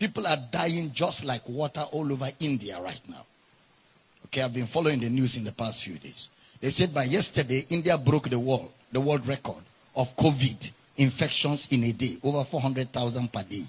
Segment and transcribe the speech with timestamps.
[0.00, 3.26] People are dying just like water all over India right now.
[4.24, 6.30] Okay, I've been following the news in the past few days.
[6.58, 9.62] They said by yesterday, India broke the world, the world record
[9.94, 13.64] of COVID infections in a day, over 400,000 per day.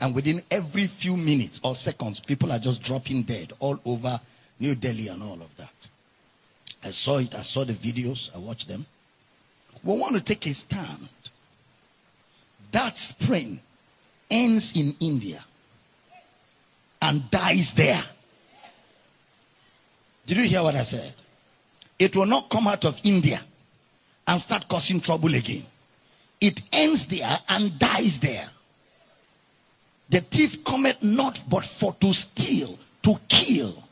[0.00, 4.20] And within every few minutes or seconds, people are just dropping dead all over
[4.58, 5.88] New Delhi and all of that.
[6.82, 8.84] I saw it, I saw the videos, I watched them.
[9.84, 11.08] We want to take a stand.
[12.72, 13.60] That spring
[14.28, 15.44] ends in India
[17.02, 18.02] and dies there.
[20.24, 21.12] Did you hear what I said?
[21.98, 23.42] It will not come out of India
[24.26, 25.66] and start causing trouble again.
[26.40, 28.48] It ends there and dies there.
[30.08, 33.82] The thief cometh not but for to steal, to kill.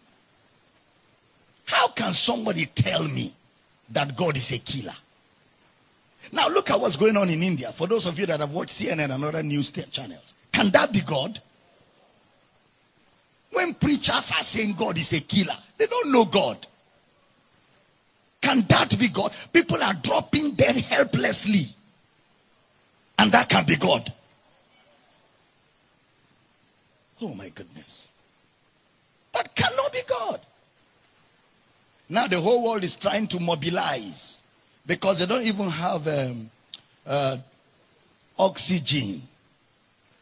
[1.64, 3.34] How can somebody tell me
[3.90, 4.94] that God is a killer?
[6.32, 7.72] Now look at what's going on in India.
[7.72, 11.00] For those of you that have watched CNN and other news channels, can that be
[11.00, 11.40] God?
[13.52, 16.66] When preachers are saying God is a killer, they don't know God.
[18.40, 19.32] Can that be God?
[19.52, 21.66] People are dropping dead helplessly.
[23.18, 24.12] And that can be God.
[27.20, 28.08] Oh my goodness.
[29.32, 30.40] That cannot be God.
[32.08, 34.42] Now the whole world is trying to mobilize
[34.86, 36.50] because they don't even have um,
[37.06, 37.36] uh,
[38.38, 39.22] oxygen.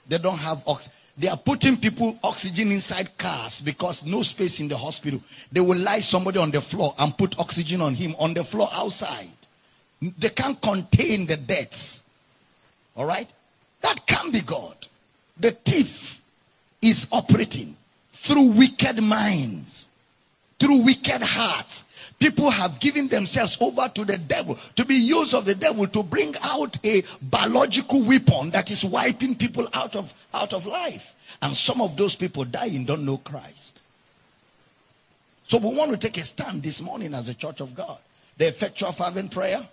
[0.09, 0.93] They don't have oxygen.
[1.19, 5.21] They are putting people oxygen inside cars because no space in the hospital.
[5.51, 8.69] They will lie somebody on the floor and put oxygen on him on the floor
[8.73, 9.29] outside.
[10.01, 12.05] They can't contain the deaths.
[12.97, 13.29] All right?
[13.81, 14.87] That can be God.
[15.37, 16.23] The thief
[16.81, 17.77] is operating
[18.13, 19.89] through wicked minds
[20.59, 21.85] through wicked hearts.
[22.19, 26.03] People have given themselves over to the devil, to be used of the devil to
[26.03, 31.15] bring out a biological weapon that is wiping people out of, out of life.
[31.41, 33.83] And some of those people dying don't know Christ.
[35.45, 37.99] So we want to take a stand this morning as a church of God.
[38.37, 39.67] The effectual fervent prayer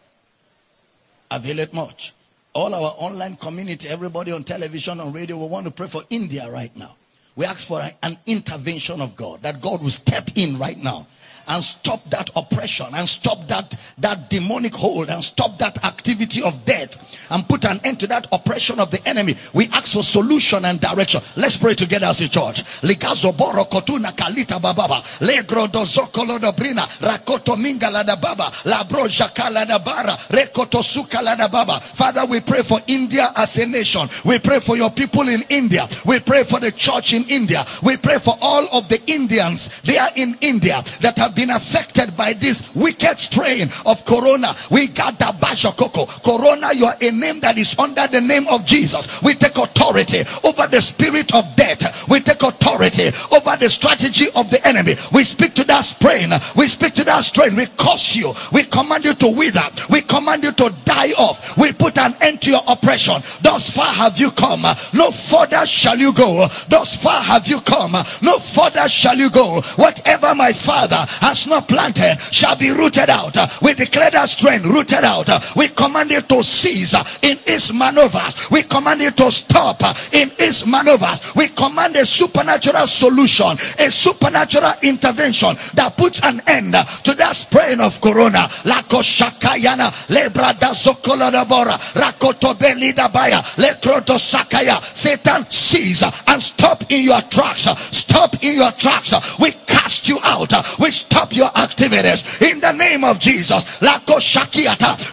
[1.32, 2.14] avail it much.
[2.54, 6.50] All our online community, everybody on television, on radio, we want to pray for India
[6.50, 6.96] right now.
[7.36, 11.08] We ask for an intervention of God, that God will step in right now
[11.48, 16.66] and stop that oppression and stop that that demonic hold and stop that activity of
[16.66, 16.98] death
[17.32, 19.36] and put an end to that oppression of the enemy.
[19.54, 21.22] We ask for solution and direction.
[21.36, 22.64] Let's pray together as a church.
[22.82, 25.02] Ligazoboro kotuna kalita bababa.
[25.20, 28.52] Legro dozokolo dobrina rakoto minga da baba.
[28.66, 30.18] Labro jakala da bara.
[30.30, 31.80] Rekoto suka da baba.
[31.80, 34.10] Father we pray for india as a nation.
[34.24, 35.88] We pray for your people in india.
[36.06, 37.66] We pray for the church in india.
[37.84, 39.70] We pray for all of the indians.
[39.82, 44.56] They are in india that have been affected by this wicked strain of corona.
[44.72, 46.24] We got the Bashokoko.
[46.24, 49.22] Corona, you are a name that is under the name of Jesus.
[49.22, 52.08] We take authority over the spirit of death.
[52.10, 54.96] We take authority over the strategy of the enemy.
[55.14, 56.32] We speak to that strain.
[56.56, 57.56] We speak to that strain.
[57.56, 58.34] We curse you.
[58.52, 59.68] We command you to wither.
[59.90, 61.58] We command you to die off.
[61.58, 63.22] We put an end to your oppression.
[63.42, 64.66] Thus far have you come.
[64.94, 66.48] No further shall you go.
[66.70, 67.94] Thus far have you come.
[68.22, 69.62] No further shall you go.
[69.76, 73.36] Whatever my father has not planted shall be rooted out.
[73.62, 75.28] We declare that strain rooted out.
[75.56, 76.94] We command it to cease
[77.24, 78.50] in its maneuvers.
[78.52, 79.82] We command it to stop
[80.14, 81.34] in its maneuvers.
[81.36, 87.82] We command a supernatural solution, a supernatural intervention that puts an end to that spraying
[87.82, 88.48] of corona.
[88.64, 94.80] Lako shakayana lebrada zokolodabora rakoto belida baya lekroto sakaya.
[94.94, 97.64] Satan seize and stop in your tracks.
[97.98, 99.14] Stop in your tracks.
[99.40, 99.52] We
[99.86, 100.52] cast you out.
[100.52, 103.80] Uh, we stop your activities in the name of Jesus.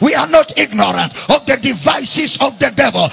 [0.01, 3.09] We are not ignorant of the devices of the devil.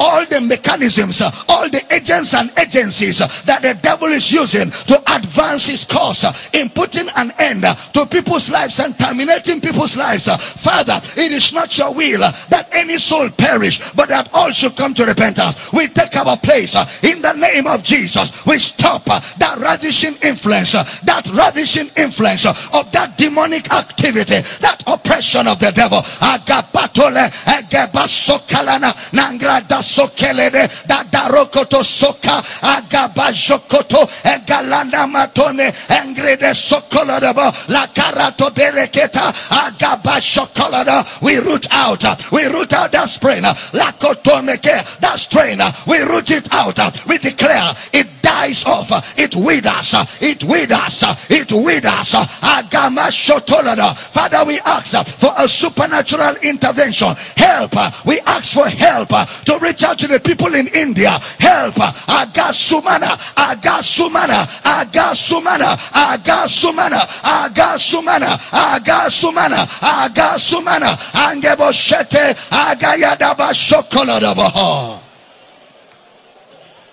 [0.00, 4.72] All the mechanisms, uh, all the agents and agencies uh, that the devil is using
[4.90, 10.26] to advance his cause in putting an end to people's lives and terminating people's lives.
[10.26, 14.94] Father, it is not your will that any soul perish, but that all should come
[14.94, 15.72] to repentance.
[15.72, 16.74] We take our place
[17.04, 17.99] in the name of Jesus.
[18.46, 24.40] We stop uh, that ravishing influence, uh, that ravishing influence uh, of that demonic activity,
[24.60, 26.00] that oppression of the devil.
[26.00, 41.20] Agapatole, Agabasokalana, Nangrada Sokelede, Dadarokoto Soka, Agabajokoto, Egalanda Matone, Engrede Sokolodabo, La Carato Bereketa, Agabashokolada.
[41.20, 46.48] We root out, we root out that strain, La Kotomeke, that strain, we root it
[46.52, 46.78] out.
[47.06, 48.90] We declare it dies off.
[49.18, 49.94] It withers.
[50.20, 51.04] It withers.
[51.28, 52.12] It withers.
[52.40, 53.96] Agama shotolada.
[53.96, 57.14] Father, we ask for a supernatural intervention.
[57.36, 57.74] Help.
[58.04, 61.10] We ask for help to reach out to the people in India.
[61.38, 61.74] Help.
[61.74, 63.16] Agasumana.
[63.34, 64.46] Agasumana.
[64.62, 65.76] Agasumana.
[65.92, 67.06] Agasumana.
[67.22, 68.36] Agasumana.
[68.50, 69.66] Agasumana.
[69.80, 70.96] Agasumana.
[71.12, 72.34] Angeboshete.
[72.50, 75.09] Agayadaba shokoladabaha.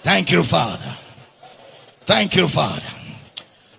[0.07, 0.98] Thank you, Father.
[2.06, 2.81] Thank you, Father.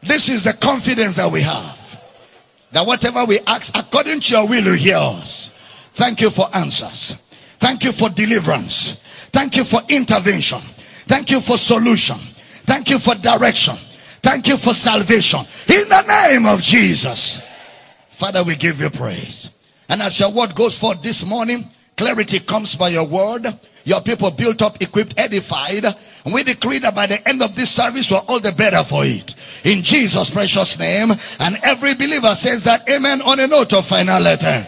[0.02, 2.02] This is the confidence that we have.
[2.70, 5.50] That whatever we ask according to your will, you hear us.
[5.94, 7.16] Thank you for answers.
[7.58, 8.98] Thank you for deliverance.
[9.32, 10.60] Thank you for intervention.
[11.06, 12.18] Thank you for solution.
[12.66, 13.76] Thank you for direction.
[14.20, 15.40] Thank you for salvation.
[15.66, 17.40] In the name of Jesus.
[18.08, 19.48] Father, we give you praise.
[19.88, 23.46] And as your word goes forth this morning, clarity comes by your word.
[23.88, 25.86] Your people built up, equipped, edified.
[26.32, 29.34] We decree that by the end of this service, we're all the better for it.
[29.64, 31.12] In Jesus' precious name.
[31.38, 34.66] And every believer says that amen on a note of final letter.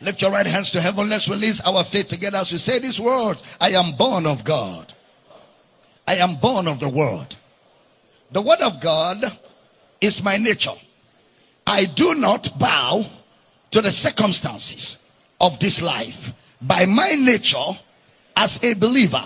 [0.00, 1.08] Lift your right hands to heaven.
[1.08, 3.42] Let's release our faith together as we say these words.
[3.60, 4.92] I am born of God.
[6.06, 7.34] I am born of the word.
[8.30, 9.24] The word of God
[10.00, 10.74] is my nature.
[11.66, 13.06] I do not bow
[13.70, 14.98] to the circumstances
[15.40, 16.32] of this life.
[16.60, 17.78] By my nature,
[18.36, 19.24] as a believer,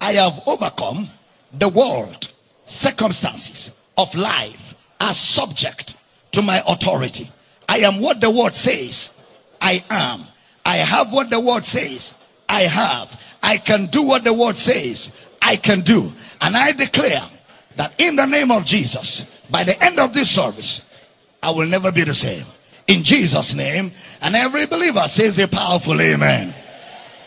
[0.00, 1.10] I have overcome
[1.52, 2.30] the world,
[2.64, 5.96] circumstances of life are subject
[6.32, 7.30] to my authority.
[7.68, 9.10] I am what the word says
[9.60, 10.24] I am.
[10.64, 12.14] I have what the word says
[12.48, 13.20] I have.
[13.42, 16.12] I can do what the word says I can do.
[16.40, 17.22] And I declare
[17.76, 20.82] that in the name of Jesus, by the end of this service,
[21.42, 22.46] I will never be the same.
[22.86, 23.92] In Jesus' name.
[24.20, 26.54] And every believer says a powerful amen.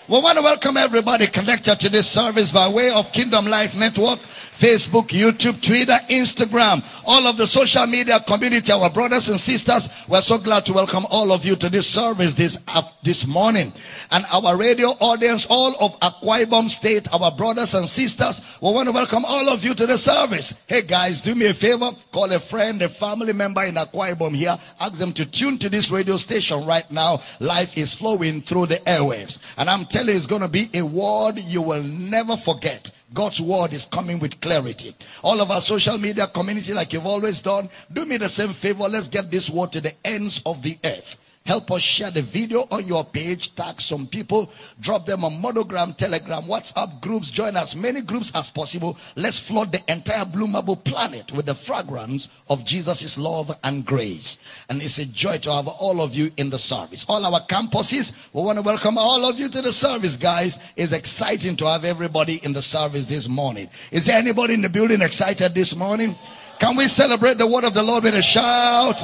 [0.10, 4.22] We want to welcome everybody connected to this service by way of Kingdom Life Network,
[4.58, 9.88] Facebook, YouTube, Twitter, Instagram, all of the social media community, our brothers and sisters.
[10.08, 13.72] We're so glad to welcome all of you to this service this, uh, this morning.
[14.10, 18.88] And our radio audience, all of Akwa Ibom State, our brothers and sisters, we want
[18.88, 20.56] to welcome all of you to the service.
[20.66, 24.36] Hey guys, do me a favor, call a friend, a family member in Akwa Ibom
[24.36, 27.22] here, ask them to tune to this radio station right now.
[27.40, 29.38] Life is flowing through the airwaves.
[29.58, 32.92] And I'm telling you, it's going to be a word you will never forget.
[33.14, 34.96] God's word is coming with clarity.
[35.24, 38.84] All of our social media community, like you've always done, do me the same favor.
[38.90, 41.18] Let's get this word to the ends of the earth.
[41.48, 43.56] Help us share the video on your page.
[43.56, 44.52] Tag some people.
[44.82, 47.32] Drop them on Monogram, Telegram, WhatsApp groups.
[47.32, 48.98] Join as many groups as possible.
[49.16, 54.40] Let's flood the entire bloomable planet with the fragrance of Jesus' love and grace.
[54.68, 57.06] And it's a joy to have all of you in the service.
[57.08, 60.60] All our campuses, we want to welcome all of you to the service, guys.
[60.76, 63.70] It's exciting to have everybody in the service this morning.
[63.94, 66.18] Is there anybody in the building excited this morning?
[66.60, 69.02] Can we celebrate the word of the Lord with a shout?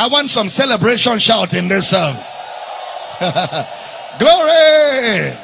[0.00, 2.26] I want some celebration shout in this service.
[4.18, 5.36] Glory.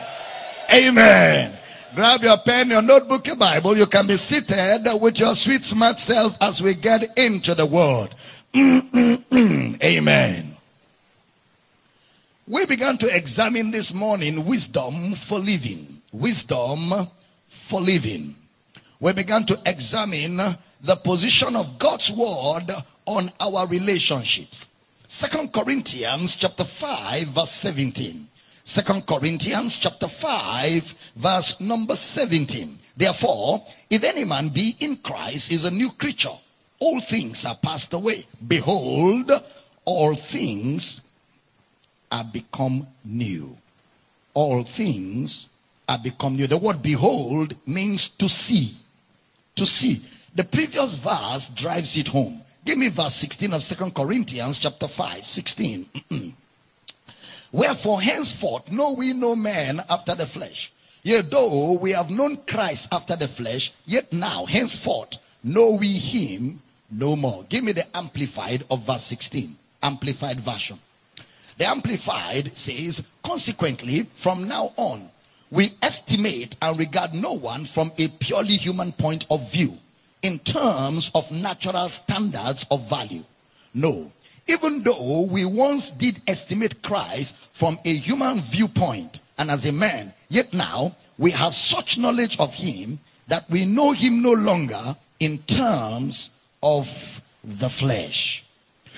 [0.73, 1.59] Amen.
[1.95, 3.77] Grab your pen, your notebook, your Bible.
[3.77, 8.15] You can be seated with your sweet, smart self as we get into the word.
[9.85, 10.57] Amen.
[12.49, 16.01] We began to examine this morning wisdom for living.
[16.13, 16.95] Wisdom
[17.47, 18.35] for living.
[19.01, 20.39] We began to examine
[20.81, 22.75] the position of God's word
[23.07, 24.69] on our relationships.
[25.07, 28.29] Second Corinthians chapter 5 verse 17.
[28.65, 32.79] Second Corinthians chapter 5 verse number 17.
[32.97, 36.37] Therefore, if any man be in Christ is a new creature.
[36.79, 38.27] All things are passed away.
[38.47, 39.31] Behold,
[39.85, 41.01] all things
[42.11, 43.57] are become new.
[44.35, 45.49] All things
[45.89, 46.47] are become new.
[46.47, 48.75] The word behold means to see.
[49.55, 50.03] To see.
[50.35, 52.43] The previous verse drives it home.
[52.67, 55.87] Give me verse 16 of Second Corinthians chapter 5, 16.
[57.53, 60.73] Wherefore henceforth know we no man after the flesh.
[61.05, 66.61] Yet though we have known Christ after the flesh, yet now henceforth know we him
[66.91, 67.45] no more.
[67.49, 69.55] Give me the amplified of verse 16.
[69.85, 70.81] Amplified version.
[71.59, 75.09] The amplified says, consequently, from now on,
[75.53, 79.79] we estimate and regard no one from a purely human point of view
[80.27, 83.23] in terms of natural standards of value.
[83.73, 84.11] No.
[84.49, 90.13] Even though we once did estimate Christ from a human viewpoint and as a man,
[90.29, 95.39] yet now we have such knowledge of him that we know him no longer in
[95.47, 96.31] terms
[96.61, 98.45] of the flesh.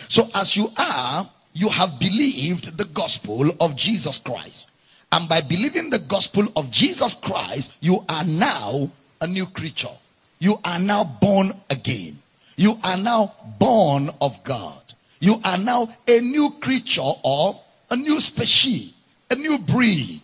[0.09, 4.71] So as you are, you have believed the gospel of Jesus Christ.
[5.13, 9.97] And by believing the gospel of Jesus Christ, you are now a new creature.
[10.39, 12.21] You are now born again.
[12.57, 14.83] You are now born of God.
[15.21, 18.93] You are now a new creature or a new species,
[19.31, 20.23] a new breed,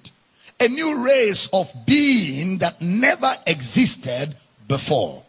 [0.60, 4.36] a new race of being that never existed
[4.68, 5.22] before.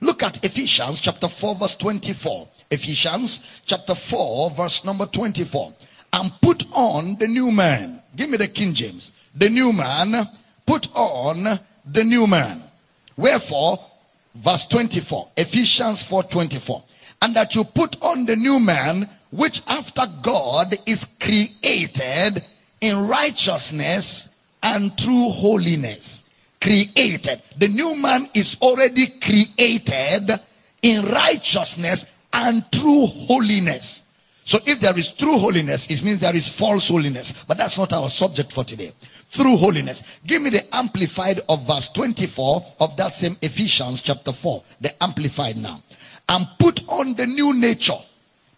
[0.00, 2.48] Look at Ephesians chapter 4 verse 24.
[2.70, 5.74] Ephesians chapter 4 verse number 24.
[6.12, 8.02] And put on the new man.
[8.14, 9.12] Give me the King James.
[9.34, 10.28] The new man.
[10.64, 12.62] Put on the new man.
[13.16, 13.84] Wherefore,
[14.38, 15.30] verse 24.
[15.36, 16.82] Ephesians 4 24.
[17.22, 22.44] And that you put on the new man, which after God is created
[22.80, 24.28] in righteousness
[24.62, 26.24] and true holiness
[26.60, 27.42] created.
[27.56, 30.40] The new man is already created
[30.82, 34.02] in righteousness and true holiness.
[34.48, 37.34] So if there is true holiness, it means there is false holiness.
[37.46, 38.94] But that's not our subject for today.
[39.30, 40.02] True holiness.
[40.26, 44.62] Give me the amplified of verse 24 of that same Ephesians chapter 4.
[44.80, 45.82] The amplified now.
[46.30, 47.98] And put on the new nature,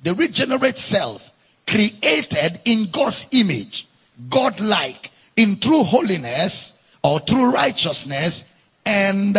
[0.01, 1.29] the regenerate self,
[1.67, 3.89] created in God's image,
[4.29, 8.45] God-like, in true holiness or true righteousness
[8.87, 9.37] and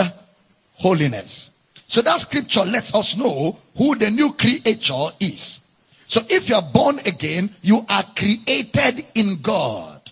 [0.74, 1.52] holiness.
[1.88, 5.61] So that scripture lets us know who the new creature is.
[6.12, 10.12] So if you are born again, you are created in God.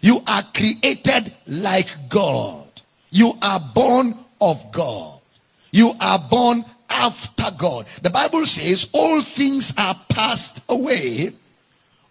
[0.00, 2.66] You are created like God.
[3.10, 5.20] You are born of God.
[5.70, 7.86] You are born after God.
[8.02, 11.34] The Bible says all things are passed away.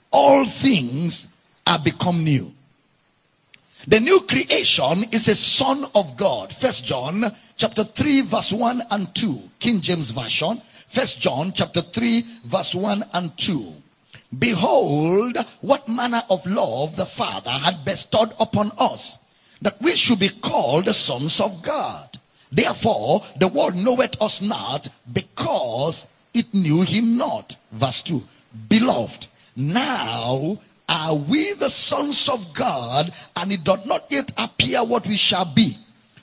[0.09, 1.27] All things
[1.65, 2.53] are become new.
[3.89, 6.55] The new creation is a son of God.
[6.55, 7.25] First John
[7.57, 9.41] chapter 3 verse 1 and 2.
[9.59, 10.61] King James Version.
[10.87, 13.73] First John chapter 3 verse 1 and 2.
[14.37, 19.17] Behold, what manner of love the Father had bestowed upon us,
[19.61, 22.19] that we should be called the sons of God.
[22.51, 27.57] Therefore, the world knoweth us not because it knew him not.
[27.71, 28.23] Verse 2.
[28.69, 35.05] Beloved, now are we the sons of God, and it doth not yet appear what
[35.07, 35.77] we shall be.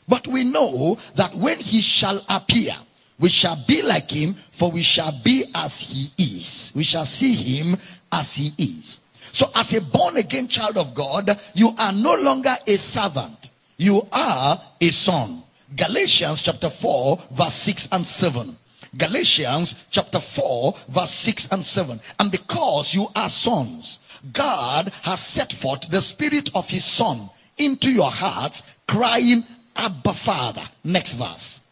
[0.08, 2.76] But we know that when he shall appear,
[3.24, 6.70] we shall be like him, for we shall be as he is.
[6.74, 7.78] We shall see him
[8.12, 9.00] as he is.
[9.32, 14.06] So, as a born again child of God, you are no longer a servant, you
[14.12, 15.42] are a son.
[15.74, 18.58] Galatians chapter 4, verse 6 and 7.
[18.94, 21.98] Galatians chapter 4, verse 6 and 7.
[22.20, 24.00] And because you are sons,
[24.34, 30.68] God has set forth the spirit of his son into your hearts, crying, Abba Father.
[30.84, 31.62] Next verse.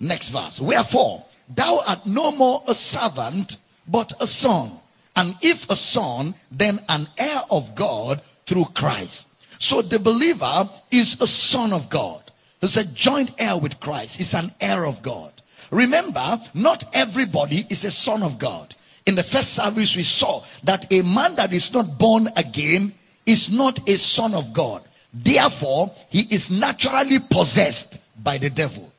[0.00, 0.60] Next verse.
[0.60, 4.72] Wherefore, thou art no more a servant, but a son.
[5.14, 9.28] And if a son, then an heir of God through Christ.
[9.58, 12.22] So the believer is a son of God.
[12.60, 14.16] He's a joint heir with Christ.
[14.16, 15.32] He's an heir of God.
[15.70, 18.74] Remember, not everybody is a son of God
[19.06, 22.94] in the first service we saw that a man that is not born again
[23.26, 24.82] is not a son of God.
[25.12, 28.89] Therefore, he is naturally possessed by the devil.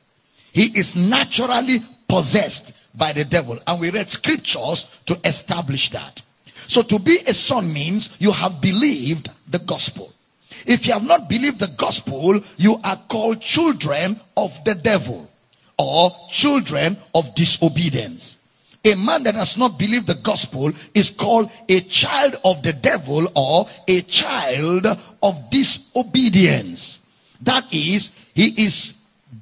[0.52, 3.58] He is naturally possessed by the devil.
[3.66, 6.22] And we read scriptures to establish that.
[6.68, 10.12] So to be a son means you have believed the gospel.
[10.66, 15.28] If you have not believed the gospel, you are called children of the devil
[15.78, 18.38] or children of disobedience.
[18.84, 23.28] A man that has not believed the gospel is called a child of the devil
[23.34, 24.86] or a child
[25.22, 27.00] of disobedience.
[27.40, 28.94] That is, he is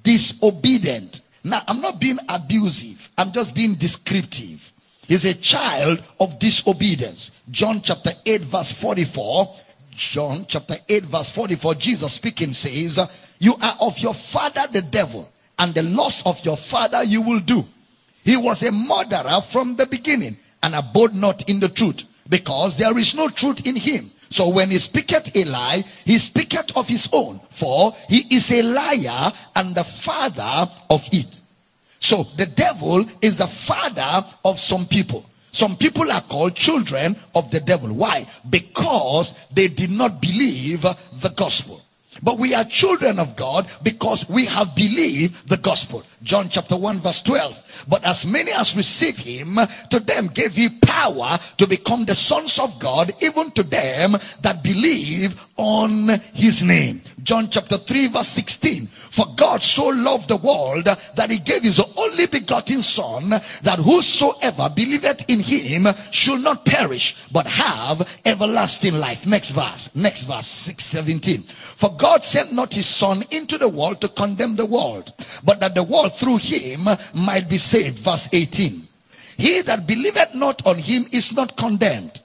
[0.03, 1.23] disobedient.
[1.43, 4.73] Now, I'm not being abusive, I'm just being descriptive.
[5.07, 7.33] He's a child of disobedience.
[7.51, 9.57] John chapter 8, verse 44.
[9.91, 12.99] John chapter 8, verse 44, Jesus speaking says,
[13.41, 15.29] You are of your father the devil,
[15.59, 17.67] and the lust of your father you will do.
[18.25, 22.97] He was a murderer from the beginning and abode not in the truth because there
[22.97, 24.11] is no truth in him.
[24.31, 28.63] So when he speaketh a lie, he speaketh of his own, for he is a
[28.63, 31.41] liar and the father of it.
[31.99, 35.27] So the devil is the father of some people.
[35.53, 37.93] Some people are called children of the devil.
[37.93, 38.27] Why?
[38.49, 41.83] Because they did not believe the gospel.
[42.23, 46.05] But we are children of God because we have believed the gospel.
[46.23, 47.85] John chapter 1 verse 12.
[47.89, 49.59] But as many as receive him,
[49.91, 54.63] to them gave he power to become the sons of God, even to them that
[54.63, 57.03] believe on his name.
[57.31, 58.89] John chapter 3 verse 16.
[58.89, 64.69] For God so loved the world that he gave his only begotten Son, that whosoever
[64.69, 69.29] believeth in him should not perish, but have everlasting life.
[69.29, 69.95] Next verse.
[69.95, 71.45] Next verse, 617.
[71.45, 75.13] For God sent not his Son into the world to condemn the world,
[75.45, 78.01] but that the world through him might be saved.
[78.01, 78.89] Verse 18.
[79.37, 82.23] He that believeth not on him is not condemned,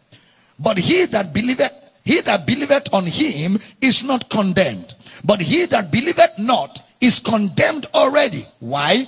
[0.58, 5.92] but he that believeth he that believeth on him is not condemned, but he that
[5.92, 8.46] believeth not is condemned already.
[8.60, 9.08] Why?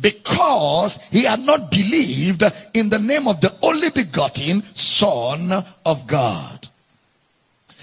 [0.00, 6.68] Because he had not believed in the name of the only begotten Son of God.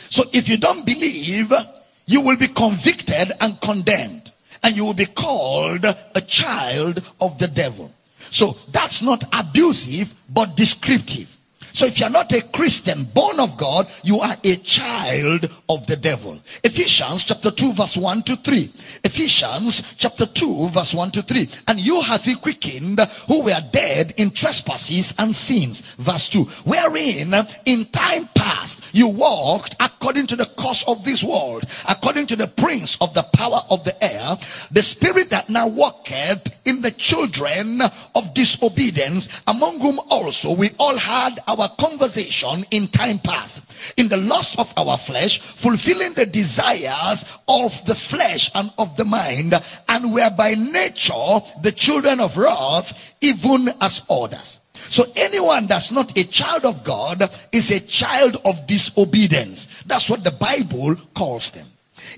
[0.09, 1.53] So if you don't believe,
[2.07, 4.31] you will be convicted and condemned,
[4.63, 7.93] and you will be called a child of the devil.
[8.31, 11.34] So that's not abusive, but descriptive.
[11.75, 15.97] So if you're not a Christian born of God, you are a child of the
[15.97, 16.39] devil.
[16.63, 18.71] Ephesians chapter 2 verse 1 to 3.
[19.03, 21.49] Ephesians chapter 2 verse 1 to 3.
[21.67, 25.81] And you have he quickened who were dead in trespasses and sins.
[25.97, 26.45] Verse 2.
[26.63, 27.33] Wherein
[27.65, 32.47] in time past you walked according to the course of this world, according to the
[32.47, 34.37] prince of the power of the air,
[34.71, 37.81] the spirit that now walketh in the children
[38.15, 43.63] of disobedience, among whom also we all had our our conversation in time past
[43.97, 49.05] in the lust of our flesh, fulfilling the desires of the flesh and of the
[49.05, 49.53] mind,
[49.89, 54.59] and were by nature the children of wrath, even as others.
[54.75, 59.67] So anyone that's not a child of God is a child of disobedience.
[59.85, 61.67] That's what the Bible calls them.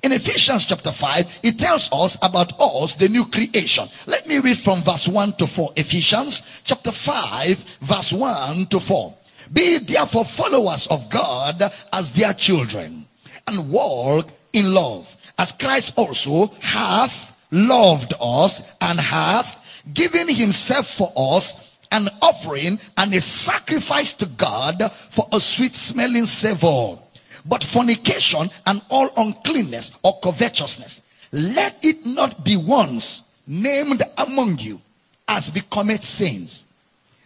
[0.04, 3.88] In Ephesians chapter 5, it tells us about us, the new creation.
[4.06, 5.74] Let me read from verse 1 to 4.
[5.78, 9.17] Ephesians chapter 5, verse 1 to 4.
[9.52, 11.62] Be therefore followers of God
[11.94, 13.08] as their children
[13.46, 21.12] and walk in love as Christ also hath loved us and hath given himself for
[21.16, 21.56] us
[21.92, 26.98] an offering and a sacrifice to God for a sweet smelling savor.
[27.46, 31.02] But fornication and all uncleanness or covetousness,
[31.32, 34.82] let it not be once named among you
[35.28, 36.66] as becometh saints,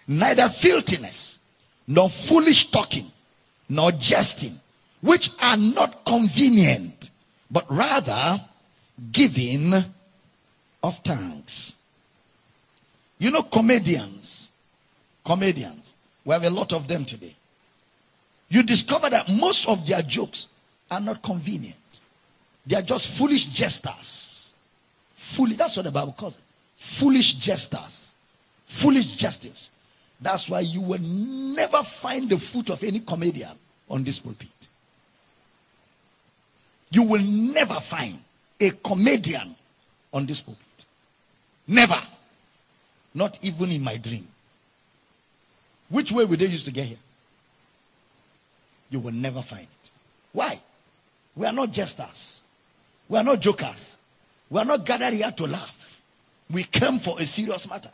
[0.08, 1.40] neither filthiness
[1.92, 3.12] nor foolish talking,
[3.68, 4.58] nor jesting,
[5.02, 7.12] which are not convenient,
[7.50, 8.42] but rather
[9.12, 9.74] giving
[10.82, 11.76] of thanks.
[13.20, 14.52] You know, comedians,
[15.26, 17.36] comedians, we have a lot of them today.
[18.48, 20.48] You discover that most of their jokes
[20.90, 21.76] are not convenient.
[22.66, 24.54] They are just foolish jesters.
[25.14, 26.44] Foolish, that's what the Bible calls it.
[26.78, 28.14] Foolish jesters.
[28.66, 29.70] Foolish jesters.
[30.22, 33.58] That's why you will never find the foot of any comedian
[33.90, 34.68] on this pulpit.
[36.92, 38.20] You will never find
[38.60, 39.56] a comedian
[40.14, 40.86] on this pulpit.
[41.68, 42.00] Never.
[43.14, 44.28] Not even in my dream.
[45.90, 46.98] Which way would they use to get here?
[48.90, 49.92] You will never find it.
[50.34, 50.62] Why?
[51.36, 52.44] We are not jesters.
[53.10, 53.98] We are not jokers.
[54.50, 56.02] We are not gathered here to laugh.
[56.50, 57.92] We came for a serious matter.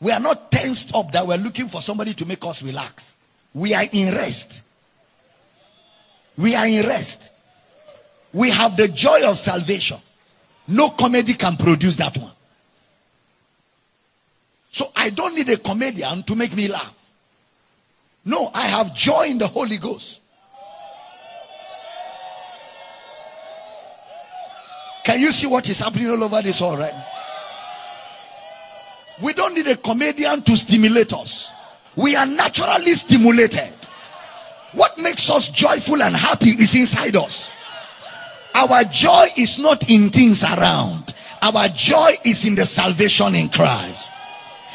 [0.00, 3.16] We are not tensed up that we're looking for somebody to make us relax.
[3.52, 4.62] We are in rest.
[6.38, 7.32] We are in rest.
[8.32, 9.98] We have the joy of salvation.
[10.68, 12.32] No comedy can produce that one.
[14.72, 16.96] So I don't need a comedian to make me laugh.
[18.24, 20.20] No, I have joy in the Holy Ghost.
[25.04, 26.94] Can you see what is happening all over this all right?
[29.22, 31.50] We don't need a comedian to stimulate us.
[31.96, 33.74] We are naturally stimulated.
[34.72, 37.50] What makes us joyful and happy is inside us.
[38.54, 41.14] Our joy is not in things around.
[41.42, 44.12] Our joy is in the salvation in Christ.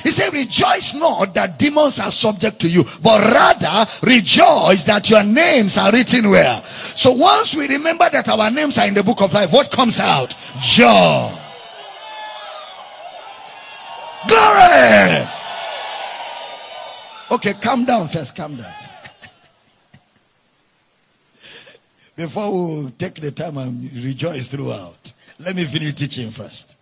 [0.04, 5.24] He said, rejoice not that demons are subject to you, but rather rejoice that your
[5.24, 6.62] names are written where.
[6.64, 10.00] So once we remember that our names are in the book of life, what comes
[10.00, 10.36] out?
[10.62, 11.32] Joy.
[14.28, 15.28] Glory.
[17.32, 18.36] Okay, calm down first.
[18.36, 18.74] Calm down.
[22.16, 26.78] Before we take the time and rejoice throughout, let me finish teaching first.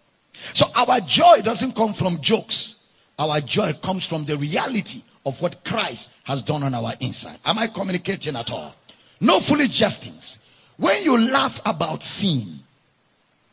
[0.53, 2.75] So, our joy doesn't come from jokes,
[3.17, 7.39] our joy comes from the reality of what Christ has done on our inside.
[7.45, 8.75] Am I communicating at all?
[9.21, 10.39] No foolish jestings.
[10.77, 12.59] When you laugh about sin,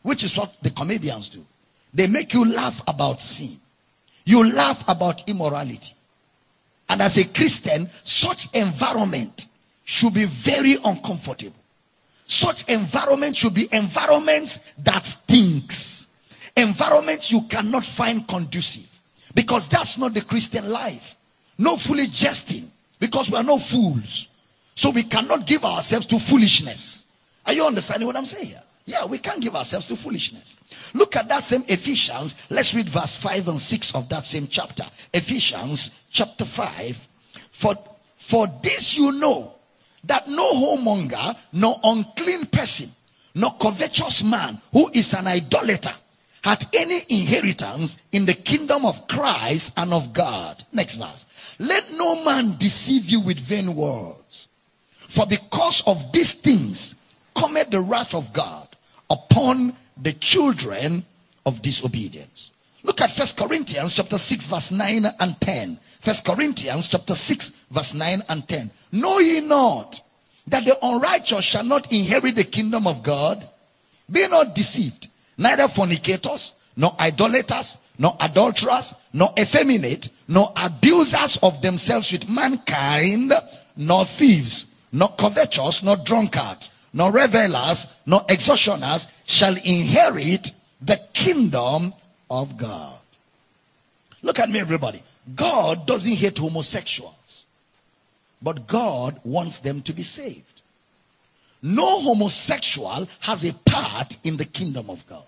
[0.01, 1.45] which is what the comedians do,
[1.93, 3.60] they make you laugh about sin.
[4.25, 5.93] You laugh about immorality.
[6.89, 9.47] And as a Christian, such environment
[9.85, 11.55] should be very uncomfortable.
[12.25, 16.07] Such environment should be environments that stinks.
[16.55, 18.87] Environments you cannot find conducive.
[19.33, 21.15] Because that's not the Christian life.
[21.57, 22.71] No fully jesting.
[22.99, 24.27] Because we are no fools.
[24.75, 27.05] So we cannot give ourselves to foolishness.
[27.45, 28.63] Are you understanding what I'm saying here?
[28.91, 30.57] Yeah, we can't give ourselves to foolishness.
[30.93, 32.35] Look at that same Ephesians.
[32.49, 34.83] Let's read verse 5 and 6 of that same chapter.
[35.13, 37.07] Ephesians chapter 5.
[37.51, 37.75] For,
[38.17, 39.53] for this you know
[40.03, 42.91] that no whoremonger, no unclean person,
[43.33, 45.93] no covetous man who is an idolater
[46.43, 50.65] had any inheritance in the kingdom of Christ and of God.
[50.73, 51.25] Next verse.
[51.59, 54.49] Let no man deceive you with vain words.
[54.97, 56.95] For because of these things
[57.33, 58.67] cometh the wrath of God
[59.11, 61.05] upon the children
[61.45, 62.51] of disobedience.
[62.83, 65.77] Look at First Corinthians chapter 6 verse 9 and 10.
[65.99, 68.71] First Corinthians chapter 6 verse 9 and 10.
[68.93, 70.01] Know ye not
[70.47, 73.47] that the unrighteous shall not inherit the kingdom of God?
[74.09, 75.09] Be not deceived.
[75.37, 83.33] Neither fornicators, nor idolaters, nor adulterers, nor effeminate, nor abusers of themselves with mankind,
[83.75, 91.93] nor thieves, nor covetous, nor drunkards, nor revelers, nor extortioners shall inherit the kingdom
[92.29, 92.97] of God.
[94.21, 95.03] Look at me, everybody.
[95.35, 97.45] God doesn't hate homosexuals,
[98.41, 100.61] but God wants them to be saved.
[101.61, 105.23] No homosexual has a part in the kingdom of God,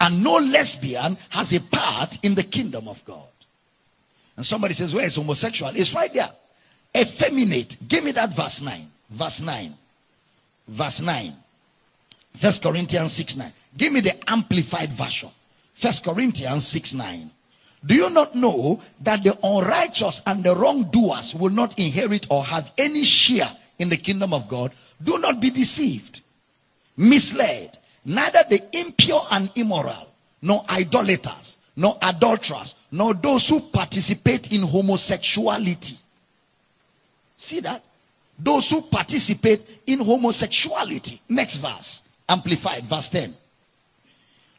[0.00, 3.22] and no lesbian has a part in the kingdom of God.
[4.36, 5.72] And somebody says, Where is homosexual?
[5.74, 6.30] It's right there.
[6.96, 7.76] Effeminate.
[7.88, 8.90] Give me that verse 9.
[9.10, 9.74] Verse 9.
[10.66, 11.34] Verse 9.
[12.36, 13.52] First Corinthians 6 9.
[13.76, 15.30] Give me the amplified version.
[15.74, 17.30] First Corinthians 6 9.
[17.86, 22.72] Do you not know that the unrighteous and the wrongdoers will not inherit or have
[22.78, 24.72] any share in the kingdom of God?
[25.02, 26.22] Do not be deceived,
[26.96, 27.76] misled.
[28.06, 30.08] Neither the impure and immoral,
[30.42, 35.96] nor idolaters, nor adulterers, nor those who participate in homosexuality.
[37.36, 37.82] See that?
[38.38, 41.20] Those who participate in homosexuality.
[41.28, 43.34] Next verse, amplified, verse 10.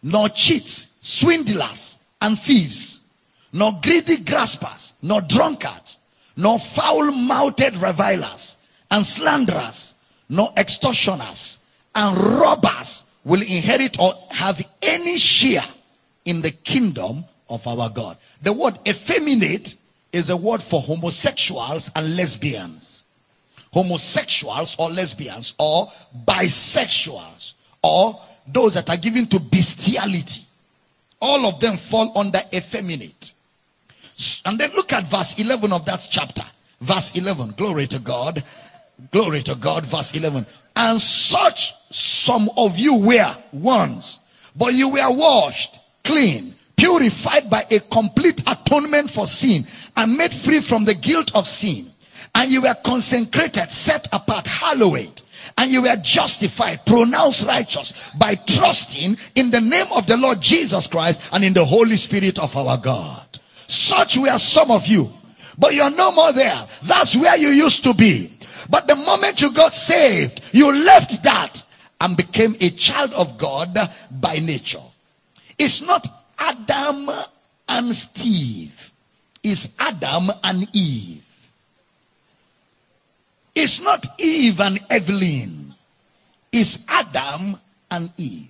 [0.04, 3.00] Nor cheats, swindlers, and thieves
[3.56, 5.98] nor greedy graspers, nor drunkards,
[6.36, 8.58] nor foul mouthed revilers,
[8.92, 9.94] and slanderers,
[10.28, 11.60] nor extortioners,
[11.96, 15.64] and robbers will inherit or have any share
[16.26, 18.18] in the kingdom of our God.
[18.42, 19.78] The word effeminate
[20.12, 23.05] is a word for homosexuals and lesbians.
[23.76, 25.92] Homosexuals or lesbians or
[26.26, 30.44] bisexuals or those that are given to bestiality.
[31.20, 33.34] All of them fall under effeminate.
[34.46, 36.46] And then look at verse 11 of that chapter.
[36.80, 37.56] Verse 11.
[37.58, 38.46] Glory to God.
[39.12, 39.86] Glory to God.
[39.86, 40.46] Verse 11.
[40.74, 44.20] And such some of you were once,
[44.56, 49.66] but you were washed, clean, purified by a complete atonement for sin,
[49.98, 51.92] and made free from the guilt of sin.
[52.36, 55.24] And you were consecrated, set apart, hallowed
[55.58, 60.88] and you were justified, pronounced righteous by trusting in the name of the Lord Jesus
[60.88, 63.40] Christ and in the Holy Spirit of our God.
[63.68, 65.12] Such were some of you.
[65.58, 66.68] But you're no more there.
[66.84, 68.32] That's where you used to be.
[68.70, 71.64] But the moment you got saved, you left that
[72.02, 73.78] and became a child of God
[74.12, 74.82] by nature.
[75.58, 76.06] It's not
[76.38, 77.10] Adam
[77.70, 78.92] and Steve.
[79.42, 81.25] It's Adam and Eve.
[83.56, 85.74] It's not Eve and Evelyn.
[86.52, 88.50] It's Adam and Eve.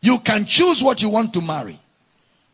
[0.00, 1.78] You can choose what you want to marry.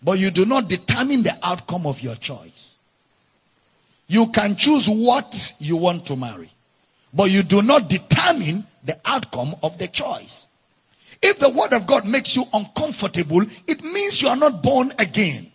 [0.03, 2.79] But you do not determine the outcome of your choice.
[4.07, 6.51] You can choose what you want to marry,
[7.15, 10.49] but you do not determine the outcome of the choice.
[11.23, 15.50] If the word of God makes you uncomfortable, it means you are not born again.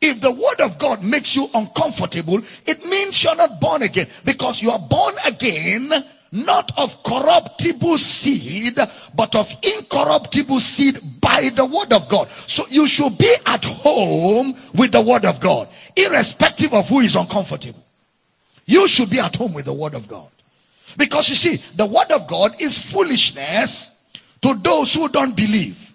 [0.00, 4.62] If the word of God makes you uncomfortable, it means you're not born again because
[4.62, 5.92] you are born again
[6.30, 8.78] not of corruptible seed,
[9.14, 12.28] but of incorruptible seed by the word of God.
[12.46, 17.16] So you should be at home with the word of God, irrespective of who is
[17.16, 17.84] uncomfortable.
[18.66, 20.28] You should be at home with the word of God.
[20.96, 23.92] Because you see, the word of God is foolishness
[24.42, 25.94] to those who don't believe,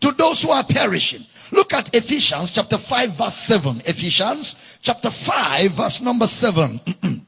[0.00, 1.24] to those who are perishing.
[1.52, 3.82] Look at Ephesians chapter 5 verse 7.
[3.84, 6.80] Ephesians chapter 5 verse number 7.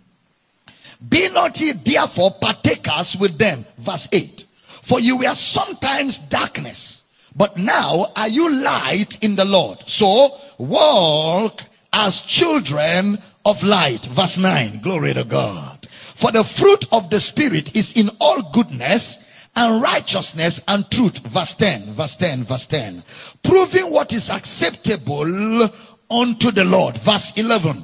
[1.09, 3.65] Be not ye therefore partakers with them.
[3.79, 4.47] Verse 8.
[4.67, 7.05] For you were sometimes darkness,
[7.35, 9.79] but now are you light in the Lord.
[9.87, 14.07] So walk as children of light.
[14.07, 14.81] Verse 9.
[14.81, 15.87] Glory to God.
[15.87, 19.19] For the fruit of the Spirit is in all goodness
[19.55, 21.19] and righteousness and truth.
[21.19, 23.03] Verse 10, verse 10, verse 10.
[23.43, 25.69] Proving what is acceptable
[26.11, 26.97] unto the Lord.
[26.99, 27.83] Verse 11.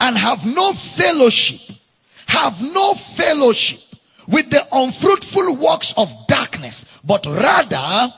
[0.00, 1.76] And have no fellowship,
[2.26, 3.80] have no fellowship
[4.28, 8.12] with the unfruitful works of darkness, but rather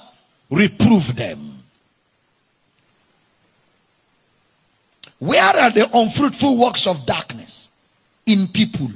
[0.51, 1.62] reprove them.
[5.19, 7.71] Where are the unfruitful works of darkness?
[8.27, 8.91] In people.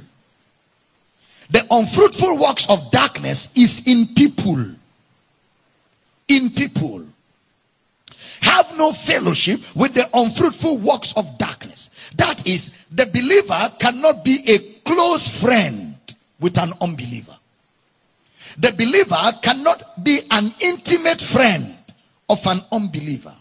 [1.51, 4.65] The unfruitful works of darkness is in people.
[6.27, 7.05] In people.
[8.41, 11.89] Have no fellowship with the unfruitful works of darkness.
[12.15, 15.95] That is, the believer cannot be a close friend
[16.39, 17.37] with an unbeliever.
[18.57, 21.75] The believer cannot be an intimate friend
[22.29, 23.35] of an unbeliever.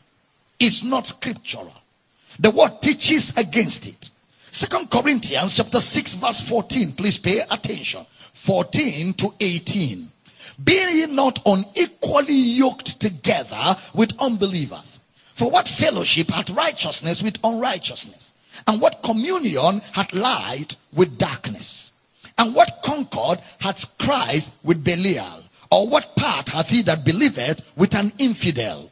[0.58, 1.72] It's not scriptural.
[2.38, 4.10] The word teaches against it.
[4.50, 6.92] Second Corinthians chapter 6 verse 14.
[6.92, 8.04] Please pay attention.
[8.32, 10.10] 14 to 18.
[10.62, 15.00] Be ye not unequally yoked together with unbelievers.
[15.34, 18.34] For what fellowship hath righteousness with unrighteousness?
[18.66, 21.92] And what communion hath light with darkness?
[22.36, 25.44] And what concord hath Christ with Belial?
[25.70, 28.90] Or what part hath he that believeth with an infidel?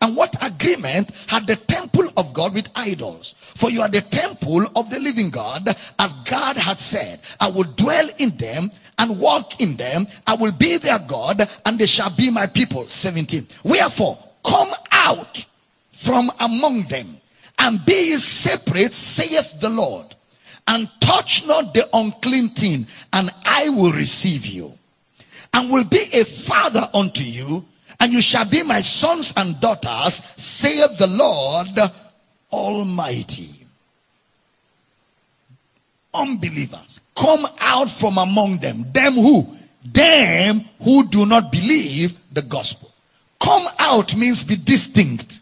[0.00, 3.34] And what agreement had the temple of God with idols?
[3.40, 7.64] For you are the temple of the living God, as God had said, I will
[7.64, 10.06] dwell in them and walk in them.
[10.26, 12.86] I will be their God, and they shall be my people.
[12.86, 13.48] 17.
[13.64, 15.46] Wherefore, come out
[15.90, 17.20] from among them
[17.58, 20.14] and be separate, saith the Lord,
[20.68, 24.78] and touch not the unclean thing, and I will receive you,
[25.52, 27.64] and will be a father unto you
[28.00, 31.78] and you shall be my sons and daughters, saith the Lord
[32.52, 33.50] Almighty.
[36.14, 38.86] Unbelievers, come out from among them.
[38.92, 39.46] Them who?
[39.84, 42.92] Them who do not believe the gospel.
[43.40, 45.40] Come out means be distinct,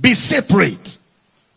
[0.00, 0.98] be separate.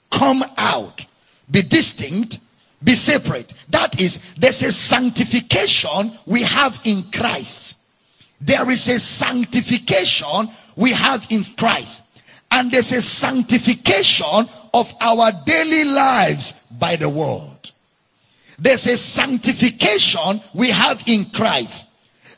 [0.09, 1.05] Come out,
[1.49, 2.39] be distinct,
[2.83, 3.53] be separate.
[3.69, 7.75] That is, there's a sanctification we have in Christ.
[8.45, 12.01] There is a sanctification we have in Christ.
[12.51, 17.71] And there's a sanctification of our daily lives by the word.
[18.59, 21.87] There's a sanctification we have in Christ.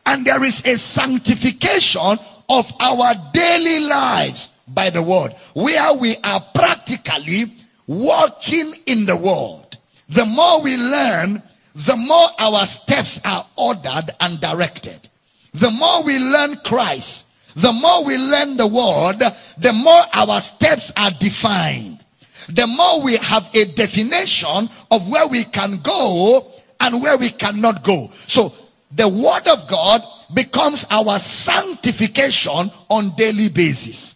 [0.06, 5.34] And there is a sanctification of our daily lives by the word.
[5.56, 7.52] Where we are practically
[7.88, 9.78] walking in the word.
[10.10, 11.42] The more we learn,
[11.74, 15.10] the more our steps are ordered and directed
[15.56, 19.20] the more we learn Christ, the more we learn the word,
[19.58, 22.04] the more our steps are defined.
[22.50, 27.84] The more we have a definition of where we can go and where we cannot
[27.84, 28.12] go.
[28.28, 28.54] So
[28.92, 34.16] the word of God becomes our sanctification on daily basis.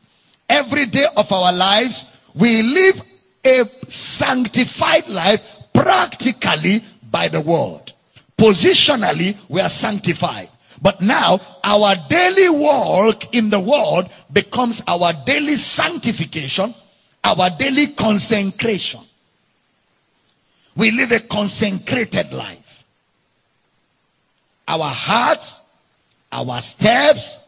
[0.49, 3.02] Every day of our lives, we live
[3.45, 5.41] a sanctified life
[5.73, 7.93] practically by the word.
[8.38, 10.49] Positionally, we are sanctified.
[10.81, 16.73] But now our daily walk in the world becomes our daily sanctification,
[17.23, 19.01] our daily consecration.
[20.75, 22.85] We live a consecrated life.
[24.67, 25.59] Our hearts,
[26.31, 27.39] our steps,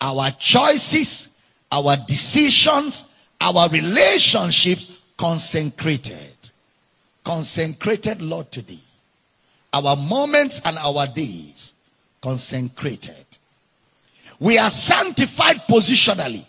[0.00, 1.28] our choices,
[1.72, 3.06] our decisions,
[3.40, 6.34] our relationships consecrated.
[7.22, 8.82] Consecrated, Lord, to thee.
[9.72, 11.73] Our moments and our days
[12.24, 13.26] consecrated.
[14.40, 16.46] We are sanctified positionally.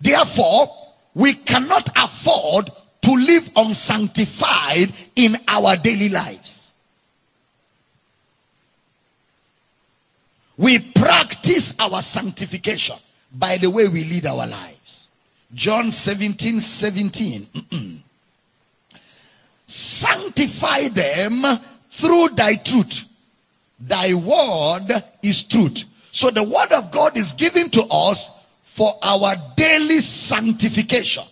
[0.00, 0.76] Therefore,
[1.14, 2.68] we cannot afford
[3.02, 6.74] to live unsanctified in our daily lives.
[10.56, 12.96] We practice our sanctification
[13.32, 15.08] by the way we lead our lives.
[15.54, 17.46] John 17 17.
[19.66, 21.44] Sanctify them
[21.88, 23.04] through thy truth.
[23.84, 24.88] Thy word
[25.22, 25.84] is truth.
[26.12, 28.30] So the word of God is given to us
[28.62, 31.24] for our daily sanctification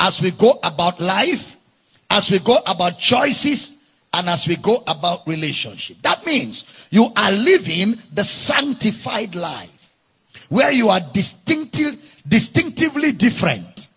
[0.00, 1.56] as we go about life,
[2.10, 3.72] as we go about choices,
[4.12, 5.98] and as we go about relationship.
[6.02, 9.94] That means you are living the sanctified life
[10.48, 13.88] where you are distinctive, distinctively different,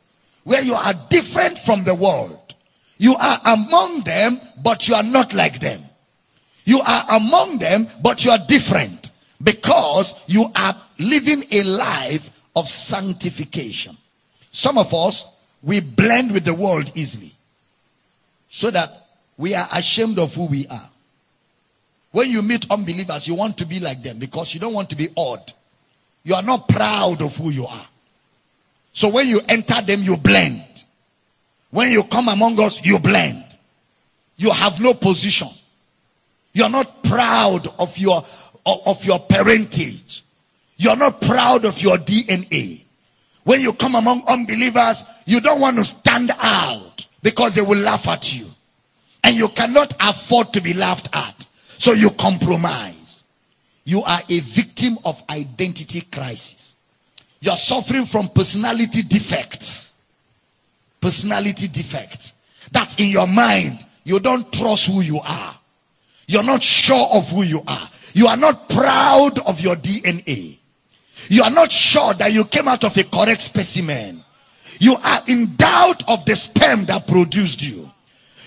[0.44, 2.56] where you are different from the world.
[2.98, 5.84] You are among them, but you are not like them.
[6.70, 12.70] You are among them, but you are different because you are living a life of
[12.70, 13.98] sanctification.
[14.52, 15.26] Some of us,
[15.64, 17.34] we blend with the world easily
[18.52, 19.04] so that
[19.36, 20.92] we are ashamed of who we are.
[22.12, 24.96] When you meet unbelievers, you want to be like them because you don't want to
[24.96, 25.52] be odd.
[26.24, 27.88] You are not proud of who you are.
[28.94, 30.84] So when you enter them, you blend.
[31.72, 33.58] When you come among us, you blend.
[34.38, 35.50] You have no position.
[36.54, 38.26] You are not proud of your
[38.66, 40.24] of your parentage.
[40.78, 42.82] You are not proud of your DNA.
[43.44, 48.08] When you come among unbelievers, you don't want to stand out because they will laugh
[48.08, 48.48] at you.
[49.24, 51.48] And you cannot afford to be laughed at.
[51.78, 53.26] So you compromise.
[53.84, 56.76] You are a victim of identity crisis.
[57.42, 59.92] You are suffering from personality defects.
[61.02, 62.34] Personality defects.
[62.72, 63.86] That's in your mind.
[64.04, 65.59] You don't trust who you are.
[66.30, 67.90] You're not sure of who you are.
[68.14, 70.60] You are not proud of your DNA.
[71.28, 74.24] You are not sure that you came out of a correct specimen.
[74.78, 77.90] You are in doubt of the sperm that produced you.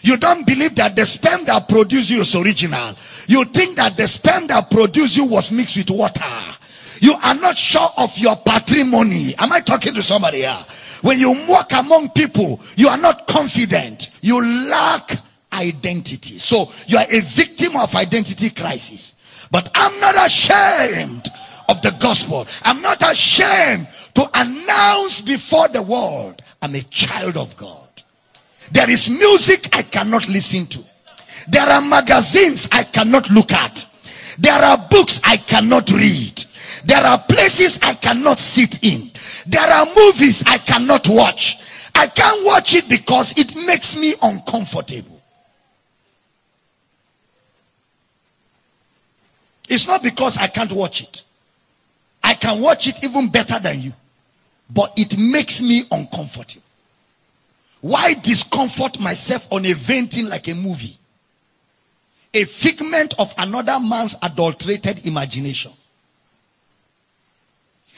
[0.03, 2.95] You don't believe that the sperm that produced you is original.
[3.27, 6.57] You think that the sperm that produced you was mixed with water.
[7.01, 9.35] You are not sure of your patrimony.
[9.39, 10.65] Am I talking to somebody here?
[11.01, 14.11] When you walk among people, you are not confident.
[14.21, 15.19] You lack
[15.53, 16.39] identity.
[16.39, 19.15] So you are a victim of identity crisis.
[19.51, 21.29] But I'm not ashamed
[21.69, 22.47] of the gospel.
[22.63, 27.89] I'm not ashamed to announce before the world I'm a child of God.
[28.71, 30.85] There is music I cannot listen to.
[31.49, 33.89] There are magazines I cannot look at.
[34.39, 36.45] There are books I cannot read.
[36.85, 39.11] There are places I cannot sit in.
[39.47, 41.59] There are movies I cannot watch.
[41.95, 45.12] I can't watch it because it makes me uncomfortable.
[49.69, 51.23] It's not because I can't watch it.
[52.23, 53.93] I can watch it even better than you.
[54.71, 56.63] But it makes me uncomfortable.
[57.81, 60.97] Why discomfort myself on a venting like a movie?
[62.33, 65.73] A figment of another man's adulterated imagination.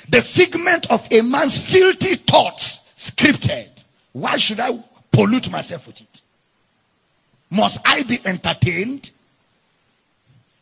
[0.09, 3.85] The figment of a man's filthy thoughts, scripted.
[4.12, 6.22] Why should I pollute myself with it?
[7.50, 9.11] Must I be entertained?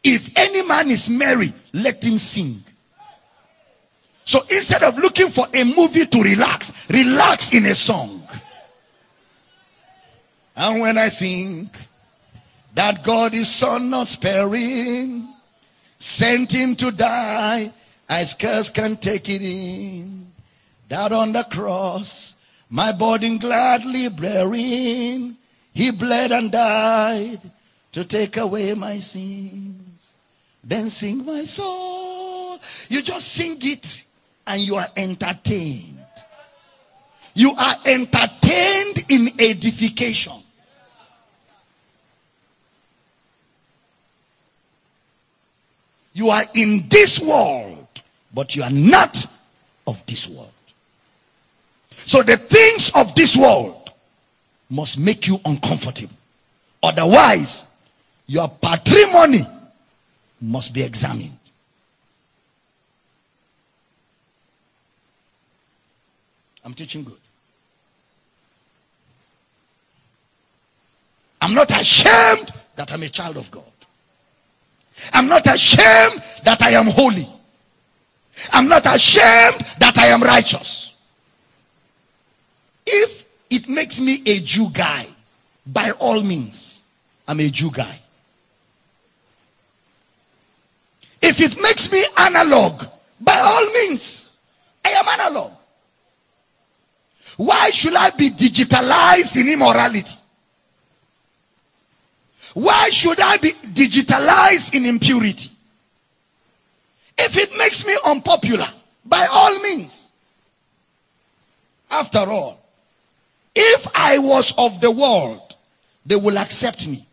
[0.05, 2.62] If any man is merry, let him sing.
[4.25, 8.27] So instead of looking for a movie to relax, relax in a song.
[10.57, 11.77] And when I think
[12.75, 15.29] that God is so not sparing,
[15.99, 17.73] sent him to die,
[18.09, 20.33] I scarce can take it in.
[20.88, 22.35] That on the cross,
[22.69, 25.37] my burden gladly bearing,
[25.73, 27.41] he bled and died
[27.93, 29.82] to take away my sins.
[30.64, 32.61] Then sing my soul.
[32.88, 34.05] You just sing it
[34.46, 35.98] and you are entertained.
[37.35, 40.35] You are entertained in edification.
[46.14, 47.87] You are in this world,
[48.35, 49.27] but you are not
[49.87, 50.51] of this world.
[52.05, 53.90] So the things of this world
[54.68, 56.14] must make you uncomfortable.
[56.83, 57.64] Otherwise,
[58.27, 59.46] your patrimony
[60.42, 61.38] must be examined.
[66.64, 67.16] I'm teaching good.
[71.40, 73.64] I'm not ashamed that I'm a child of God.
[75.12, 77.28] I'm not ashamed that I am holy.
[78.52, 80.92] I'm not ashamed that I am righteous.
[82.87, 85.07] If it makes me a Jew guy,
[85.66, 86.83] by all means,
[87.26, 88.02] I'm a Jew guy.
[91.23, 92.85] If it makes me analog,
[93.21, 94.31] by all means,
[94.85, 95.53] I am analog.
[97.37, 100.17] Why should I be digitalized in immorality?
[102.55, 105.51] Why should I be digitalized in impurity?
[107.17, 108.69] If it makes me unpopular,
[109.05, 110.09] by all means.
[111.91, 112.59] After all,
[113.55, 115.57] if I was of the world,
[116.05, 117.07] they will accept me.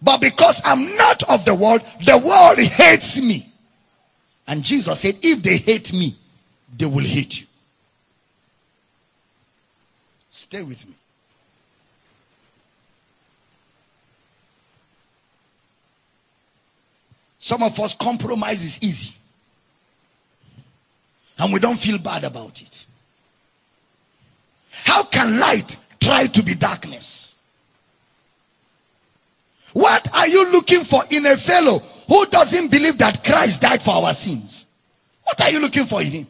[0.00, 3.52] But because I'm not of the world, the world hates me.
[4.46, 6.16] And Jesus said, if they hate me,
[6.76, 7.46] they will hate you.
[10.30, 10.94] Stay with me.
[17.38, 19.14] Some of us compromise is easy.
[21.38, 22.84] And we don't feel bad about it.
[24.84, 27.34] How can light try to be darkness?
[29.72, 33.92] What are you looking for in a fellow who doesn't believe that Christ died for
[33.92, 34.66] our sins?
[35.24, 36.26] What are you looking for in him?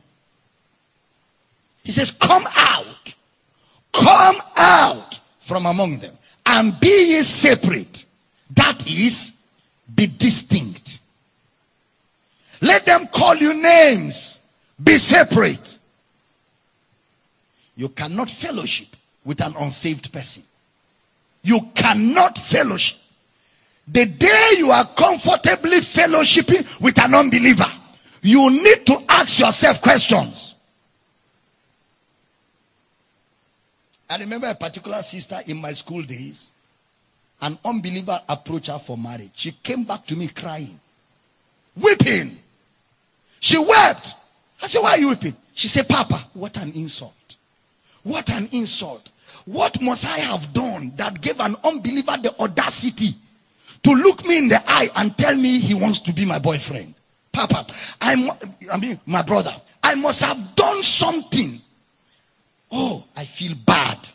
[1.84, 3.14] He says, Come out,
[3.93, 8.07] come out from among them and be ye separate.
[8.51, 9.32] That is,
[9.95, 11.01] Be distinct.
[12.61, 14.41] Let them call you names.
[14.82, 15.78] Be separate.
[17.76, 18.89] You cannot fellowship
[19.24, 20.43] with an unsaved person.
[21.43, 22.99] You cannot fellowship.
[23.91, 27.70] The day you are comfortably fellowshipping with an unbeliever,
[28.22, 30.55] you need to ask yourself questions.
[34.11, 36.51] I remember a particular sister in my school days.
[37.41, 39.30] An unbeliever approached her for marriage.
[39.34, 40.78] She came back to me crying,
[41.76, 42.36] weeping.
[43.41, 44.14] She wept.
[44.61, 45.36] I said, Why are you weeping?
[45.55, 47.12] She said, Papa, what an insult.
[48.03, 49.11] What an insult.
[49.45, 53.14] What must I have done that gave an unbeliever the audacity
[53.82, 56.94] to look me in the eye and tell me he wants to be my boyfriend?
[57.32, 57.66] Papa,
[58.00, 58.30] I'm,
[58.70, 61.60] I mean, my brother, I must have done something.
[62.70, 64.08] Oh, I feel bad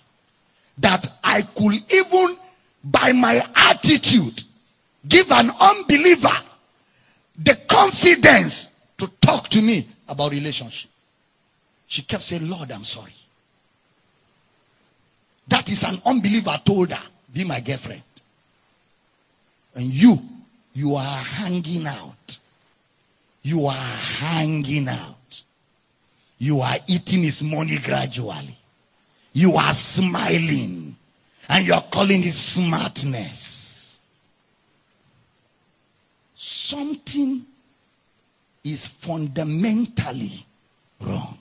[0.78, 2.38] that I could even,
[2.84, 4.44] by my attitude,
[5.08, 6.38] give an unbeliever
[7.38, 10.90] the confidence to talk to me about relationship.
[11.88, 13.14] She kept saying, Lord, I'm sorry.
[15.48, 17.04] That is an unbeliever told her,
[17.34, 18.02] be my girlfriend.
[19.76, 20.18] And you,
[20.74, 22.40] you are hanging out.
[23.42, 25.44] You are hanging out.
[26.38, 28.58] You are eating his money gradually.
[29.34, 30.96] You are smiling.
[31.50, 34.00] And you are calling it smartness.
[36.36, 37.46] Something
[38.64, 40.46] is fundamentally
[41.02, 41.38] wrong.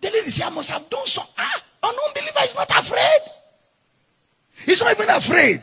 [0.00, 1.22] The lady said, I must have done so.
[1.38, 3.20] Ah, an unbeliever is not afraid.
[4.64, 5.60] He's not even afraid.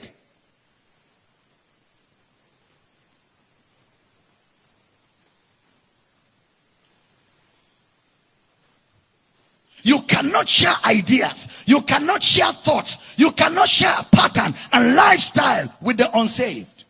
[9.84, 11.48] You cannot share ideas.
[11.66, 12.98] You cannot share thoughts.
[13.16, 16.84] You cannot share a pattern and lifestyle with the unsaved.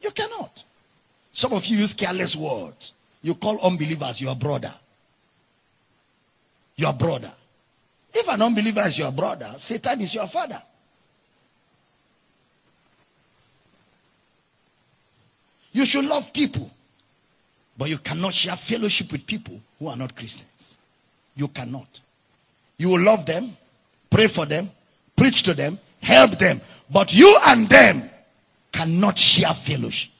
[0.00, 0.64] You cannot.
[1.30, 2.92] Some of you use careless words.
[3.22, 4.74] You call unbelievers your brother
[6.76, 7.32] your brother.
[8.14, 10.62] If an unbeliever is your brother, Satan is your father.
[15.72, 16.70] You should love people,
[17.78, 20.76] but you cannot share fellowship with people who are not Christians.
[21.34, 22.00] You cannot.
[22.76, 23.56] You will love them,
[24.10, 24.70] pray for them,
[25.16, 26.60] preach to them, help them,
[26.90, 28.10] but you and them
[28.70, 30.10] cannot share fellowship.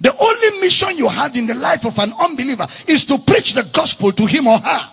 [0.00, 3.64] The only mission you have in the life of an unbeliever is to preach the
[3.64, 4.92] gospel to him or her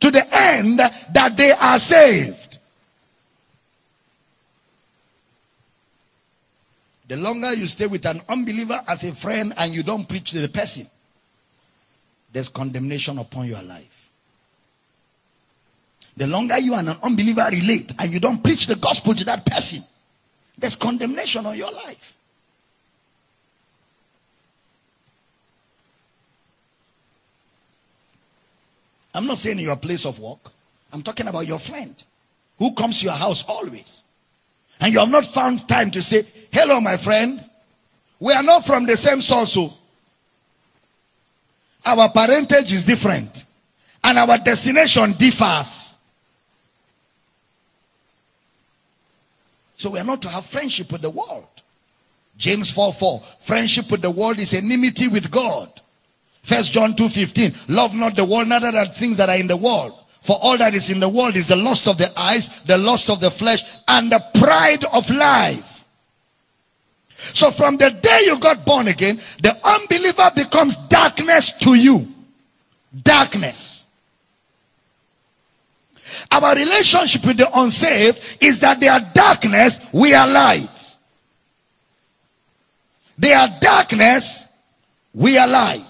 [0.00, 2.58] to the end that they are saved.
[7.08, 10.40] The longer you stay with an unbeliever as a friend and you don't preach to
[10.40, 10.86] the person,
[12.32, 14.10] there's condemnation upon your life.
[16.18, 19.46] The longer you and an unbeliever relate and you don't preach the gospel to that
[19.46, 19.82] person,
[20.58, 22.17] there's condemnation on your life.
[29.14, 30.50] I'm not saying in your place of work.
[30.92, 31.94] I'm talking about your friend
[32.58, 34.04] who comes to your house always.
[34.80, 37.44] And you have not found time to say, Hello, my friend.
[38.20, 39.56] We are not from the same source.
[39.56, 39.74] Oh.
[41.84, 43.44] Our parentage is different.
[44.02, 45.96] And our destination differs.
[49.76, 51.46] So we are not to have friendship with the world.
[52.36, 53.22] James 4 4.
[53.40, 55.80] Friendship with the world is enmity with God.
[56.48, 57.54] First John 2:15.
[57.68, 59.92] Love not the world, neither the things that are in the world.
[60.22, 63.10] For all that is in the world is the lust of the eyes, the lust
[63.10, 65.84] of the flesh, and the pride of life.
[67.34, 72.10] So from the day you got born again, the unbeliever becomes darkness to you.
[73.02, 73.84] Darkness.
[76.30, 80.94] Our relationship with the unsaved is that they are darkness, we are light.
[83.18, 84.46] They are darkness,
[85.12, 85.84] we are light.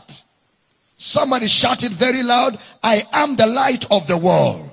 [0.99, 4.69] Somebody shouted very loud, I am the light of the world.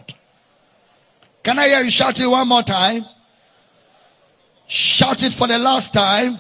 [1.43, 3.05] Can I hear you shout it one more time?
[4.67, 6.39] Shout it for the last time.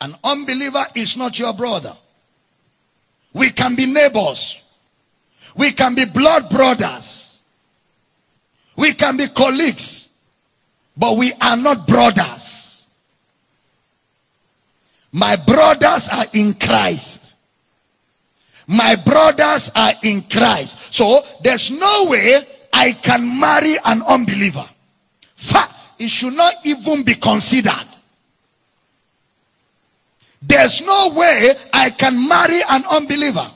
[0.00, 1.94] An unbeliever is not your brother.
[3.34, 4.62] We can be neighbors.
[5.54, 7.40] We can be blood brothers.
[8.76, 10.08] We can be colleagues.
[10.96, 12.63] But we are not brothers.
[15.14, 17.36] My brothers are in Christ.
[18.66, 20.92] My brothers are in Christ.
[20.92, 24.68] So there's no way I can marry an unbeliever.
[25.36, 27.86] Fact, It should not even be considered.
[30.42, 33.48] There's no way I can marry an unbeliever.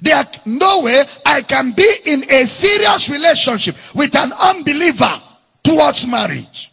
[0.00, 5.20] There no way I can be in a serious relationship with an unbeliever
[5.62, 6.71] towards marriage.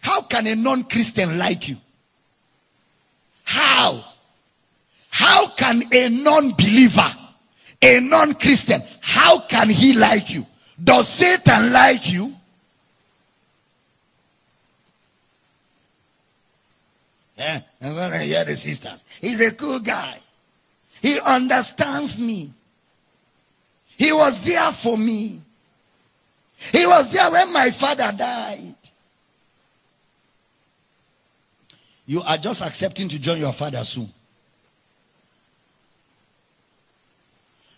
[0.00, 1.76] How can a non-Christian like you?
[3.44, 4.04] How?
[5.10, 7.16] How can a non-believer,
[7.82, 10.46] a non-Christian, how can he like you?
[10.82, 12.34] Does Satan like you?
[17.36, 19.04] Yeah, I'm gonna hear the sisters.
[19.20, 20.18] He's a cool guy.
[21.00, 22.52] He understands me.
[23.96, 25.40] He was there for me.
[26.72, 28.74] He was there when my father died.
[32.08, 34.10] You are just accepting to join your father soon.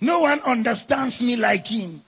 [0.01, 2.01] No one understands me like him.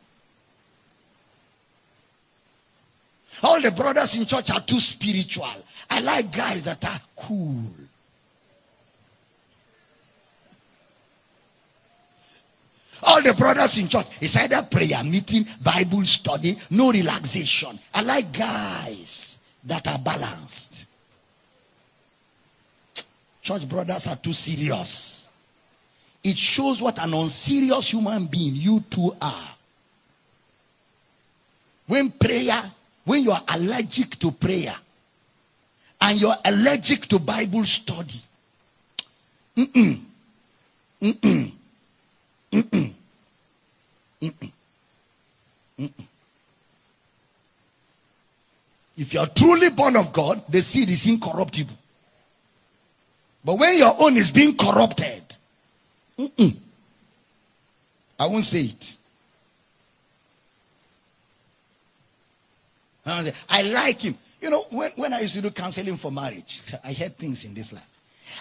[3.42, 5.48] All the brothers in church are too spiritual.
[5.90, 7.64] I like guys that are cool.
[13.02, 17.80] All the brothers in church, it's either prayer meeting, Bible study, no relaxation.
[17.92, 20.71] I like guys that are balanced.
[23.42, 25.28] Church brothers are too serious.
[26.22, 29.48] It shows what an unserious human being you two are.
[31.88, 32.62] When prayer,
[33.04, 34.76] when you are allergic to prayer
[36.00, 38.20] and you're allergic to Bible study,
[39.56, 40.00] mm-mm,
[41.02, 41.52] mm-mm,
[42.52, 42.92] mm-mm,
[44.22, 44.52] mm-mm,
[45.78, 46.06] mm-mm.
[48.96, 51.76] If you are truly born of God, the seed is incorruptible.
[53.44, 55.36] But when your own is being corrupted,
[56.18, 56.56] mm-mm,
[58.18, 58.96] I won't say it.
[63.04, 64.16] I like him.
[64.40, 67.54] You know, when, when I used to do counseling for marriage, I heard things in
[67.54, 67.86] this life.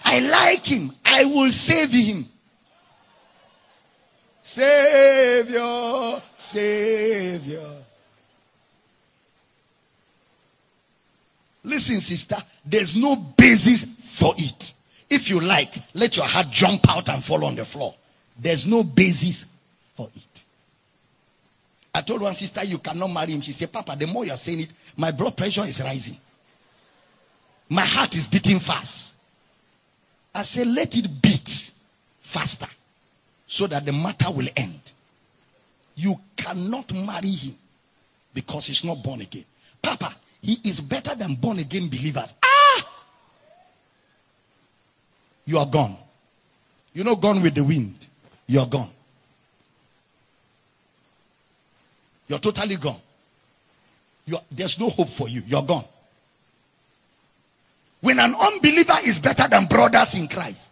[0.04, 0.93] I like him.
[1.04, 2.26] I will save him.
[4.41, 7.78] Savior, Savior.
[11.64, 14.74] Listen, sister, there's no basis for it.
[15.12, 17.93] If you like, let your heart jump out and fall on the floor.
[18.39, 19.45] There's no basis
[19.93, 20.45] for it.
[21.93, 23.41] I told one sister, you cannot marry him.
[23.41, 26.16] She said, Papa, the more you're saying it, my blood pressure is rising.
[27.68, 29.14] My heart is beating fast.
[30.34, 31.72] I said, let it beat
[32.22, 32.68] faster
[33.45, 34.93] so that the matter will end.
[35.93, 37.57] You cannot marry him
[38.34, 39.43] because he's not born again.
[39.82, 42.34] Papa, he is better than born again believers.
[42.41, 42.61] Ah!
[45.45, 45.97] You are gone.
[46.93, 48.07] You're not gone with the wind.
[48.47, 48.89] You're gone.
[52.27, 52.99] You're totally gone.
[54.25, 55.41] You're, there's no hope for you.
[55.45, 55.85] You're gone.
[58.01, 60.71] When an unbeliever is better than brothers in Christ,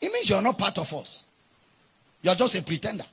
[0.00, 1.24] it means you're not part of us.
[2.22, 3.04] You're just a pretender.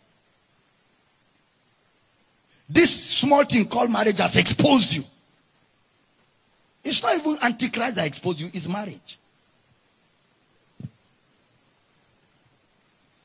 [2.69, 5.03] This small thing called marriage has exposed you.
[6.83, 9.17] It's not even Antichrist that exposed you, it's marriage.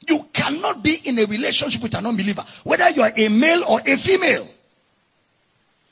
[0.08, 3.80] You cannot be in a relationship with an unbeliever, whether you are a male or
[3.86, 4.48] a female.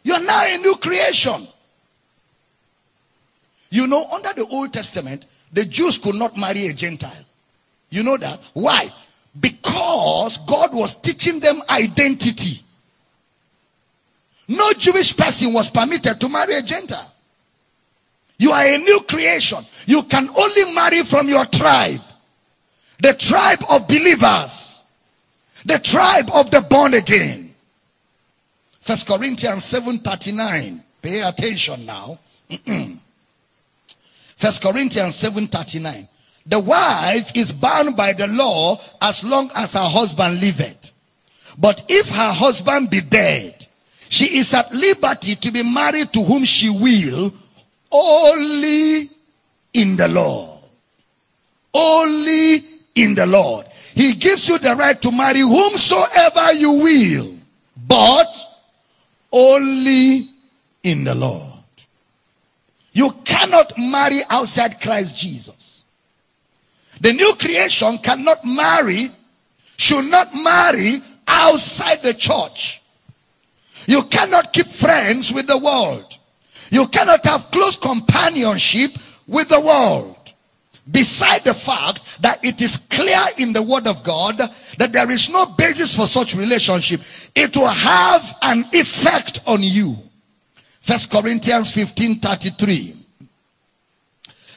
[0.03, 1.47] You are now a new creation.
[3.71, 7.25] You know, under the Old Testament, the Jews could not marry a Gentile.
[7.91, 8.41] You know that?
[8.53, 8.93] Why?
[9.39, 12.63] Because God was teaching them identity.
[14.49, 17.13] No Jewish person was permitted to marry a Gentile.
[18.39, 19.65] You are a new creation.
[19.87, 22.01] You can only marry from your tribe
[23.03, 24.85] the tribe of believers,
[25.65, 27.55] the tribe of the born again.
[28.81, 30.83] First Corinthians 7:39.
[31.03, 32.19] Pay attention now.
[34.37, 36.09] First Corinthians 7:39.
[36.47, 40.93] The wife is bound by the law as long as her husband liveth.
[41.59, 43.67] But if her husband be dead,
[44.09, 47.33] she is at liberty to be married to whom she will,
[47.93, 49.11] only
[49.75, 50.59] in the law.
[51.73, 52.65] Only
[52.95, 53.67] in the Lord.
[53.95, 57.35] He gives you the right to marry whomsoever you will,
[57.87, 58.35] but
[59.33, 60.29] only
[60.83, 61.53] in the Lord.
[62.93, 65.85] You cannot marry outside Christ Jesus.
[67.01, 69.11] The new creation cannot marry,
[69.77, 72.83] should not marry outside the church.
[73.87, 76.19] You cannot keep friends with the world.
[76.71, 78.93] You cannot have close companionship
[79.27, 80.10] with the world.
[80.91, 84.39] Beside the fact that it is clear in the word of God
[84.79, 87.01] that there is no basis for such relationship,
[87.35, 89.97] it will have an effect on you.
[90.81, 92.97] First Corinthians 15 33.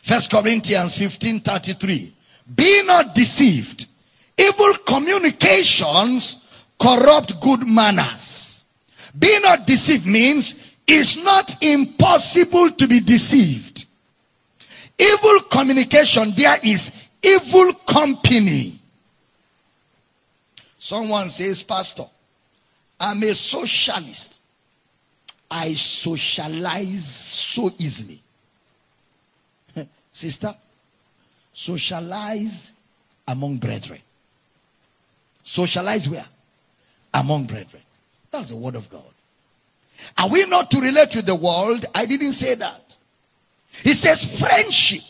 [0.02, 2.14] First Corinthians 15 33.
[2.56, 3.88] Be not deceived.
[4.38, 6.40] Evil communications
[6.80, 8.66] corrupt good manners.
[9.18, 10.56] Be not deceived means
[10.88, 13.73] it's not impossible to be deceived.
[15.04, 16.92] Evil communication, there is
[17.22, 18.80] evil company.
[20.78, 22.06] Someone says, Pastor,
[23.00, 24.40] I'm a socialist.
[25.50, 28.22] I socialize so easily.
[30.12, 30.56] Sister,
[31.54, 32.72] socialize
[33.28, 34.00] among brethren.
[35.44, 36.26] Socialize where?
[37.14, 37.84] Among brethren.
[38.32, 39.04] That's the word of God.
[40.18, 41.86] Are we not to relate with the world?
[41.94, 42.83] I didn't say that.
[43.82, 45.02] He says friendship,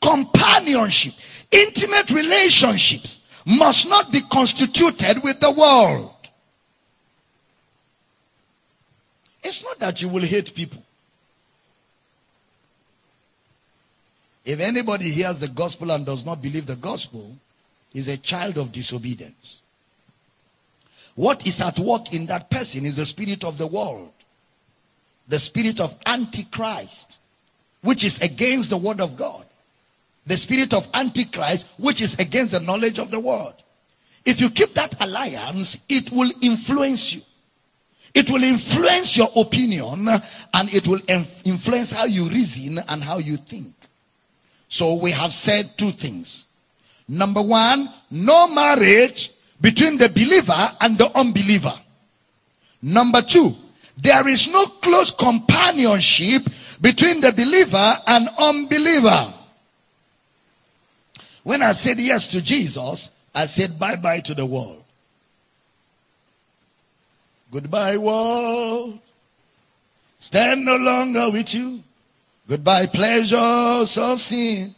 [0.00, 1.14] companionship,
[1.50, 6.14] intimate relationships must not be constituted with the world.
[9.42, 10.82] It's not that you will hate people.
[14.44, 17.36] If anybody hears the gospel and does not believe the gospel,
[17.94, 19.60] is a child of disobedience.
[21.14, 24.12] What is at work in that person is the spirit of the world,
[25.26, 27.20] the spirit of Antichrist,
[27.88, 29.46] which is against the word of God,
[30.26, 33.54] the spirit of Antichrist, which is against the knowledge of the word.
[34.26, 37.22] If you keep that alliance, it will influence you.
[38.12, 41.00] It will influence your opinion and it will
[41.46, 43.72] influence how you reason and how you think.
[44.68, 46.44] So we have said two things.
[47.08, 49.32] Number one, no marriage
[49.62, 51.80] between the believer and the unbeliever.
[52.82, 53.56] Number two,
[53.96, 56.42] there is no close companionship
[56.80, 59.34] between the believer and unbeliever.
[61.42, 64.84] When I said yes to Jesus, I said bye bye to the world.
[67.50, 68.98] Goodbye, world.
[70.18, 71.82] Stand no longer with you.
[72.48, 74.74] Goodbye, pleasures of sin.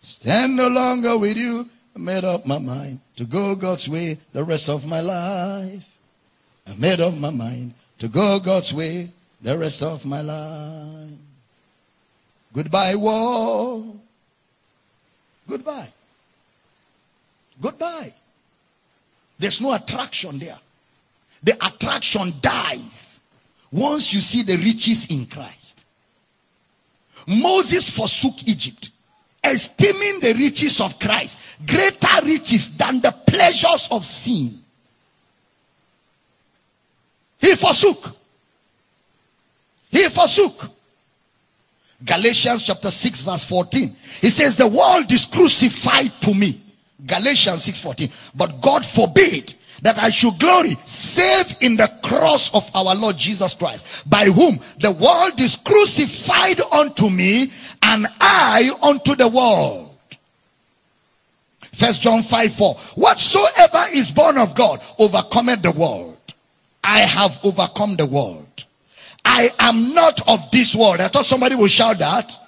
[0.00, 1.68] Stand no longer with you.
[1.94, 5.94] I made up my mind to go God's way the rest of my life.
[6.66, 9.10] I made up my mind to go God's way
[9.42, 11.10] the rest of my life.
[12.52, 13.98] Goodbye, world.
[15.48, 15.92] Goodbye.
[17.60, 18.14] Goodbye.
[19.38, 20.58] There's no attraction there.
[21.42, 23.20] The attraction dies
[23.72, 25.84] once you see the riches in Christ.
[27.26, 28.90] Moses forsook Egypt
[29.42, 34.60] esteeming the riches of Christ greater riches than the pleasures of sin.
[37.40, 38.16] He forsook.
[39.90, 40.70] He forsook.
[42.04, 43.94] Galatians chapter 6 verse 14.
[44.20, 46.60] He says the world is crucified to me.
[47.06, 48.10] Galatians 6:14.
[48.34, 53.54] But God forbid that I should glory save in the cross of our Lord Jesus
[53.54, 57.50] Christ, by whom the world is crucified unto me
[57.82, 59.96] and I unto the world.
[61.72, 62.74] First John 5 4.
[62.94, 66.18] Whatsoever is born of God overcometh the world.
[66.84, 68.46] I have overcome the world.
[69.24, 71.00] I am not of this world.
[71.00, 72.38] I thought somebody would shout that.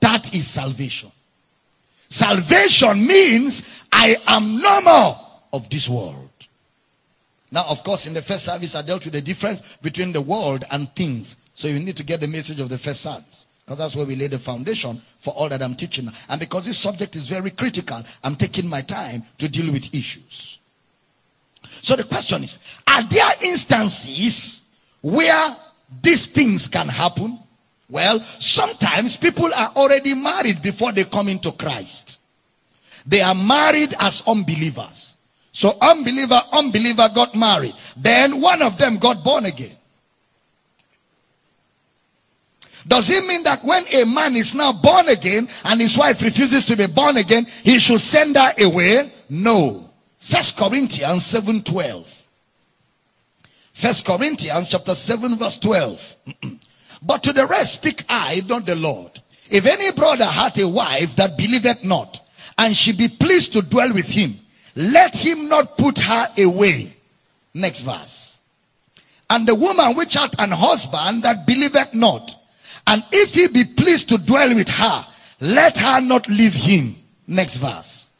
[0.00, 1.10] That is salvation.
[2.08, 5.20] Salvation means I am no more
[5.52, 6.30] of this world.
[7.50, 10.64] Now, of course, in the first service, I dealt with the difference between the world
[10.70, 11.36] and things.
[11.54, 13.46] So you need to get the message of the first service.
[13.64, 16.10] Because that's where we lay the foundation for all that I'm teaching.
[16.28, 20.58] And because this subject is very critical, I'm taking my time to deal with issues.
[21.82, 24.57] So the question is, are there instances
[25.00, 25.56] where
[26.02, 27.38] these things can happen?
[27.88, 32.18] Well, sometimes people are already married before they come into Christ.
[33.06, 35.16] They are married as unbelievers.
[35.52, 37.74] So unbeliever, unbeliever got married.
[37.96, 39.76] Then one of them got born again.
[42.86, 46.64] Does it mean that when a man is now born again and his wife refuses
[46.66, 49.12] to be born again, he should send her away?
[49.28, 49.90] No.
[50.18, 52.17] First Corinthians 7 12.
[53.78, 56.16] First Corinthians chapter 7 verse 12.
[57.02, 59.22] but to the rest speak I, not the Lord.
[59.48, 62.20] If any brother hath a wife that believeth not,
[62.58, 64.40] and she be pleased to dwell with him,
[64.74, 66.92] let him not put her away.
[67.54, 68.40] Next verse.
[69.30, 72.34] And the woman which hath an husband that believeth not,
[72.84, 75.06] and if he be pleased to dwell with her,
[75.40, 76.96] let her not leave him.
[77.28, 78.10] Next verse.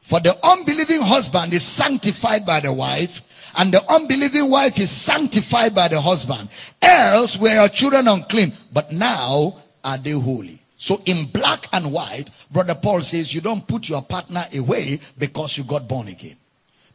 [0.00, 3.22] For the unbelieving husband is sanctified by the wife,
[3.56, 6.48] and the unbelieving wife is sanctified by the husband.
[6.80, 10.58] Else were your children unclean, but now are they holy.
[10.76, 15.58] So in black and white, Brother Paul says you don't put your partner away because
[15.58, 16.36] you got born again.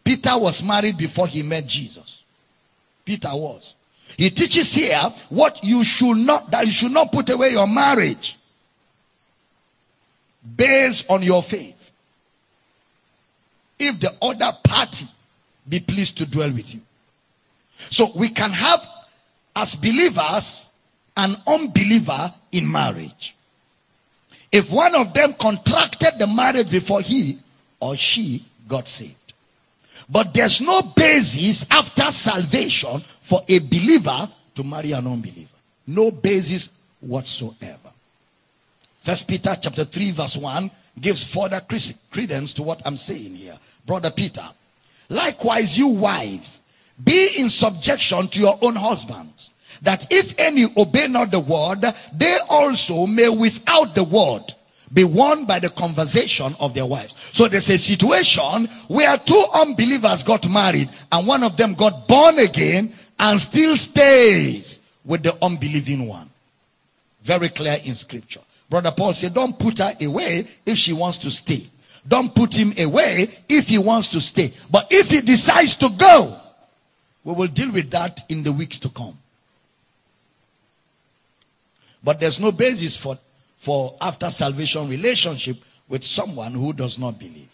[0.03, 2.23] Peter was married before he met Jesus.
[3.03, 3.75] Peter was.
[4.17, 8.37] He teaches here what you should not, that you should not put away your marriage.
[10.55, 11.91] based on your faith.
[13.79, 15.07] If the other party
[15.67, 16.81] be pleased to dwell with you.
[17.89, 18.85] So we can have,
[19.55, 20.69] as believers,
[21.17, 23.35] an unbeliever in marriage.
[24.51, 27.39] If one of them contracted the marriage before he
[27.79, 29.33] or she got saved.
[30.09, 35.49] But there's no basis after salvation for a believer to marry an unbeliever.
[35.87, 36.69] No basis
[37.01, 37.91] whatsoever.
[39.01, 41.61] First Peter chapter 3 verse 1 gives further
[42.11, 43.57] credence to what I'm saying here.
[43.85, 44.43] Brother Peter,
[45.09, 46.61] likewise you wives,
[47.03, 49.51] be in subjection to your own husbands,
[49.81, 51.81] that if any obey not the word,
[52.13, 54.53] they also may without the word
[54.93, 57.15] be won by the conversation of their wives.
[57.33, 62.39] So there's a situation where two unbelievers got married and one of them got born
[62.39, 66.29] again and still stays with the unbelieving one.
[67.21, 68.41] Very clear in scripture.
[68.69, 71.67] Brother Paul said, don't put her away if she wants to stay.
[72.07, 74.53] Don't put him away if he wants to stay.
[74.69, 76.39] But if he decides to go,
[77.23, 79.17] we will deal with that in the weeks to come.
[82.03, 83.17] But there's no basis for,
[83.57, 85.57] for after salvation relationship
[85.89, 87.49] with someone who does not believe.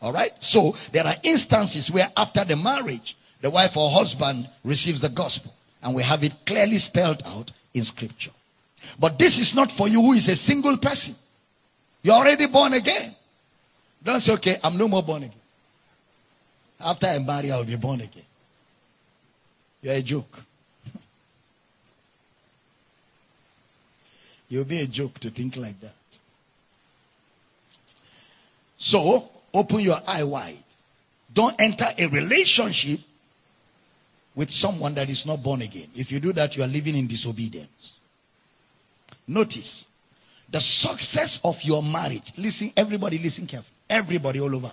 [0.00, 0.32] All right?
[0.42, 5.54] So there are instances where after the marriage, the wife or husband receives the gospel.
[5.82, 8.30] And we have it clearly spelled out in scripture.
[8.98, 11.14] But this is not for you who is a single person.
[12.02, 13.14] You're already born again.
[14.02, 15.34] Don't say, okay, I'm no more born again.
[16.80, 18.24] After I marry, I'll be born again.
[19.82, 20.42] You're a joke.
[24.48, 25.94] You'll be a joke to think like that.
[28.78, 30.56] So, open your eye wide.
[31.32, 33.00] Don't enter a relationship
[34.34, 35.88] with someone that is not born again.
[35.94, 37.94] If you do that, you are living in disobedience.
[39.28, 39.86] Notice
[40.50, 42.32] the success of your marriage.
[42.36, 43.79] Listen, everybody, listen carefully.
[43.90, 44.70] Everybody all over,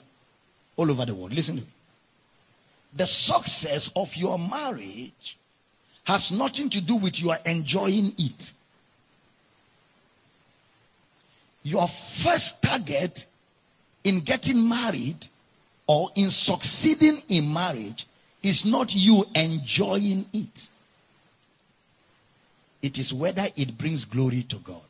[0.76, 1.34] all over the world.
[1.34, 1.68] Listen to me.
[2.96, 5.38] The success of your marriage
[6.04, 8.54] has nothing to do with your enjoying it.
[11.64, 13.26] Your first target
[14.04, 15.28] in getting married
[15.88, 18.06] or in succeeding in marriage
[18.44, 20.70] is not you enjoying it.
[22.84, 24.87] It is whether it brings glory to God.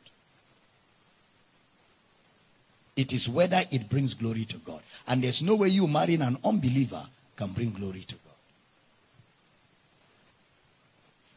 [2.98, 4.80] It is whether it brings glory to God.
[5.06, 7.00] And there's no way you marrying an unbeliever
[7.36, 8.22] can bring glory to God.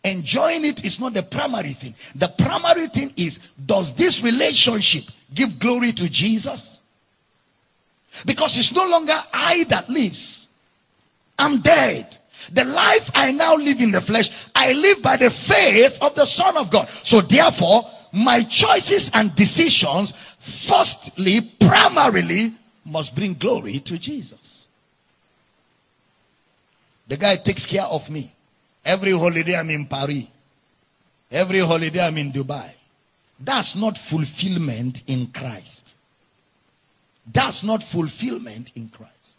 [0.04, 1.94] Enjoying it is not the primary thing.
[2.16, 5.04] The primary thing is does this relationship
[5.36, 6.82] give glory to Jesus?
[8.26, 10.48] Because it's no longer I that lives,
[11.38, 12.18] I'm dead.
[12.52, 16.26] The life I now live in the flesh, I live by the faith of the
[16.26, 16.90] Son of God.
[17.04, 24.68] So therefore, my choices and decisions, firstly, primarily, must bring glory to Jesus.
[27.08, 28.34] The guy takes care of me.
[28.84, 30.26] Every holiday I'm in Paris.
[31.30, 32.72] Every holiday I'm in Dubai.
[33.40, 35.98] That's not fulfillment in Christ.
[37.32, 39.38] That's not fulfillment in Christ.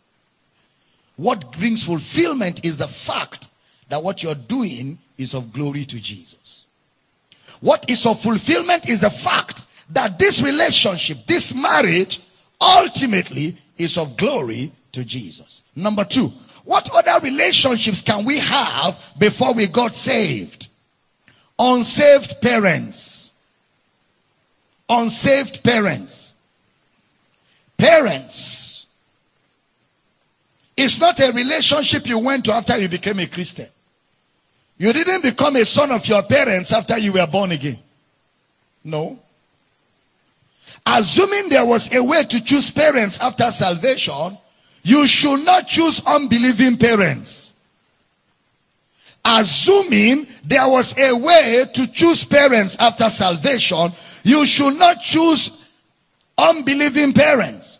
[1.16, 3.48] What brings fulfillment is the fact
[3.88, 6.64] that what you're doing is of glory to Jesus.
[7.60, 12.20] What is of fulfillment is the fact that this relationship, this marriage,
[12.60, 15.62] ultimately is of glory to Jesus.
[15.76, 16.32] Number two,
[16.64, 20.68] what other relationships can we have before we got saved?
[21.58, 23.32] Unsaved parents.
[24.88, 26.34] Unsaved parents.
[27.76, 28.86] Parents.
[30.76, 33.68] It's not a relationship you went to after you became a Christian.
[34.78, 37.78] You didn't become a son of your parents after you were born again.
[38.84, 39.18] No.
[40.84, 44.36] Assuming there was a way to choose parents after salvation,
[44.82, 47.54] you should not choose unbelieving parents.
[49.24, 53.92] Assuming there was a way to choose parents after salvation,
[54.24, 55.52] you should not choose
[56.36, 57.78] unbelieving parents.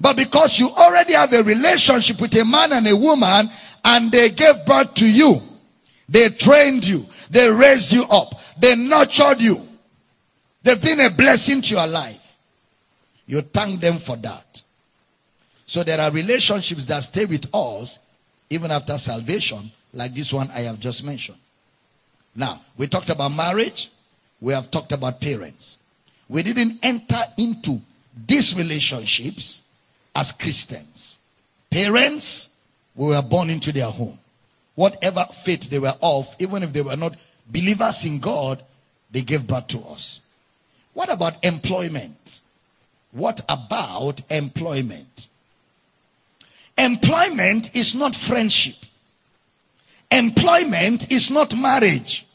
[0.00, 3.50] But because you already have a relationship with a man and a woman
[3.84, 5.42] and they gave birth to you,
[6.08, 9.68] they trained you, they raised you up, they nurtured you,
[10.62, 12.19] they've been a blessing to your life.
[13.30, 14.60] You thank them for that.
[15.64, 18.00] So there are relationships that stay with us
[18.50, 21.38] even after salvation, like this one I have just mentioned.
[22.34, 23.88] Now, we talked about marriage,
[24.40, 25.78] we have talked about parents.
[26.28, 27.80] We didn't enter into
[28.26, 29.62] these relationships
[30.12, 31.20] as Christians.
[31.70, 32.48] Parents,
[32.96, 34.18] we were born into their home.
[34.74, 37.14] Whatever faith they were of, even if they were not
[37.48, 38.60] believers in God,
[39.12, 40.20] they gave birth to us.
[40.94, 42.40] What about employment?
[43.12, 45.28] What about employment?
[46.78, 48.76] Employment is not friendship.
[50.10, 52.26] Employment is not marriage.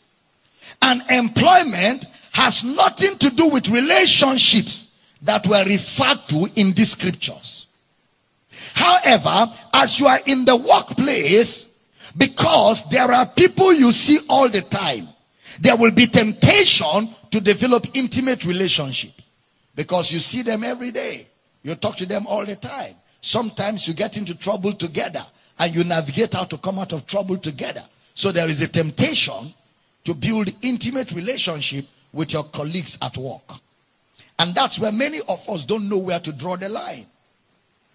[0.82, 4.88] And employment has nothing to do with relationships
[5.22, 7.68] that were referred to in these scriptures.
[8.74, 11.70] However, as you are in the workplace,
[12.18, 15.08] because there are people you see all the time,
[15.60, 19.14] there will be temptation to develop intimate relationship
[19.76, 21.28] because you see them every day.
[21.64, 22.96] You talk to them all the time.
[23.22, 25.26] Sometimes you get into trouble together
[25.58, 27.84] and you navigate how to come out of trouble together.
[28.14, 29.54] So there is a temptation
[30.04, 33.60] to build intimate relationship with your colleagues at work.
[34.38, 37.06] And that's where many of us don't know where to draw the line.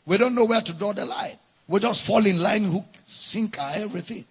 [0.06, 1.38] We don't know where to draw the line.
[1.68, 4.24] We just fall in line, hook, sinker, everything.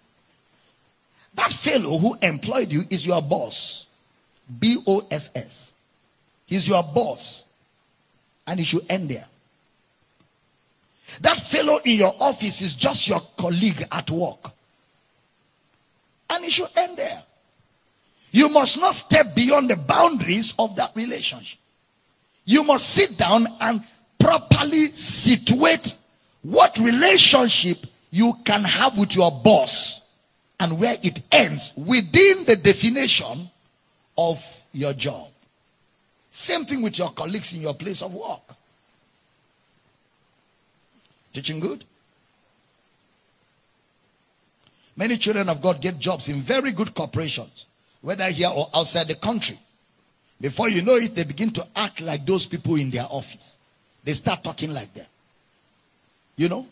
[1.34, 3.86] That fellow who employed you is your boss.
[4.58, 5.74] B O S S.
[6.50, 7.44] He's your boss.
[8.46, 9.26] And he should end there.
[11.20, 14.50] That fellow in your office is just your colleague at work.
[16.28, 17.22] And it should end there.
[18.32, 21.58] You must not step beyond the boundaries of that relationship.
[22.44, 23.82] You must sit down and
[24.18, 25.96] properly situate
[26.42, 30.00] what relationship you can have with your boss
[30.58, 33.50] and where it ends within the definition
[34.18, 35.29] of your job.
[36.30, 38.54] Same thing with your colleagues in your place of work.
[41.32, 41.84] Teaching good?
[44.96, 47.66] Many children of God get jobs in very good corporations,
[48.00, 49.58] whether here or outside the country.
[50.40, 53.58] Before you know it, they begin to act like those people in their office.
[54.04, 55.08] They start talking like that.
[56.36, 56.66] You know?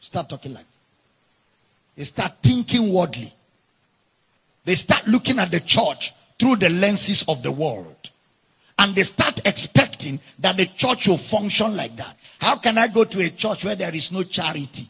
[0.00, 1.96] Start talking like that.
[1.96, 3.32] They start thinking worldly.
[4.64, 8.10] They start looking at the church through the lenses of the world.
[8.78, 12.16] And they start expecting that the church will function like that.
[12.38, 14.88] How can I go to a church where there is no charity?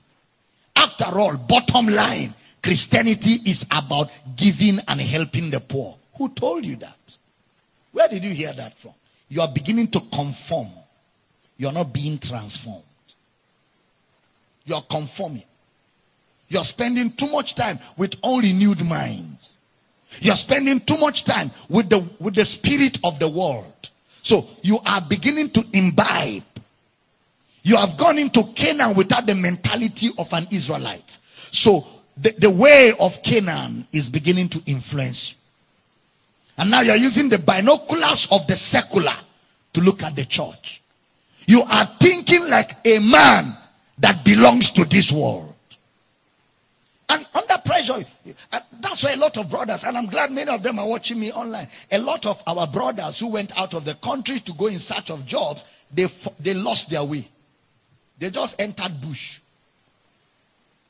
[0.75, 5.97] After all, bottom line, Christianity is about giving and helping the poor.
[6.17, 7.19] Who told you that?
[7.93, 8.95] Where did you hear that from?
[9.29, 10.69] You are beginning to conform.
[11.57, 12.83] You're not being transformed.
[14.65, 15.45] You're conforming.
[16.49, 19.53] You're spending too much time with unrenewed minds.
[20.21, 23.73] You're spending too much time with the, with the spirit of the world.
[24.25, 26.43] So you are beginning to imbibe.
[27.63, 31.19] You have gone into Canaan without the mentality of an Israelite.
[31.51, 35.37] So the, the way of Canaan is beginning to influence you.
[36.57, 39.15] And now you're using the binoculars of the secular
[39.75, 40.81] to look at the church.
[41.47, 43.55] You are thinking like a man
[43.99, 45.53] that belongs to this world.
[47.11, 47.27] And
[47.87, 48.07] pressure,
[48.53, 51.19] uh, that's why a lot of brothers, and I'm glad many of them are watching
[51.19, 51.69] me online.
[51.91, 55.11] A lot of our brothers who went out of the country to go in search
[55.11, 56.09] of jobs, they,
[56.41, 57.29] they lost their way.
[58.19, 59.41] They just entered bush.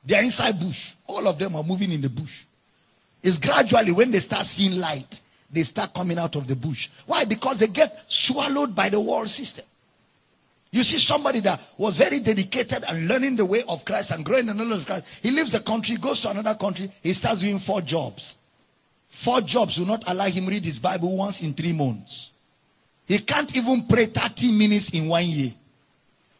[0.05, 0.93] They are inside bush.
[1.07, 2.45] All of them are moving in the bush.
[3.23, 6.91] It's gradually when they start seeing light, they start coming out of the bush.
[7.07, 7.25] Why?
[7.25, 9.65] Because they get swallowed by the world system.
[10.75, 14.47] You see somebody that was very dedicated and learning the way of Christ and growing
[14.47, 15.05] the knowledge of Christ.
[15.23, 18.39] He leaves the country, goes to another country, he starts doing four jobs.
[19.09, 22.33] Four jobs will not allow him read his Bible once in three months.
[23.07, 25.53] He can't even pray 30 minutes in one year.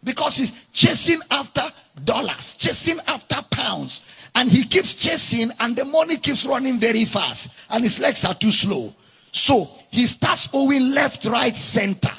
[0.03, 1.63] Because he's chasing after
[2.03, 4.03] dollars, chasing after pounds.
[4.35, 7.51] And he keeps chasing, and the money keeps running very fast.
[7.71, 8.97] And his legs are too slow.
[9.31, 12.11] So he starts owing left, right, center.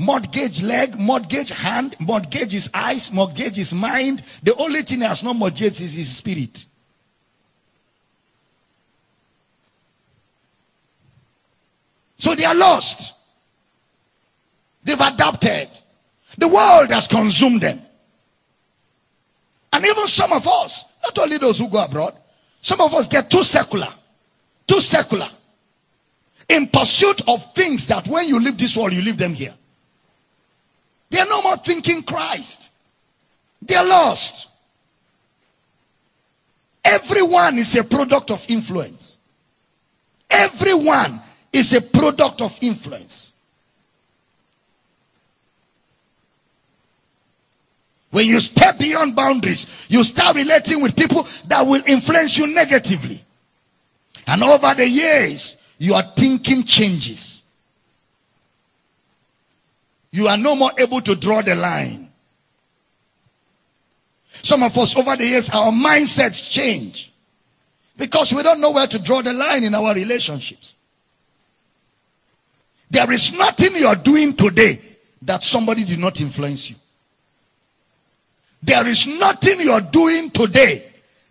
[0.00, 4.22] Mortgage leg, mortgage hand, mortgage his eyes, mortgage his mind.
[4.44, 6.66] The only thing he has not mortgaged is his spirit.
[12.16, 13.14] So they are lost.
[14.84, 15.68] They've adopted.
[16.36, 17.82] The world has consumed them.
[19.72, 22.16] And even some of us, not only those who go abroad,
[22.60, 23.92] some of us get too secular.
[24.66, 25.28] Too secular.
[26.48, 29.54] In pursuit of things that when you leave this world, you leave them here.
[31.10, 32.72] They are no more thinking Christ.
[33.62, 34.48] They are lost.
[36.84, 39.18] Everyone is a product of influence.
[40.30, 41.20] Everyone
[41.52, 43.32] is a product of influence.
[48.10, 53.22] When you step beyond boundaries, you start relating with people that will influence you negatively.
[54.26, 57.37] And over the years, your thinking changes.
[60.18, 62.10] You are no more able to draw the line.
[64.42, 67.12] Some of us over the years, our mindsets change
[67.96, 70.74] because we don't know where to draw the line in our relationships.
[72.90, 74.80] There is nothing you are doing today
[75.22, 76.74] that somebody did not influence you.
[78.60, 80.84] There is nothing you're doing today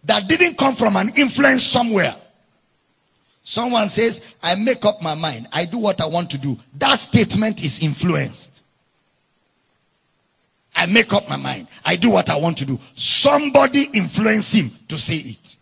[0.05, 2.15] that didn't come from an influence somewhere.
[3.43, 5.49] Someone says, I make up my mind.
[5.51, 6.57] I do what I want to do.
[6.75, 8.57] That statement is influenced.
[10.77, 11.67] I make up my mind.
[11.83, 12.79] I do what I want to do.
[12.93, 15.57] Somebody influence him to say it.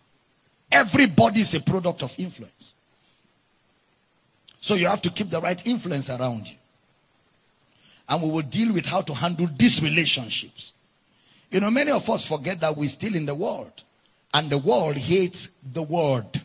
[0.70, 2.74] Everybody is a product of influence.
[4.60, 6.56] So you have to keep the right influence around you.
[8.08, 10.74] And we will deal with how to handle these relationships.
[11.50, 13.84] You know, many of us forget that we're still in the world.
[14.34, 16.42] And the world hates the word.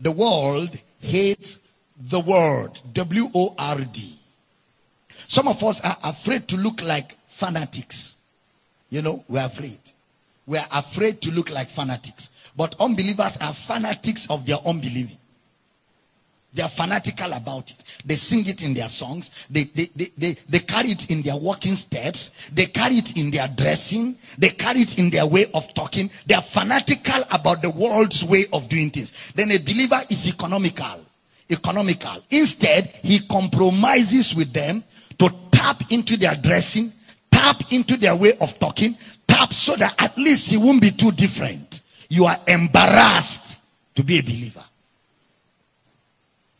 [0.00, 1.60] The world hates
[1.96, 2.80] the word.
[2.94, 4.18] W O R D.
[5.28, 8.16] Some of us are afraid to look like fanatics.
[8.90, 9.78] You know, we're afraid.
[10.46, 12.30] We're afraid to look like fanatics.
[12.56, 15.16] But unbelievers are fanatics of their unbelieving.
[16.52, 17.84] They are fanatical about it.
[18.04, 19.30] They sing it in their songs.
[19.48, 22.32] They, they, they, they, they carry it in their walking steps.
[22.52, 24.16] They carry it in their dressing.
[24.36, 26.10] They carry it in their way of talking.
[26.26, 29.14] They are fanatical about the world's way of doing things.
[29.34, 31.06] Then a believer is economical.
[31.48, 32.20] Economical.
[32.30, 34.82] Instead, he compromises with them
[35.20, 36.92] to tap into their dressing,
[37.40, 41.10] tap into their way of talking, tap so that at least he won't be too
[41.10, 41.80] different.
[42.10, 43.60] You are embarrassed
[43.94, 44.64] to be a believer.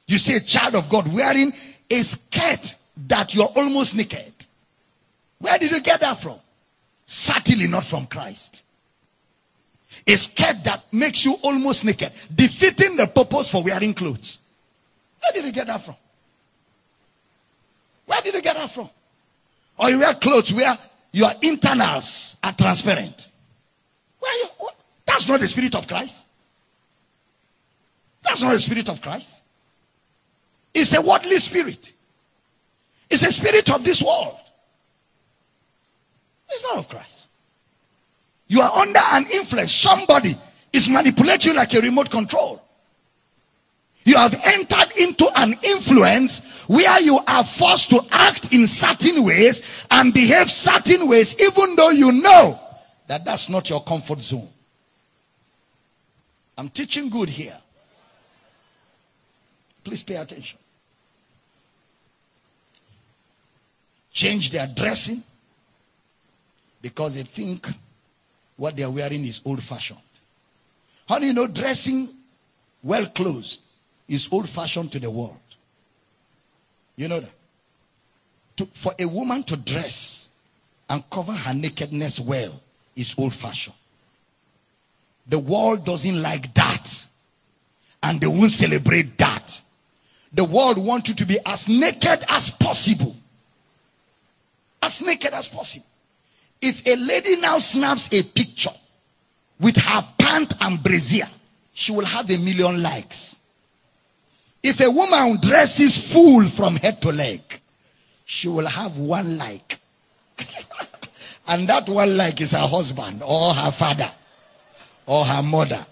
[0.06, 1.52] You see a child of God wearing
[1.90, 2.76] a skirt
[3.08, 4.32] that you're almost naked.
[5.38, 6.38] Where did you get that from?
[7.04, 8.64] Certainly not from Christ.
[10.06, 14.38] A skirt that makes you almost naked, defeating the purpose for wearing clothes.
[15.20, 15.96] Where did you get that from?
[18.06, 18.88] Where did you get that from?
[19.80, 20.78] Or you wear clothes where
[21.10, 23.28] your internals are transparent.
[25.06, 26.26] That's not the spirit of Christ.
[28.22, 29.40] That's not the spirit of Christ.
[30.74, 31.92] It's a worldly spirit.
[33.08, 34.36] It's a spirit of this world.
[36.50, 37.28] It's not of Christ.
[38.48, 39.72] You are under an influence.
[39.72, 40.36] Somebody
[40.72, 42.62] is manipulating you like a remote control.
[44.04, 49.62] You have entered into an influence where you are forced to act in certain ways
[49.90, 52.58] and behave certain ways, even though you know
[53.08, 54.48] that that's not your comfort zone.
[56.56, 57.56] I'm teaching good here.
[59.82, 60.58] Please pay attention.
[64.12, 65.22] Change their dressing
[66.82, 67.68] because they think
[68.56, 69.98] what they're wearing is old fashioned.
[71.08, 72.08] How do you know dressing
[72.82, 73.60] well clothed
[74.10, 75.38] is old fashioned to the world?
[76.96, 77.30] You know that?
[78.56, 80.28] To, for a woman to dress
[80.88, 82.60] and cover her nakedness well
[82.96, 83.76] is old fashioned.
[85.26, 87.06] The world doesn't like that.
[88.02, 89.60] And they won't celebrate that.
[90.32, 93.14] The world wants you to be as naked as possible.
[94.82, 95.86] As naked as possible.
[96.60, 98.74] If a lady now snaps a picture
[99.60, 101.28] with her pant and brazier,
[101.72, 103.36] she will have a million likes.
[104.62, 107.40] If a woman dresses full from head to leg,
[108.24, 109.80] she will have one like.
[111.48, 114.10] and that one like is her husband or her father
[115.06, 115.86] or her mother.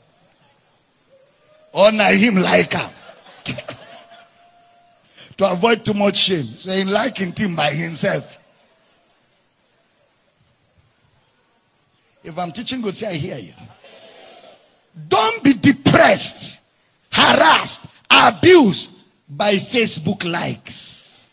[1.73, 2.91] Or him like her.
[5.39, 6.47] to avoid too much shame.
[6.57, 8.39] So he liking him by himself.
[12.23, 13.55] If I'm teaching good, say I hear you.
[15.09, 16.61] Don't be depressed,
[17.13, 18.91] harassed, abused
[19.29, 21.29] by Facebook likes.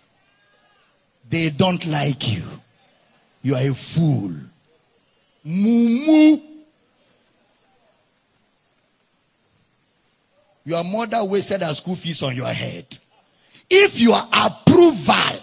[1.30, 2.44] They don't like you.
[3.42, 4.32] You are a fool.
[5.44, 6.38] Moo
[10.66, 12.98] Your mother wasted her school fees on your head.
[13.70, 15.40] If your approval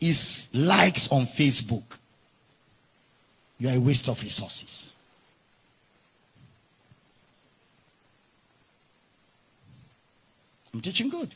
[0.00, 1.84] is likes on Facebook,
[3.58, 4.93] you are a waste of resources.
[10.74, 11.32] I'm teaching good.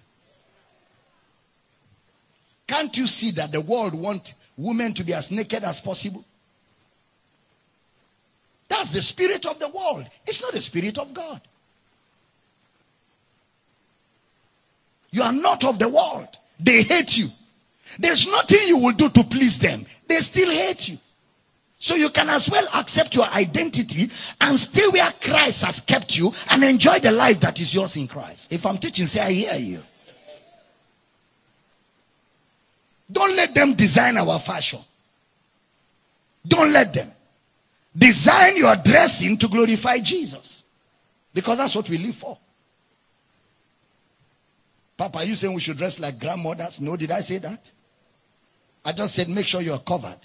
[2.67, 6.25] Can't you see that the world want women to be as naked as possible?
[8.69, 10.11] That's the spirit of the world.
[10.27, 11.41] It's not the spirit of God.
[15.11, 16.29] You are not of the world.
[16.61, 17.29] They hate you.
[17.99, 19.87] There's nothing you will do to please them.
[20.07, 20.99] They still hate you.
[21.79, 24.11] So you can as well accept your identity
[24.41, 28.09] and stay where Christ has kept you and enjoy the life that is yours in
[28.09, 28.53] Christ.
[28.53, 29.83] If I'm teaching, say I hear you.
[33.11, 34.81] Don't let them design our fashion.
[36.47, 37.13] Don't let them.
[37.97, 40.65] Design your dressing to glorify Jesus.
[41.33, 42.39] Because that's what we live for.
[44.97, 46.81] Papa, are you saying we should dress like grandmothers?
[46.81, 47.71] No, did I say that?
[48.85, 50.19] I just said, make sure you're covered.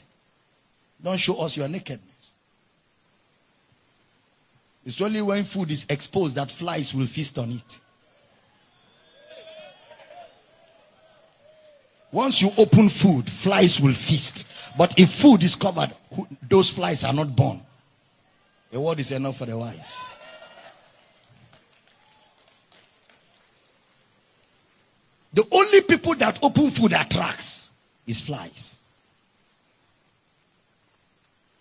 [1.03, 2.31] Don't show us your nakedness.
[4.85, 7.79] It's only when food is exposed that flies will feast on it.
[12.11, 14.45] Once you open food, flies will feast.
[14.77, 15.91] But if food is covered,
[16.47, 17.61] those flies are not born.
[18.71, 20.03] A word is enough for the wise.
[25.33, 27.71] The only people that open food attracts
[28.05, 28.82] is flies.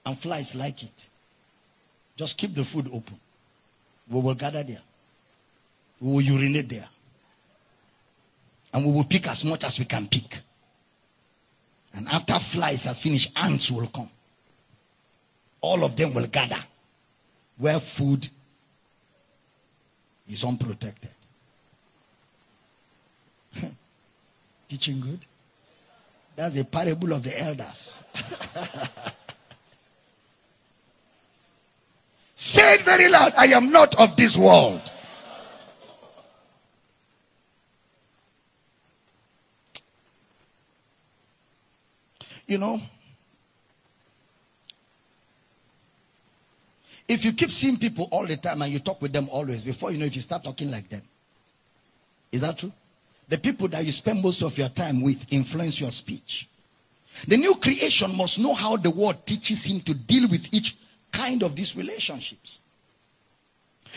[0.05, 1.09] And flies like it.
[2.17, 3.19] Just keep the food open.
[4.09, 4.83] We will gather there.
[6.01, 6.89] We will urinate there.
[8.75, 10.41] And we will pick as much as we can pick.
[11.95, 14.11] And after flies are finished, ants will come.
[15.61, 16.59] All of them will gather
[17.57, 18.29] where food
[20.29, 21.11] is unprotected.
[24.69, 25.21] Teaching good?
[26.35, 28.01] That's a parable of the elders.
[32.43, 34.93] Say it very loud I am not of this world.
[42.49, 42.81] You know,
[47.07, 49.93] if you keep seeing people all the time and you talk with them always, before
[49.93, 51.03] you know it, you start talking like them.
[52.33, 52.73] Is that true?
[53.29, 56.49] The people that you spend most of your time with influence your speech.
[57.29, 60.77] The new creation must know how the word teaches him to deal with each
[61.13, 62.61] kind of these relationships.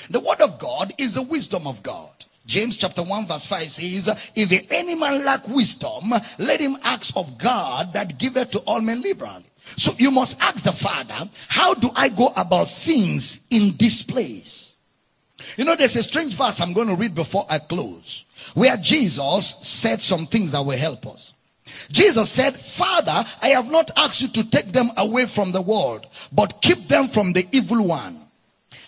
[0.10, 2.12] The word of God is the wisdom of God.
[2.46, 7.38] James chapter 1 verse 5 says, If any man lack wisdom, let him ask of
[7.38, 9.46] God that giveth to all men liberally.
[9.78, 14.76] So you must ask the Father, how do I go about things in this place?
[15.58, 19.56] You know, there's a strange verse I'm going to read before I close, where Jesus
[19.62, 21.35] said some things that will help us.
[21.92, 26.08] Jesus said, Father, I have not asked you to take them away from the world,
[26.32, 28.22] but keep them from the evil one.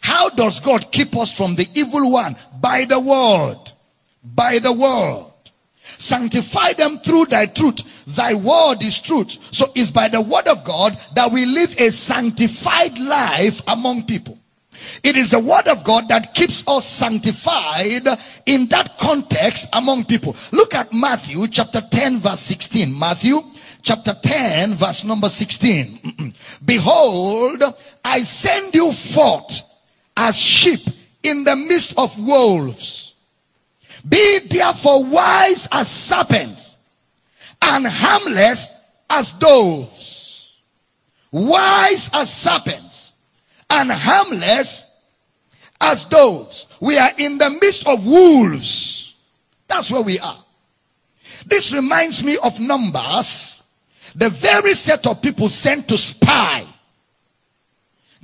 [0.01, 2.35] How does God keep us from the evil one?
[2.59, 3.59] By the word.
[4.23, 5.25] By the word.
[5.97, 7.81] Sanctify them through thy truth.
[8.05, 9.37] Thy word is truth.
[9.51, 14.36] So it's by the word of God that we live a sanctified life among people.
[15.03, 18.07] It is the word of God that keeps us sanctified
[18.45, 20.35] in that context among people.
[20.51, 22.97] Look at Matthew chapter 10 verse 16.
[22.97, 23.41] Matthew
[23.81, 26.33] chapter 10 verse number 16.
[26.65, 27.63] Behold,
[28.03, 29.63] I send you forth
[30.15, 30.81] as sheep
[31.23, 33.15] in the midst of wolves.
[34.07, 36.77] Be therefore wise as serpents
[37.61, 38.71] and harmless
[39.09, 40.57] as doves.
[41.31, 43.06] Wise as serpents
[43.69, 44.85] and harmless
[45.79, 46.67] as doves.
[46.79, 49.15] We are in the midst of wolves.
[49.67, 50.43] That's where we are.
[51.45, 53.63] This reminds me of Numbers,
[54.15, 56.65] the very set of people sent to spy.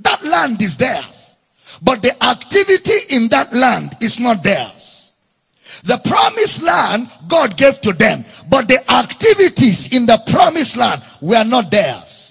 [0.00, 1.36] That land is theirs.
[1.82, 5.12] But the activity in that land is not theirs.
[5.84, 11.44] The promised land God gave to them, but the activities in the promised land were
[11.44, 12.23] not theirs.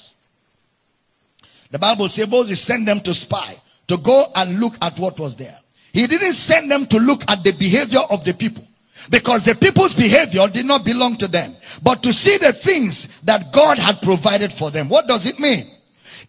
[1.74, 3.58] The Bible says Moses sent them to spy,
[3.88, 5.58] to go and look at what was there.
[5.92, 8.64] He didn't send them to look at the behavior of the people
[9.10, 13.52] because the people's behavior did not belong to them, but to see the things that
[13.52, 14.88] God had provided for them.
[14.88, 15.66] What does it mean?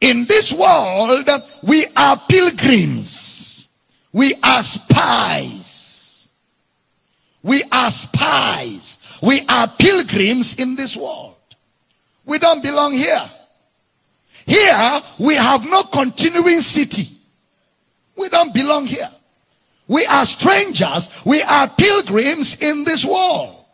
[0.01, 1.29] In this world,
[1.63, 3.69] we are pilgrims.
[4.15, 6.27] We are spies.
[7.43, 8.99] We are spies.
[9.21, 11.37] We are pilgrims in this world.
[12.25, 13.31] We don't belong here.
[14.47, 17.09] Here, we have no continuing city.
[18.17, 19.11] We don't belong here.
[19.89, 21.11] We are strangers.
[21.25, 23.65] We are pilgrims in this world.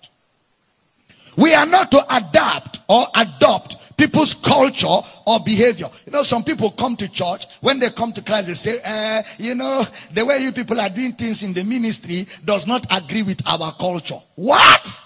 [1.37, 5.89] We are not to adapt or adopt people's culture or behavior.
[6.07, 7.47] You know, some people come to church.
[7.61, 10.89] When they come to Christ, they say, eh, you know, the way you people are
[10.89, 14.21] doing things in the ministry does not agree with our culture.
[14.35, 15.03] What?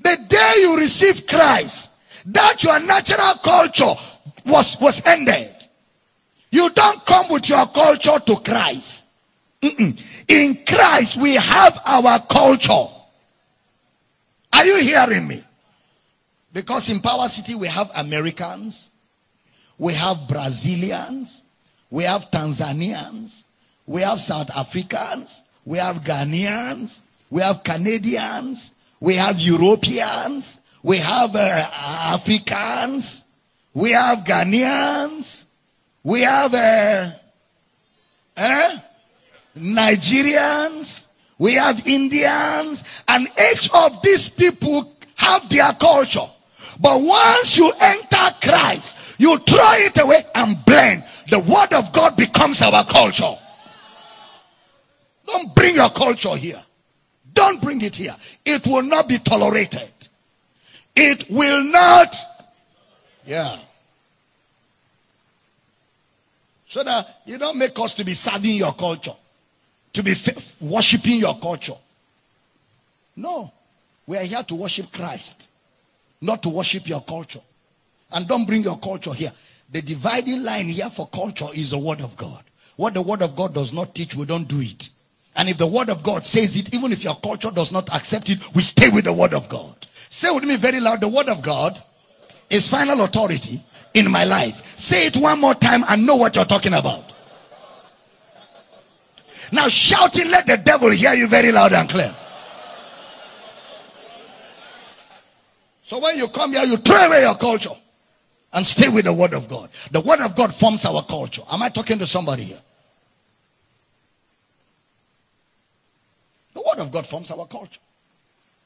[0.00, 1.87] The day you receive Christ,
[2.28, 3.94] that your natural culture
[4.46, 5.50] was, was ended.
[6.50, 9.04] You don't come with your culture to Christ.
[9.62, 10.00] Mm-mm.
[10.28, 12.86] In Christ, we have our culture.
[14.52, 15.42] Are you hearing me?
[16.52, 18.90] Because in Power City, we have Americans,
[19.76, 21.44] we have Brazilians,
[21.90, 23.44] we have Tanzanians,
[23.86, 31.34] we have South Africans, we have Ghanaians, we have Canadians, we have Europeans, we have
[31.34, 33.24] uh, Africans,
[33.74, 35.44] we have Ghanaians,
[36.02, 37.10] we have uh,
[38.36, 38.78] eh?
[39.56, 46.28] Nigerians, we have Indians, and each of these people have their culture.
[46.80, 51.04] But once you enter Christ, you throw it away and blend.
[51.28, 53.36] The word of God becomes our culture.
[55.26, 56.62] Don't bring your culture here.
[57.34, 58.16] Don't bring it here.
[58.44, 59.92] It will not be tolerated.
[61.00, 62.16] It will not.
[63.24, 63.58] Yeah.
[66.66, 69.14] So that you don't make us to be serving your culture,
[69.92, 70.14] to be
[70.60, 71.76] worshiping your culture.
[73.14, 73.52] No.
[74.08, 75.50] We are here to worship Christ,
[76.20, 77.42] not to worship your culture.
[78.10, 79.32] And don't bring your culture here.
[79.70, 82.42] The dividing line here for culture is the word of God.
[82.76, 84.90] What the word of God does not teach, we don't do it.
[85.36, 88.30] And if the word of God says it, even if your culture does not accept
[88.30, 89.86] it, we stay with the word of God.
[90.10, 91.82] Say with me very loud, the word of God
[92.48, 93.62] is final authority
[93.94, 94.78] in my life.
[94.78, 97.14] Say it one more time and know what you're talking about.
[99.52, 102.14] Now shouting, let the devil hear you very loud and clear.
[105.82, 107.74] So when you come here, you throw away your culture
[108.52, 109.70] and stay with the word of God.
[109.90, 111.42] The word of God forms our culture.
[111.50, 112.60] Am I talking to somebody here?
[116.54, 117.80] The word of God forms our culture.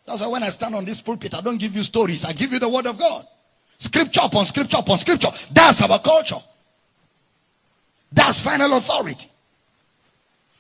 [0.05, 2.25] That's why when I stand on this pulpit, I don't give you stories.
[2.25, 3.27] I give you the word of God.
[3.79, 5.29] Scripture upon scripture upon scripture.
[5.51, 6.43] That's our culture.
[8.13, 9.29] That's final authority.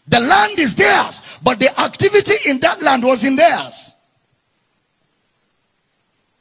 [0.08, 3.92] The land is theirs, but the activity in that land was in theirs.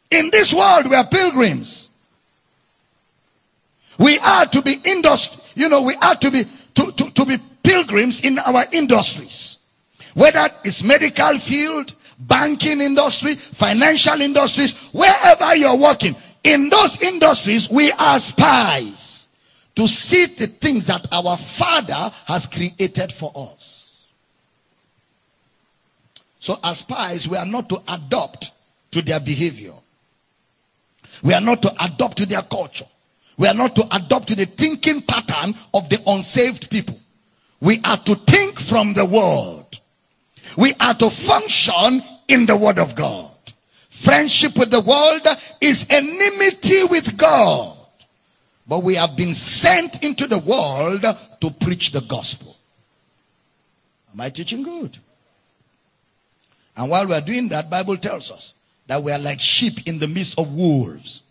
[0.10, 1.90] In this world, we are pilgrims.
[3.99, 7.38] We are to be industry, you know, we are to be to, to, to be
[7.64, 9.57] pilgrims in our industries.
[10.15, 11.94] Whether it's medical field,
[12.27, 19.27] banking industry, financial industries, wherever you're working, in those industries, we are spies
[19.76, 23.93] to see the things that our Father has created for us.
[26.39, 28.52] So, as spies, we are not to adopt
[28.91, 29.73] to their behavior.
[31.23, 32.88] We are not to adopt to their culture.
[33.38, 36.99] We are not to adopt to the thinking pattern of the unsaved people.
[37.60, 39.80] We are to think from the world.
[40.57, 43.29] We are to function in the word of God.
[43.89, 45.27] Friendship with the world
[45.59, 47.77] is enmity with God.
[48.67, 52.55] But we have been sent into the world to preach the gospel.
[54.13, 54.97] Am I teaching good?
[56.75, 58.53] And while we are doing that, Bible tells us
[58.87, 61.21] that we are like sheep in the midst of wolves.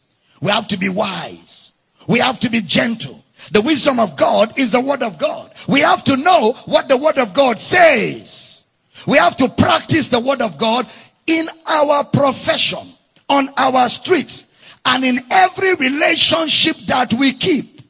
[0.40, 1.72] We have to be wise.
[2.06, 3.24] We have to be gentle.
[3.52, 5.50] The wisdom of God is the word of God.
[5.66, 8.59] We have to know what the word of God says.
[9.06, 10.88] We have to practice the word of God
[11.26, 12.92] in our profession,
[13.28, 14.46] on our streets,
[14.84, 17.82] and in every relationship that we keep.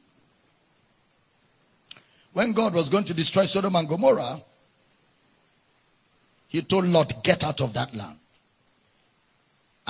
[2.33, 4.43] When God was going to destroy Sodom and Gomorrah,
[6.49, 8.21] he told Lot, get out of that land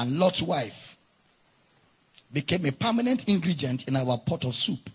[0.00, 0.96] and Lot's wife
[2.32, 4.88] became a permanent ingredient in our pot of soup.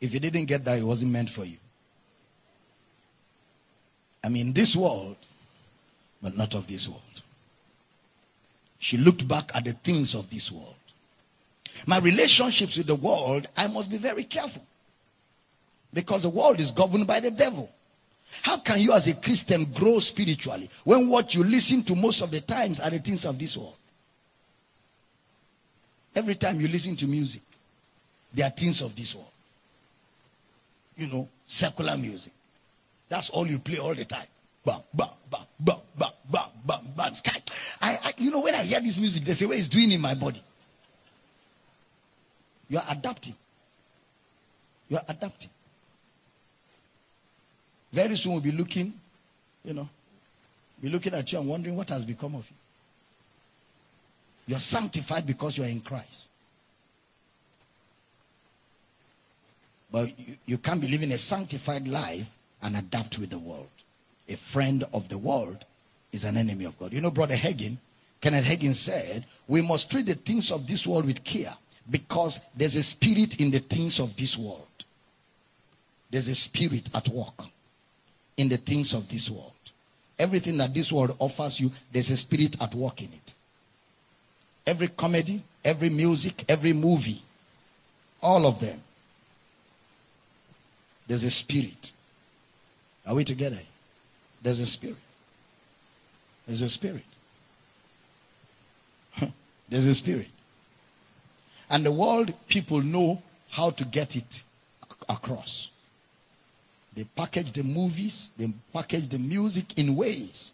[0.00, 1.56] If you didn't get that, it wasn't meant for you.
[4.22, 5.16] I mean, this world,
[6.22, 7.02] but not of this world.
[8.78, 10.74] She looked back at the things of this world.
[11.86, 14.64] My relationships with the world, I must be very careful.
[15.92, 17.70] Because the world is governed by the devil.
[18.42, 22.30] How can you, as a Christian, grow spiritually when what you listen to most of
[22.30, 23.74] the times are the things of this world?
[26.14, 27.42] Every time you listen to music,
[28.34, 29.27] they are things of this world.
[30.98, 32.32] You know, secular music.
[33.08, 34.26] That's all you play all the time.
[34.64, 37.14] Bam, bam, bam, bam, bam, bam, bam, bam.
[37.14, 37.40] Sky.
[37.80, 40.00] I, I, you know, when I hear this music, they say, what is doing in
[40.00, 40.42] my body?
[42.68, 43.36] You are adapting.
[44.88, 45.50] You are adapting.
[47.92, 48.92] Very soon we'll be looking,
[49.64, 49.88] you know,
[50.82, 52.56] be looking at you and wondering what has become of you.
[54.48, 56.28] You're sanctified because you are in Christ.
[59.90, 62.28] But you, you can't be living a sanctified life
[62.62, 63.68] and adapt with the world.
[64.28, 65.64] A friend of the world
[66.12, 66.92] is an enemy of God.
[66.92, 67.78] You know, Brother Hagin,
[68.20, 71.54] Kenneth Hagin said, we must treat the things of this world with care
[71.90, 74.66] because there's a spirit in the things of this world.
[76.10, 77.44] There's a spirit at work
[78.36, 79.52] in the things of this world.
[80.18, 83.34] Everything that this world offers you, there's a spirit at work in it.
[84.66, 87.22] Every comedy, every music, every movie,
[88.20, 88.82] all of them,
[91.08, 91.92] there's a spirit.
[93.06, 93.58] Are we together?
[94.42, 94.96] There's a spirit.
[96.46, 97.04] There's a spirit.
[99.68, 100.28] there's a spirit.
[101.70, 104.42] And the world people know how to get it
[105.08, 105.70] across.
[106.94, 110.52] They package the movies, they package the music in ways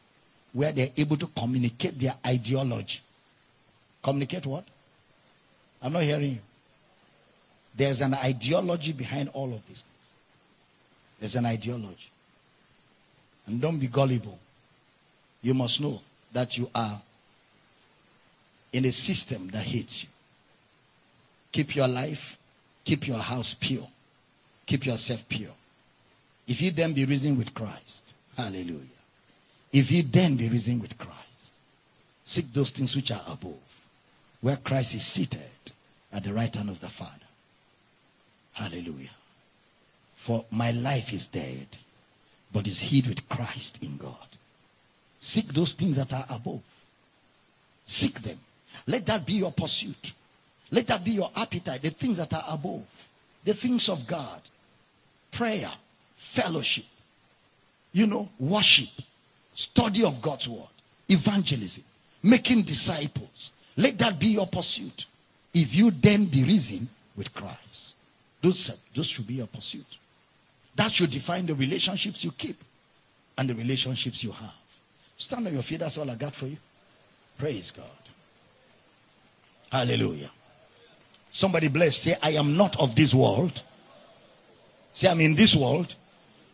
[0.53, 3.01] where they're able to communicate their ideology.
[4.03, 4.65] Communicate what?
[5.83, 6.39] I'm not hearing you.
[7.77, 9.85] There's an ideology behind all of this.
[11.25, 12.11] There's an ideology.
[13.47, 14.39] And don't be gullible.
[15.41, 16.03] You must know
[16.35, 17.01] that you are
[18.75, 20.11] in a system that hates you.
[21.51, 22.37] Keep your life,
[22.85, 23.89] keep your house pure,
[24.67, 25.55] keep yourself pure.
[26.47, 29.01] If you then be risen with Christ, hallelujah.
[29.73, 31.53] If you then be risen with Christ,
[32.23, 33.87] seek those things which are above,
[34.43, 35.73] where Christ is seated
[36.13, 37.13] at the right hand of the Father.
[38.53, 39.09] Hallelujah.
[40.25, 41.67] For my life is dead,
[42.51, 44.39] but is hid with Christ in God.
[45.21, 46.63] Seek those things that are above.
[47.85, 48.39] Seek them.
[48.87, 50.15] Let that be your pursuit.
[50.71, 51.83] Let that be your appetite.
[51.83, 52.87] The things that are above.
[53.45, 54.41] The things of God.
[55.31, 55.71] Prayer.
[56.17, 56.87] Fellowship.
[57.93, 58.89] You know, worship.
[59.55, 60.75] Study of God's word.
[61.07, 61.85] Evangelism.
[62.23, 63.53] Making disciples.
[63.77, 65.05] Let that be your pursuit.
[65.53, 67.95] If you then be risen with Christ.
[68.41, 69.99] Those, those should be your pursuit.
[70.77, 72.63] That should define the relationships you keep
[73.39, 74.55] and the relationships you have.
[75.17, 75.81] Stand on your feet.
[75.81, 76.57] That's all I got for you.
[77.39, 77.87] Praise God.
[79.71, 80.31] Hallelujah.
[81.31, 81.97] Somebody bless.
[81.97, 83.63] Say, I am not of this world.
[84.93, 85.95] Say, I'm in this world,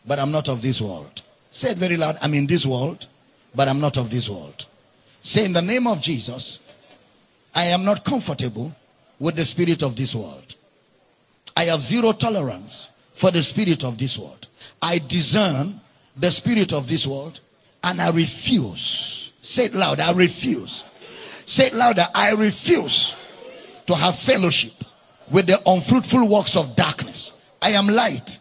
[0.07, 1.23] but I'm not of this world.
[1.51, 2.19] Say it very loud.
[2.23, 3.07] I'm in this world,
[3.55, 4.67] but I'm not of this world.
[5.23, 6.61] Say, in the name of Jesus,
[7.55, 8.75] I am not comfortable
[9.19, 10.55] with the spirit of this world.
[11.57, 12.89] I have zero tolerance
[13.21, 14.49] for the spirit of this world.
[14.81, 15.79] I discern
[16.17, 17.41] the spirit of this world
[17.85, 19.33] and I refuse.
[19.43, 20.01] Say it loud.
[20.01, 20.85] I refuse.
[21.45, 22.07] Say it louder.
[22.15, 23.15] I refuse
[23.87, 24.73] to have fellowship
[25.31, 27.35] with the unfruitful works of darkness.
[27.61, 28.41] I am light.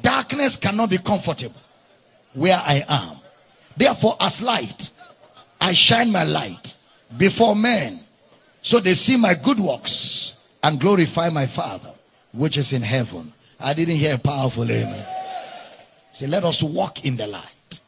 [0.00, 1.60] Darkness cannot be comfortable
[2.32, 3.18] where I am.
[3.76, 4.92] Therefore, as light,
[5.60, 6.74] I shine my light
[7.18, 8.00] before men
[8.62, 11.92] so they see my good works and glorify my Father
[12.32, 13.34] which is in heaven.
[13.60, 15.06] I didn't hear a powerful amen.
[16.12, 17.80] Say, let us walk in the light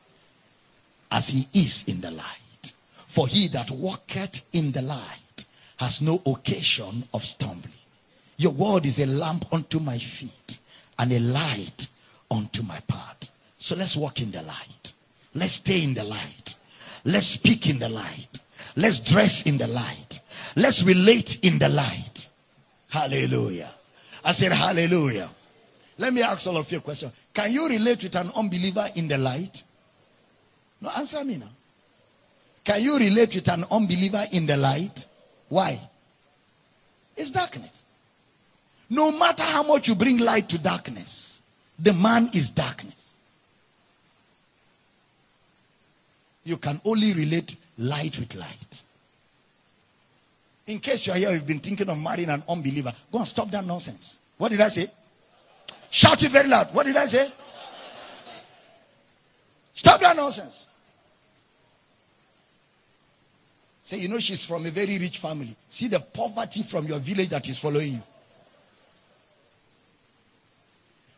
[1.10, 2.72] as he is in the light.
[3.06, 5.46] For he that walketh in the light
[5.78, 7.72] has no occasion of stumbling.
[8.36, 10.58] Your word is a lamp unto my feet
[10.98, 11.88] and a light
[12.30, 13.30] unto my path.
[13.56, 14.92] So let's walk in the light.
[15.34, 16.56] Let's stay in the light.
[17.04, 18.40] Let's speak in the light.
[18.76, 20.20] Let's dress in the light.
[20.54, 22.28] Let's relate in the light.
[22.88, 23.70] Hallelujah.
[24.24, 25.30] I said, Hallelujah.
[25.98, 27.10] Let me ask all of you a question.
[27.34, 29.64] Can you relate with an unbeliever in the light?
[30.80, 31.50] No, answer me now.
[32.64, 35.06] Can you relate with an unbeliever in the light?
[35.48, 35.80] Why?
[37.16, 37.82] It's darkness.
[38.88, 41.42] No matter how much you bring light to darkness,
[41.78, 42.94] the man is darkness.
[46.44, 48.84] You can only relate light with light.
[50.68, 53.66] In case you're here, you've been thinking of marrying an unbeliever, go and stop that
[53.66, 54.18] nonsense.
[54.36, 54.90] What did I say?
[55.90, 56.72] Shout it very loud.
[56.74, 57.32] What did I say?
[59.74, 60.66] Stop that nonsense.
[63.82, 65.56] Say, you know, she's from a very rich family.
[65.68, 68.02] See the poverty from your village that is following you.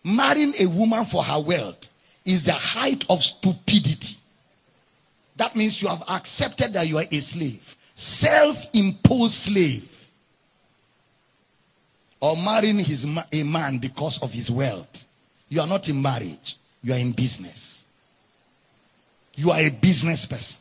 [0.04, 1.90] Marrying a woman for her wealth
[2.24, 4.16] is the height of stupidity.
[5.36, 9.99] That means you have accepted that you are a slave self imposed slave
[12.20, 15.06] or marrying his a man because of his wealth.
[15.48, 17.84] You are not in marriage, you are in business.
[19.36, 20.58] You are a business person.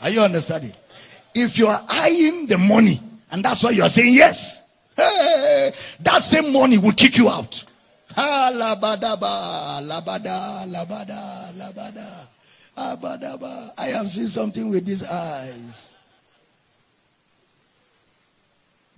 [0.00, 0.74] Are you understanding?
[1.34, 3.00] If you are eyeing the money,
[3.30, 4.60] and that's why you are saying yes,
[4.96, 7.64] hey, that same money will kick you out.
[8.14, 9.16] Labada,
[9.80, 10.66] labada,
[12.76, 13.72] labada.
[13.78, 15.91] I have seen something with these eyes.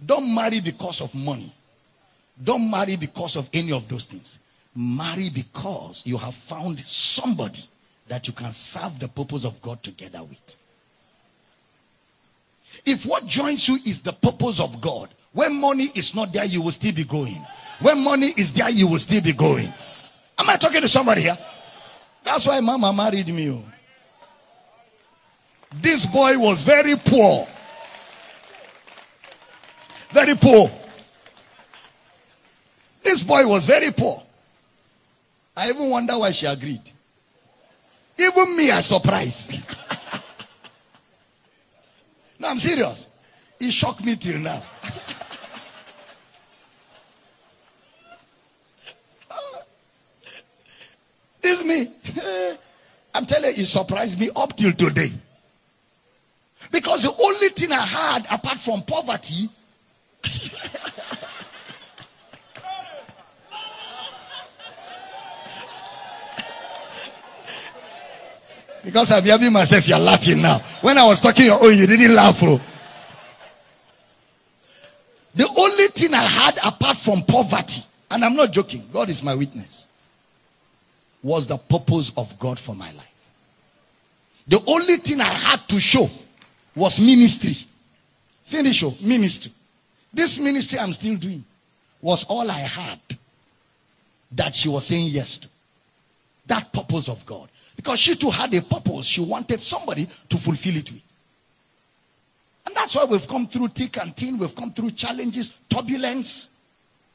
[0.04, 1.52] Don't marry because of money.
[2.42, 4.38] Don't marry because of any of those things.
[4.74, 7.64] Marry because you have found somebody
[8.08, 10.56] that you can serve the purpose of God together with.
[12.84, 16.60] If what joins you is the purpose of God, when money is not there, you
[16.60, 17.44] will still be going.
[17.80, 19.72] When money is there, you will still be going.
[20.38, 21.38] Am I talking to somebody here?
[22.24, 23.50] That's why mama married me.
[23.50, 23.64] Oh.
[25.80, 27.46] This boy was very poor.
[30.14, 30.70] Very poor.
[33.02, 34.22] This boy was very poor.
[35.56, 36.88] I even wonder why she agreed.
[38.16, 39.52] Even me, I surprised.
[42.38, 43.08] no, I'm serious.
[43.58, 44.62] It shocked me till now.
[51.42, 51.90] surprised me.
[53.14, 55.12] I'm telling you, it surprised me up till today.
[56.70, 59.48] Because the only thing I had apart from poverty
[68.84, 70.58] Because I'm having myself, you're laughing now.
[70.82, 72.38] When I was talking own, you didn't laugh.
[72.42, 72.60] Oh.
[75.34, 79.34] The only thing I had apart from poverty, and I'm not joking, God is my
[79.34, 79.86] witness,
[81.22, 83.10] was the purpose of God for my life.
[84.46, 86.10] The only thing I had to show
[86.76, 87.56] was ministry.
[88.44, 89.50] Finish, oh, ministry.
[90.12, 91.44] This ministry I'm still doing
[92.02, 93.00] was all I had
[94.32, 95.48] that she was saying yes to.
[96.46, 97.48] That purpose of God.
[97.76, 99.06] Because she too had a purpose.
[99.06, 101.02] She wanted somebody to fulfill it with.
[102.66, 104.38] And that's why we've come through thick and thin.
[104.38, 106.48] We've come through challenges, turbulence.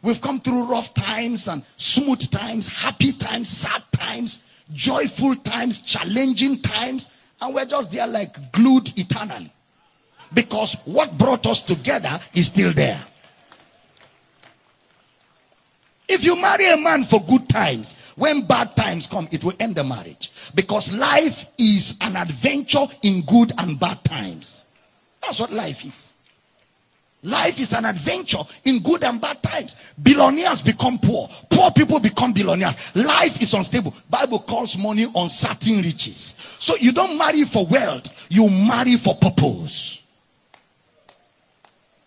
[0.01, 4.41] We've come through rough times and smooth times, happy times, sad times,
[4.73, 7.09] joyful times, challenging times.
[7.41, 9.51] And we're just there like glued eternally.
[10.33, 13.03] Because what brought us together is still there.
[16.09, 19.75] If you marry a man for good times, when bad times come, it will end
[19.75, 20.31] the marriage.
[20.55, 24.65] Because life is an adventure in good and bad times.
[25.21, 26.15] That's what life is.
[27.21, 29.75] Life is an adventure in good and bad times.
[30.01, 31.29] Billionaires become poor.
[31.47, 32.75] Poor people become billionaires.
[32.95, 33.93] Life is unstable.
[34.09, 36.35] Bible calls money uncertain riches.
[36.57, 38.09] So you don't marry for wealth.
[38.29, 40.01] You marry for purpose.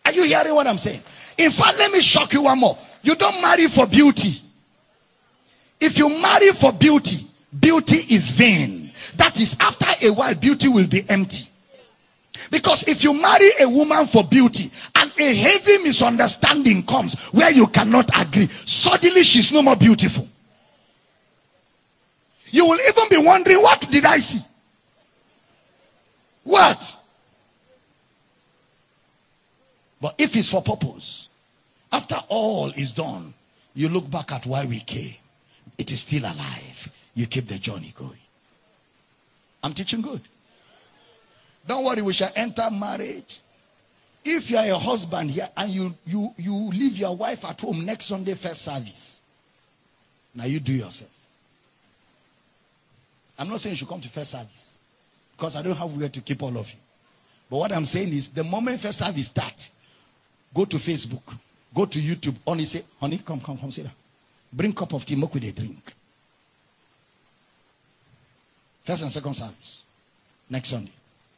[0.05, 1.03] Are you hearing what I'm saying?
[1.39, 2.77] In fact, let me shock you one more.
[3.03, 4.41] You don't marry for beauty.
[5.81, 7.27] If you marry for beauty,
[7.59, 8.93] beauty is vain.
[9.17, 11.49] That is, after a while, beauty will be empty.
[12.51, 17.67] Because if you marry a woman for beauty and a heavy misunderstanding comes where you
[17.69, 20.29] cannot agree, suddenly she's no more beautiful.
[22.51, 24.43] You will even be wondering, what did I see?
[26.45, 26.97] What?
[30.01, 31.29] But if it's for purpose,
[31.93, 33.35] after all is done,
[33.75, 35.15] you look back at why we came.
[35.77, 36.91] It is still alive.
[37.15, 38.19] You keep the journey going.
[39.63, 40.23] I'm teaching good.
[41.67, 43.41] Don't worry, we shall enter marriage.
[44.25, 47.85] If you are a husband here and you, you, you leave your wife at home
[47.85, 49.21] next Sunday first service,
[50.35, 51.11] now you do yourself.
[53.39, 54.75] I'm not saying you should come to first service
[55.37, 56.79] because I don't have where to keep all of you.
[57.51, 59.69] But what I'm saying is the moment first service start,
[60.55, 61.37] go to Facebook
[61.75, 62.37] Go to YouTube.
[62.47, 63.93] Honey say, honey, come, come, come, sit down.
[64.53, 65.95] Bring cup of tea, milk with a drink.
[68.85, 69.83] First and second service.
[70.51, 70.93] Next Sunday.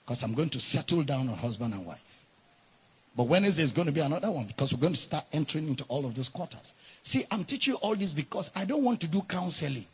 [0.04, 2.00] Because I'm going to settle down on husband and wife.
[3.16, 5.84] But Wednesday is going to be another one because we're going to start entering into
[5.84, 6.74] all of those quarters.
[7.02, 9.86] See, I'm teaching you all this because I don't want to do counseling.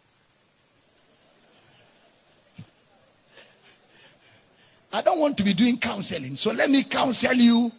[4.92, 6.34] I don't want to be doing counseling.
[6.34, 7.70] So let me counsel you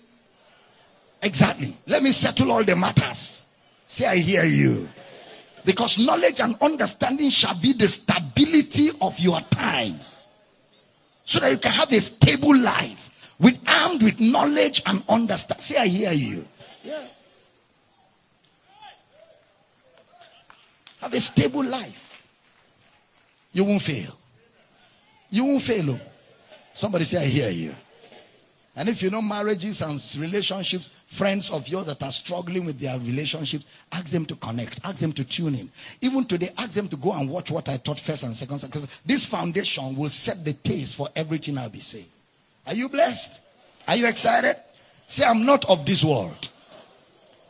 [1.21, 1.77] Exactly.
[1.85, 3.45] Let me settle all the matters.
[3.85, 4.89] Say, I hear you.
[5.63, 10.23] Because knowledge and understanding shall be the stability of your times.
[11.23, 13.09] So that you can have a stable life.
[13.39, 15.61] With armed with knowledge and understanding.
[15.61, 16.47] Say, I hear you.
[16.83, 17.03] Yeah.
[21.01, 22.25] Have a stable life.
[23.51, 24.15] You won't fail.
[25.29, 25.91] You won't fail.
[25.91, 25.99] Oh.
[26.73, 27.75] Somebody say, I hear you.
[28.75, 32.97] And if you know marriages and relationships, friends of yours that are struggling with their
[32.99, 35.69] relationships, ask them to connect, ask them to tune in.
[35.99, 38.87] Even today, ask them to go and watch what I taught first and second, because
[39.05, 42.07] this foundation will set the pace for everything I'll be saying.
[42.65, 43.41] Are you blessed?
[43.87, 44.55] Are you excited?
[45.05, 46.49] Say, I'm not of this world.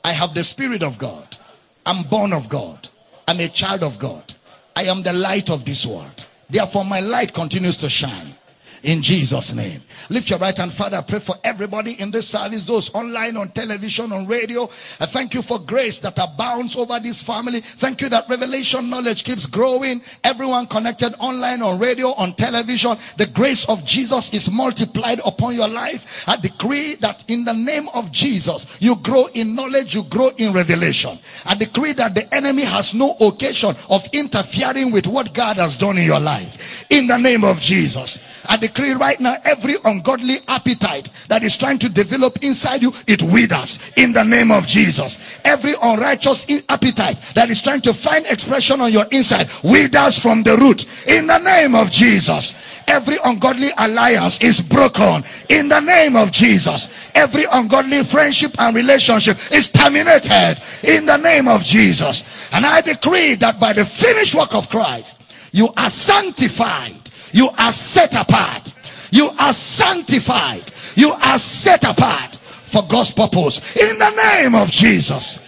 [0.03, 1.38] I have the Spirit of God.
[1.85, 2.89] I'm born of God.
[3.27, 4.34] I'm a child of God.
[4.76, 6.26] I am the light of this world.
[6.49, 8.35] Therefore, my light continues to shine
[8.83, 9.81] in Jesus' name.
[10.09, 10.97] Lift your right hand, Father.
[10.97, 14.69] I pray for everybody in this service, those online, on television, on radio.
[14.99, 17.61] I thank you for grace that abounds over this family.
[17.61, 20.01] Thank you that revelation knowledge keeps growing.
[20.23, 22.97] Everyone connected online, on radio, on television.
[23.17, 26.23] The grace of Jesus is multiplied upon your life.
[26.27, 30.53] I decree that in the name of Jesus, you grow in knowledge, you grow in
[30.53, 31.19] revelation.
[31.45, 35.97] I decree that the enemy has no occasion of interfering with what God has done
[35.97, 36.85] in your life.
[36.89, 38.19] In the name of Jesus.
[38.49, 43.22] I decree right now every ungodly appetite that is trying to develop inside you, it
[43.23, 45.39] withers in the name of Jesus.
[45.43, 50.57] Every unrighteous appetite that is trying to find expression on your inside withers from the
[50.57, 52.53] root in the name of Jesus.
[52.88, 57.10] Every ungodly alliance is broken in the name of Jesus.
[57.15, 62.23] Every ungodly friendship and relationship is terminated in the name of Jesus.
[62.52, 65.22] And I decree that by the finished work of Christ,
[65.52, 67.01] You are sanctified.
[67.33, 68.73] You are set apart.
[69.11, 70.71] You are sanctified.
[70.95, 73.75] You are set apart for God's purpose.
[73.75, 75.39] In the name of Jesus.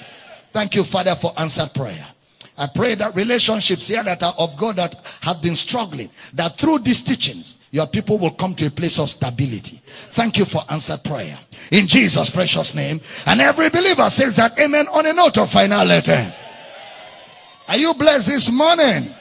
[0.51, 2.05] Thank you, Father, for answered prayer.
[2.55, 6.79] I pray that relationships here that are of God that have been struggling, that through
[6.79, 9.81] these teachings, your people will come to a place of stability.
[9.85, 11.39] Thank you for answered prayer.
[11.71, 13.01] In Jesus' precious name.
[13.25, 16.31] And every believer says that amen on a note of final letter.
[17.67, 19.11] Are you blessed this morning?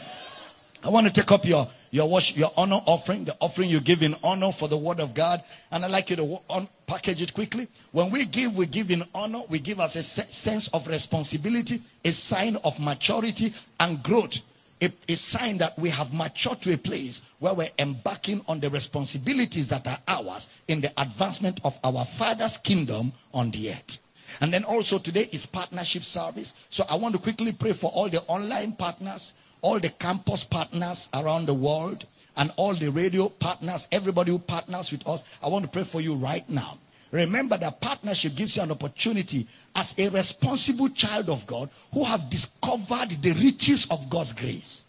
[0.84, 4.16] I want to take up your your your honor offering, the offering you give in
[4.24, 5.44] honor for the word of God.
[5.70, 7.68] And I'd like you to package it quickly.
[7.92, 9.42] When we give, we give in honor.
[9.48, 14.40] We give us a sense of responsibility, a sign of maturity and growth.
[14.80, 18.68] A, a sign that we have matured to a place where we're embarking on the
[18.68, 24.00] responsibilities that are ours in the advancement of our Father's kingdom on the earth.
[24.40, 26.56] And then also today is partnership service.
[26.68, 31.08] So I want to quickly pray for all the online partners all the campus partners
[31.14, 32.04] around the world
[32.36, 36.00] and all the radio partners, everybody who partners with us, I want to pray for
[36.00, 36.78] you right now.
[37.12, 42.28] Remember that partnership gives you an opportunity as a responsible child of God who have
[42.28, 44.84] discovered the riches of God's grace,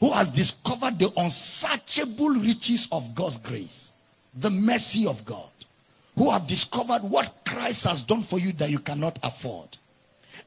[0.00, 3.92] who has discovered the unsearchable riches of God's grace,
[4.34, 5.48] the mercy of God,
[6.16, 9.76] who have discovered what Christ has done for you that you cannot afford.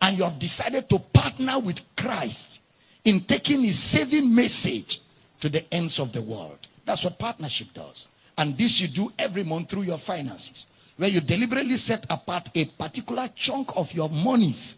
[0.01, 2.61] And you have decided to partner with Christ
[3.07, 4.99] in taking his saving message
[5.39, 6.67] to the ends of the world.
[6.84, 8.09] That's what partnership does.
[8.38, 10.67] And this you do every month through your finances,
[10.97, 14.77] where you deliberately set apart a particular chunk of your monies,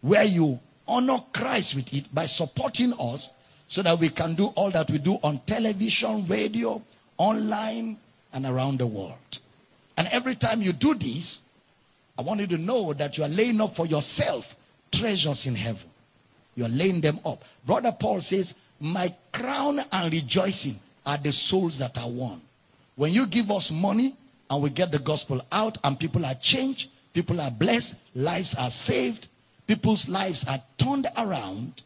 [0.00, 3.30] where you honor Christ with it by supporting us
[3.68, 6.82] so that we can do all that we do on television, radio,
[7.16, 7.96] online,
[8.32, 9.38] and around the world.
[9.96, 11.42] And every time you do this,
[12.18, 14.56] I want you to know that you are laying up for yourself
[14.90, 15.88] treasures in heaven.
[16.58, 17.44] You're laying them up.
[17.64, 22.40] Brother Paul says, My crown and rejoicing are the souls that are won.
[22.96, 24.16] When you give us money
[24.50, 28.70] and we get the gospel out and people are changed, people are blessed, lives are
[28.70, 29.28] saved,
[29.68, 31.84] people's lives are turned around,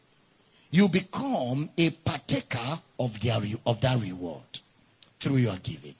[0.71, 4.41] you become a partaker of, their, of that reward
[5.19, 5.93] through your giving.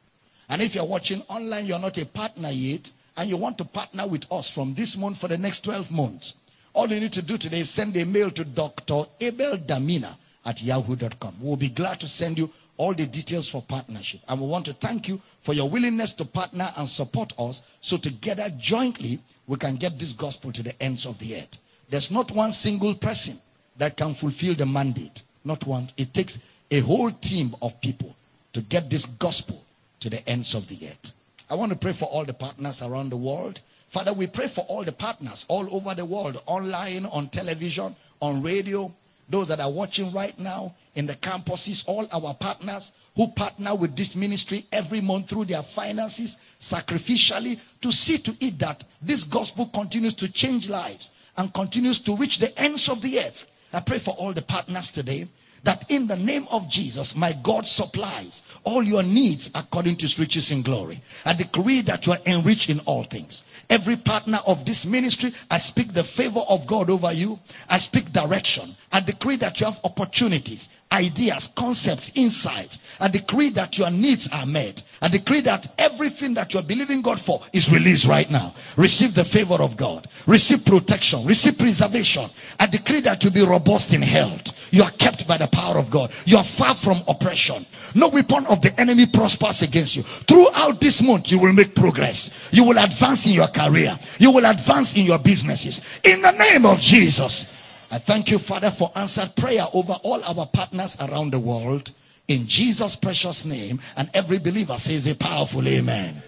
[0.50, 4.08] And if you're watching online, you're not a partner yet, and you want to partner
[4.08, 6.34] with us from this month for the next 12 months,
[6.74, 9.04] all you need to do today is send a mail to Dr.
[9.22, 11.36] Abel Damina at yahoo.com.
[11.40, 14.22] We'll be glad to send you all the details for partnership.
[14.28, 17.98] And we want to thank you for your willingness to partner and support us so
[17.98, 21.60] together, jointly, we can get this gospel to the ends of the earth.
[21.90, 23.40] There's not one single person
[23.78, 25.24] that can fulfill the mandate.
[25.46, 25.90] Not one.
[25.98, 26.40] It takes
[26.72, 28.16] a whole team of people
[28.54, 29.64] to get this gospel
[30.00, 31.14] to the ends of the earth.
[31.50, 33.62] I want to pray for all the partners around the world.
[33.94, 38.42] Father, we pray for all the partners all over the world, online, on television, on
[38.42, 38.92] radio,
[39.30, 43.96] those that are watching right now in the campuses, all our partners who partner with
[43.96, 49.68] this ministry every month through their finances, sacrificially, to see to it that this gospel
[49.68, 53.46] continues to change lives and continues to reach the ends of the earth.
[53.72, 55.28] I pray for all the partners today
[55.64, 60.20] that in the name of Jesus, my God supplies all your needs according to his
[60.20, 61.02] riches in glory.
[61.26, 63.44] I decree that you are enriched in all things.
[63.70, 67.40] Every partner of this ministry, I speak the favor of God over you.
[67.70, 68.76] I speak direction.
[68.92, 72.80] I decree that you have opportunities ideas, concepts, insights.
[73.00, 74.84] I decree that your needs are met.
[75.02, 78.54] I decree that everything that you're believing God for is released right now.
[78.78, 80.08] Receive the favor of God.
[80.28, 81.26] Receive protection.
[81.26, 82.30] Receive preservation.
[82.60, 84.54] I decree that you be robust in health.
[84.72, 86.12] You are kept by the power of God.
[86.26, 87.66] You are far from oppression.
[87.96, 90.04] No weapon of the enemy prospers against you.
[90.04, 92.50] Throughout this month, you will make progress.
[92.52, 94.00] You will advance in your career.
[94.20, 95.82] You will advance in your businesses.
[96.04, 97.46] In the name of Jesus.
[97.94, 101.92] I thank you, Father, for answered prayer over all our partners around the world.
[102.28, 103.80] In Jesus' precious name.
[103.96, 106.24] And every believer says a powerful amen.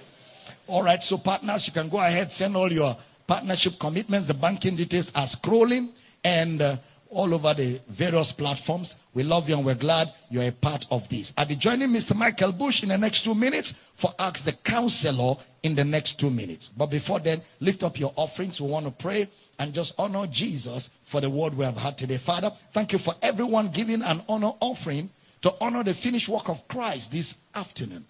[0.68, 4.28] All right, so partners, you can go ahead, send all your partnership commitments.
[4.28, 5.90] The banking details are scrolling
[6.24, 6.78] and uh,
[7.10, 8.98] all over the various platforms.
[9.16, 11.34] We love you and we're glad you're a part of this.
[11.36, 12.16] I'll be joining Mr.
[12.16, 16.30] Michael Bush in the next two minutes for Ask the Counselor in the next two
[16.30, 16.70] minutes.
[16.70, 18.62] But before then, lift up your offerings.
[18.62, 19.30] We want to pray
[19.60, 22.18] and just honor Jesus for the word we have had today.
[22.18, 25.10] Father, thank you for everyone giving an honor offering
[25.42, 28.06] to honor the finished work of Christ this afternoon.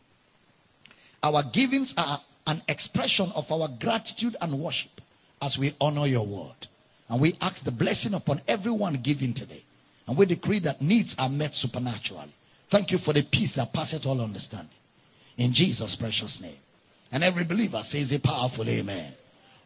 [1.22, 5.02] Our givings are an expression of our gratitude and worship
[5.42, 6.68] as we honor your word.
[7.10, 9.64] And we ask the blessing upon everyone giving today.
[10.08, 12.34] And we decree that needs are met supernaturally.
[12.68, 14.70] Thank you for the peace that passeth all understanding.
[15.38, 16.58] In Jesus' precious name.
[17.12, 19.14] And every believer says a powerful amen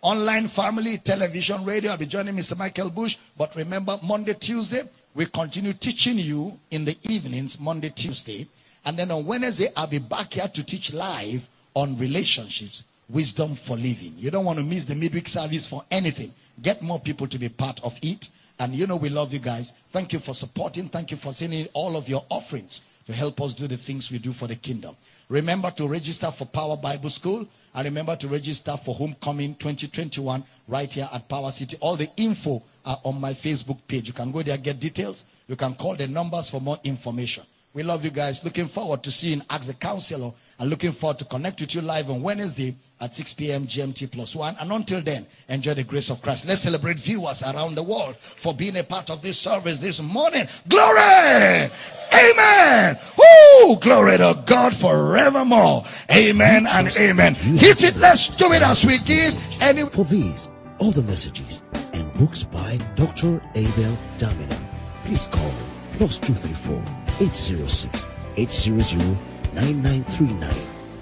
[0.02, 1.92] online family, television, radio.
[1.92, 2.58] I'll be joining Mr.
[2.58, 3.18] Michael Bush.
[3.38, 8.48] But remember, Monday, Tuesday, we continue teaching you in the evenings, Monday, Tuesday.
[8.86, 13.76] And then on Wednesday, I'll be back here to teach live on relationships, wisdom for
[13.76, 14.14] living.
[14.18, 16.34] You don't want to miss the midweek service for anything.
[16.62, 18.30] Get more people to be part of it.
[18.60, 19.74] And you know, we love you guys.
[19.90, 20.90] Thank you for supporting.
[20.90, 24.20] Thank you for sending all of your offerings to help us do the things we
[24.20, 24.96] do for the kingdom.
[25.30, 30.92] Remember to register for Power Bible School and remember to register for Homecoming 2021 right
[30.92, 31.78] here at Power City.
[31.82, 34.08] All the info are on my Facebook page.
[34.08, 35.26] You can go there, get details.
[35.48, 37.44] You can call the numbers for more information.
[37.76, 38.44] We love you guys.
[38.44, 42.10] Looking forward to seeing Ask the Counselor and looking forward to connect with you live
[42.10, 43.66] on Wednesday at 6 p.m.
[43.66, 44.56] GMT plus one.
[44.60, 46.46] And until then, enjoy the grace of Christ.
[46.48, 50.46] Let's celebrate viewers around the world for being a part of this service this morning.
[50.68, 51.70] Glory!
[52.14, 52.98] Amen!
[53.18, 53.76] Woo!
[53.78, 55.84] Glory to God forevermore.
[56.12, 57.36] Amen and amen.
[57.36, 57.96] Hit it.
[57.98, 59.34] Let's do it as we give.
[59.62, 61.64] Any- For these, all the messages
[61.94, 63.42] and books by Dr.
[63.56, 64.60] Abel Damina,
[65.06, 65.52] please call
[65.98, 66.78] plus 234
[67.22, 68.08] 806
[68.38, 69.18] 800
[69.54, 70.50] 9939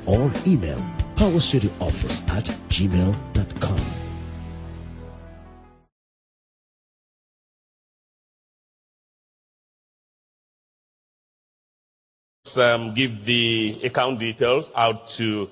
[0.07, 0.83] or email
[1.17, 3.97] powercityoffice at gmail.com.
[12.57, 15.49] um, give the account details out to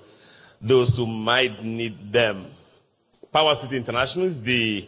[0.62, 2.48] those who might need them.
[3.32, 4.88] Power City International is the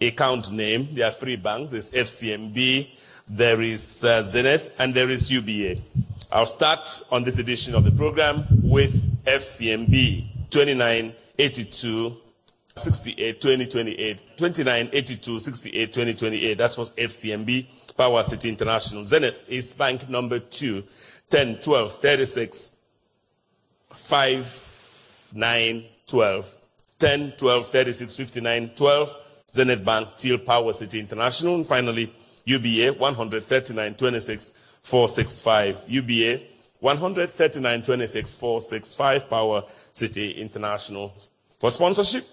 [0.00, 0.94] account name.
[0.94, 1.70] There are three banks.
[1.70, 2.90] There's FCMB,
[3.28, 5.80] there is uh, Zenith, and there is UBA.
[6.30, 12.16] I'll start on this edition of the program with FCMB 2982
[12.74, 17.66] 68 2028 2982 68 2028 that's for fcmb
[17.96, 19.04] power city international.
[19.04, 20.82] Zenith is bank number 2
[21.30, 22.72] 10 12 36
[23.94, 26.54] 5 9 12
[26.98, 29.14] 10 12 36 59 12
[29.54, 31.56] zenith bank steel power city international.
[31.56, 32.12] And finally
[32.46, 36.40] uba 139 26 465 uba
[36.82, 41.14] 139 26 465 power city international
[41.58, 42.24] for sponsorship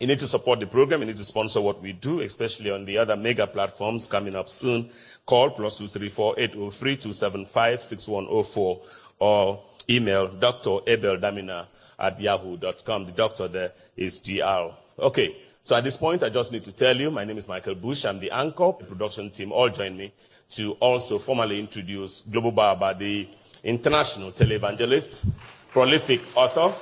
[0.00, 1.00] you need to support the program.
[1.00, 4.48] You need to sponsor what we do, especially on the other mega platforms coming up
[4.48, 4.90] soon.
[5.24, 8.82] Call plus two three four eight zero three two seven five six one zero four
[9.20, 10.78] or email Dr.
[10.88, 11.66] Abel Damina
[11.98, 13.06] at yahoo.com.
[13.06, 14.74] The doctor there is GR.
[14.98, 15.36] Okay.
[15.62, 18.04] So at this point, I just need to tell you, my name is Michael Bush.
[18.04, 18.72] I'm the anchor.
[18.78, 20.12] The production team all join me
[20.50, 23.28] to also formally introduce Global Baba, the
[23.64, 25.26] international televangelist,
[25.72, 26.72] prolific author,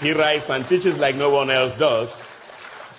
[0.00, 2.20] he writes and teaches like no one else does.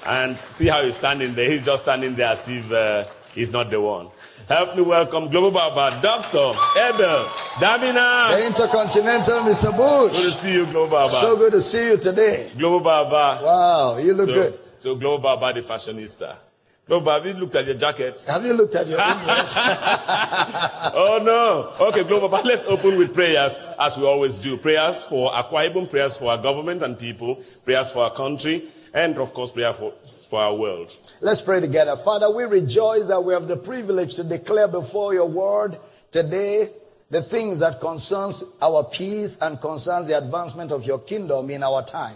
[0.06, 1.52] And see how he's standing there.
[1.52, 3.06] He's just standing there as if uh,
[3.36, 4.08] he's not the one.
[4.48, 6.58] Help me welcome Global Baba, Dr.
[6.80, 7.26] Abel
[7.60, 8.32] Damina.
[8.32, 9.76] The Intercontinental Mr.
[9.76, 10.14] Bush.
[10.14, 11.10] Good to see you, Global Baba.
[11.10, 12.50] So good to see you today.
[12.58, 13.44] Global Baba.
[13.44, 14.60] Wow, you look so, good.
[14.80, 16.38] So Global Baba, the fashionista.
[16.88, 18.30] Global Baba, have you looked at your jackets?
[18.30, 19.54] Have you looked at your emails?
[20.94, 21.88] Oh no.
[21.88, 24.56] Okay, Global Baba, let's open with prayers as we always do.
[24.58, 29.18] Prayers for Akwa Ibom, prayers for our government and people, prayers for our country, and
[29.18, 29.94] of course, prayer for,
[30.30, 30.96] for our world.
[31.20, 31.98] Let's pray together.
[31.98, 35.78] Father, we rejoice that we have the privilege to declare before your word
[36.12, 36.70] today
[37.10, 41.84] the things that concerns our peace and concerns the advancement of your kingdom in our
[41.84, 42.16] time.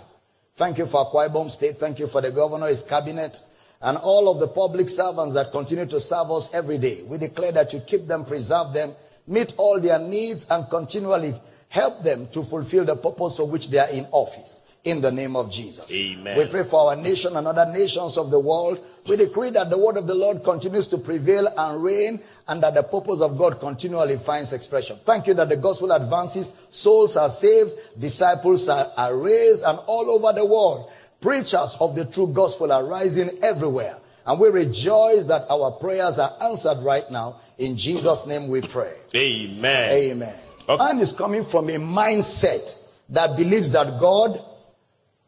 [0.56, 1.78] Thank you for Akwa Ibom State.
[1.78, 3.42] Thank you for the governor, his cabinet,
[3.82, 7.02] and all of the public servants that continue to serve us every day.
[7.08, 8.94] We declare that you keep them, preserve them,
[9.28, 11.34] meet all their needs, and continually
[11.70, 14.62] help them to fulfill the purpose for which they are in office.
[14.84, 15.92] In the name of Jesus.
[15.94, 16.36] Amen.
[16.36, 18.84] We pray for our nation and other nations of the world.
[19.08, 22.74] We decree that the word of the Lord continues to prevail and reign and that
[22.74, 24.98] the purpose of God continually finds expression.
[25.06, 30.10] Thank you that the gospel advances, souls are saved, disciples are, are raised, and all
[30.10, 30.92] over the world,
[31.22, 33.98] preachers of the true gospel are rising everywhere.
[34.26, 37.38] And we rejoice that our prayers are answered right now.
[37.58, 38.94] In Jesus' name we pray.
[39.16, 39.92] Amen.
[39.92, 40.36] Amen.
[40.68, 40.84] Okay.
[40.84, 42.78] Man is coming from a mindset
[43.10, 44.44] that believes that God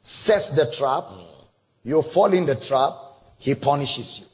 [0.02, 1.26] sets the trap, mm.
[1.84, 2.94] you fall in the trap,
[3.40, 4.26] he punishes you.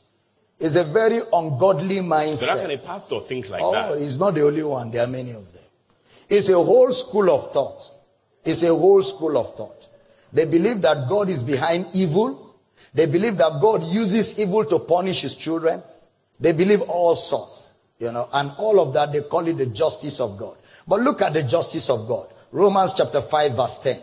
[0.60, 2.00] It's a very ungodly
[2.36, 3.92] So how can a pastor think like Oh, that?
[3.92, 4.92] Oh, he's not the only one.
[4.92, 5.64] There are many of them.
[6.28, 7.90] It's a whole school of thought.
[8.44, 9.88] It's a whole school of thought.
[10.32, 12.56] They believe that God is behind evil.
[12.94, 15.82] They believe that God uses evil to punish his children.
[16.40, 20.20] They believe all sorts, you know, and all of that they call it the justice
[20.20, 20.58] of God.
[20.88, 22.30] But look at the justice of God.
[22.52, 24.00] Romans chapter 5 verse 10.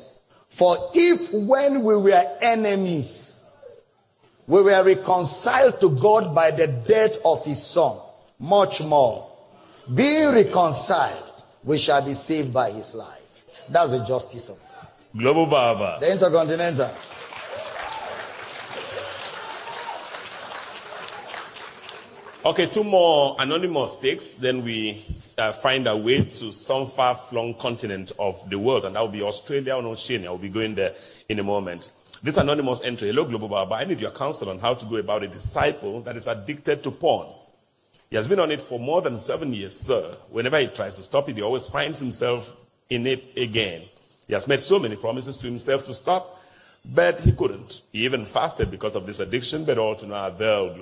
[0.48, 3.40] For if when we were enemies,
[4.46, 7.98] we were reconciled to God by the death of his son,
[8.38, 9.30] much more,
[9.92, 13.44] being reconciled, we shall be saved by his life.
[13.68, 14.65] That's the justice of God.
[15.14, 15.98] Global Baba.
[16.00, 16.90] The Intercontinental.
[22.44, 24.36] Okay, two more anonymous takes.
[24.36, 25.04] Then we
[25.36, 29.22] uh, find our way to some far-flung continent of the world, and that will be
[29.22, 30.30] Australia or Oceania.
[30.30, 30.94] We'll be going there
[31.28, 31.90] in a moment.
[32.22, 33.08] This anonymous entry.
[33.08, 33.74] Hello, Global Baba.
[33.74, 36.92] I need your counsel on how to go about a disciple that is addicted to
[36.92, 37.28] porn.
[38.10, 40.16] He has been on it for more than seven years, sir.
[40.30, 42.52] Whenever he tries to stop it, he always finds himself
[42.88, 43.82] in it again.
[44.26, 46.42] He has made so many promises to himself to stop,
[46.84, 47.82] but he couldn't.
[47.92, 50.74] He even fasted because of this addiction, but all to no avail.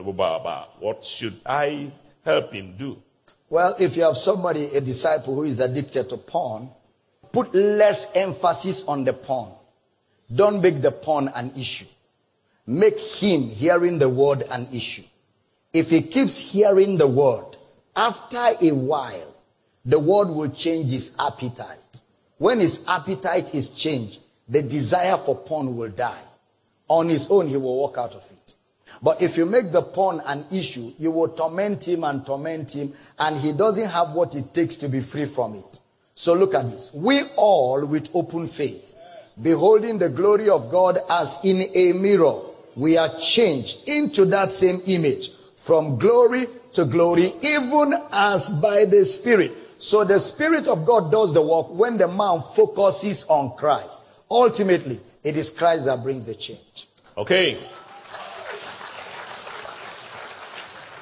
[0.81, 1.93] What should I
[2.25, 3.03] help him do?
[3.51, 6.71] Well, if you have somebody, a disciple who is addicted to porn,
[7.33, 9.51] put less emphasis on the porn.
[10.35, 11.87] Don't make the porn an issue.
[12.67, 15.05] Make him hearing the word an issue.
[15.73, 17.57] If he keeps hearing the word,
[17.95, 19.35] after a while,
[19.85, 22.01] the word will change his appetite.
[22.39, 26.23] When his appetite is changed, the desire for porn will die.
[26.89, 28.55] On his own, he will walk out of it.
[29.03, 32.93] But if you make the porn an issue, you will torment him and torment him,
[33.19, 35.81] and he doesn't have what it takes to be free from it.
[36.15, 36.93] So look at this.
[36.95, 38.97] We all, with open face,
[39.41, 42.41] beholding the glory of God as in a mirror,
[42.77, 49.05] we are changed into that same image from glory to glory, even as by the
[49.05, 49.53] Spirit.
[49.85, 54.03] So the Spirit of God does the work when the man focuses on Christ.
[54.31, 56.89] Ultimately, it is Christ that brings the change.
[57.19, 57.59] Okay.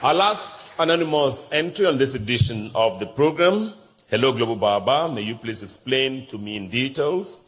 [0.03, 3.75] Our last anonymous entry on this edition of the program.
[4.11, 5.09] Hello, Global Baba.
[5.15, 7.41] May you please explain to me in details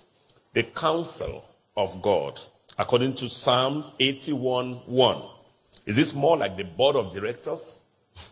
[0.52, 1.44] the counsel
[1.77, 2.40] of God
[2.78, 5.23] according to Psalms 81 1.
[5.86, 7.82] Is this more like the board of directors?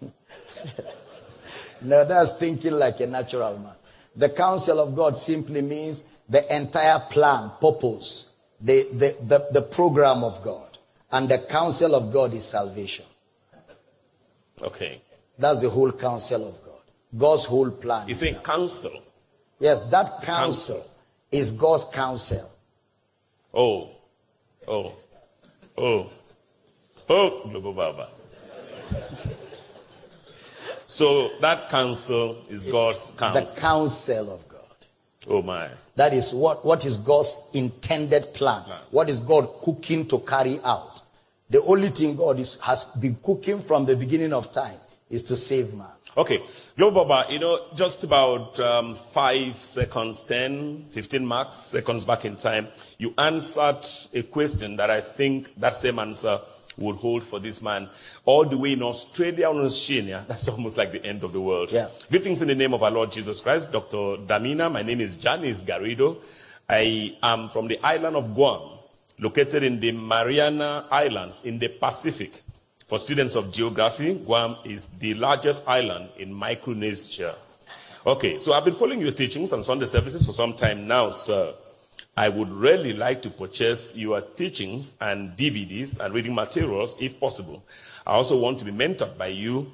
[1.84, 3.74] no, that's thinking like a natural man.
[4.16, 8.28] The counsel of God simply means the entire plan, purpose,
[8.60, 10.78] the, the, the, the program of God.
[11.10, 13.04] And the counsel of God is salvation.
[14.60, 15.02] Okay.
[15.38, 16.80] That's the whole counsel of God.
[17.16, 18.08] God's whole plan.
[18.08, 19.02] You say counsel?
[19.58, 20.90] Yes, that counsel, counsel
[21.30, 22.50] is God's counsel.
[23.52, 23.90] Oh.
[24.66, 24.94] Oh.
[25.76, 26.10] Oh.
[27.08, 28.08] Oh, Baba.
[30.86, 33.44] So that counsel is God's counsel.
[33.44, 34.60] The counsel of God.
[35.28, 35.68] Oh my.
[35.96, 38.62] That is what, what is God's intended plan.
[38.62, 38.80] plan.
[38.90, 41.02] What is God cooking to carry out?
[41.50, 44.78] The only thing God is, has been cooking from the beginning of time
[45.10, 45.88] is to save man.
[46.16, 46.42] Okay.
[46.76, 52.36] Global Baba, you know, just about um, five seconds, 10, 15 marks, seconds back in
[52.36, 56.40] time, you answered a question that I think that same answer
[56.76, 57.88] would hold for this man
[58.24, 60.24] all the way in Australia and Oceania.
[60.28, 61.70] That's almost like the end of the world.
[61.72, 61.88] Yeah.
[62.10, 64.16] Greetings in the name of our Lord Jesus Christ, Dr.
[64.26, 64.70] Damina.
[64.70, 66.18] My name is Janice Garrido.
[66.68, 68.78] I am from the island of Guam,
[69.18, 72.42] located in the Mariana Islands in the Pacific.
[72.86, 77.36] For students of geography, Guam is the largest island in Micronesia.
[78.04, 81.54] Okay, so I've been following your teachings and Sunday services for some time now, sir.
[82.16, 87.64] I would really like to purchase your teachings and DVDs and reading materials if possible.
[88.06, 89.72] I also want to be mentored by you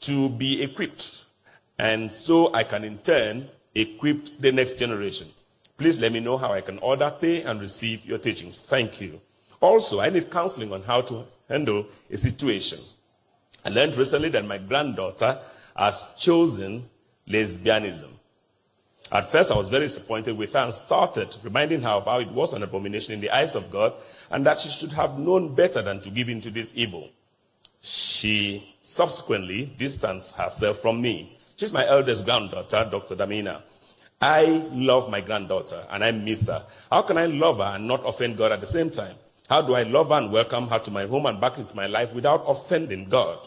[0.00, 1.24] to be equipped.
[1.78, 5.28] And so I can in turn equip the next generation.
[5.76, 8.62] Please let me know how I can order, pay, and receive your teachings.
[8.62, 9.20] Thank you.
[9.60, 12.78] Also, I need counseling on how to handle a situation.
[13.64, 15.38] I learned recently that my granddaughter
[15.76, 16.88] has chosen
[17.28, 18.10] lesbianism.
[19.12, 22.30] At first, I was very disappointed with her and started reminding her of how it
[22.30, 23.92] was an abomination in the eyes of God
[24.30, 27.10] and that she should have known better than to give in to this evil.
[27.80, 31.38] She subsequently distanced herself from me.
[31.56, 33.14] She's my eldest granddaughter, Dr.
[33.14, 33.62] Damina.
[34.20, 36.64] I love my granddaughter and I miss her.
[36.90, 39.16] How can I love her and not offend God at the same time?
[39.50, 41.86] How do I love her and welcome her to my home and back into my
[41.86, 43.46] life without offending God?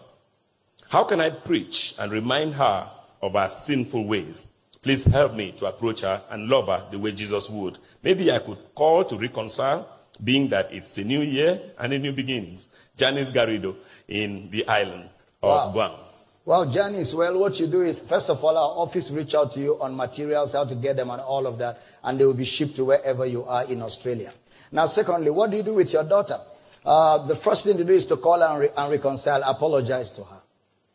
[0.90, 2.88] How can I preach and remind her
[3.22, 4.48] of her sinful ways?
[4.88, 7.78] Please help me to approach her and love her the way Jesus would.
[8.02, 9.86] Maybe I could call to reconcile,
[10.24, 12.70] being that it's a new year and a new beginnings.
[12.96, 13.76] Janice Garrido
[14.08, 15.10] in the island
[15.44, 15.72] of wow.
[15.74, 15.92] Guam.
[16.46, 19.60] Well, Janice, well, what you do is, first of all, our office reach out to
[19.60, 22.46] you on materials, how to get them and all of that, and they will be
[22.46, 24.34] shipped to wherever you are in Australia.
[24.72, 26.40] Now, secondly, what do you do with your daughter?
[26.86, 30.14] Uh, the first thing to do is to call her and, re- and reconcile, apologize
[30.14, 30.42] to her.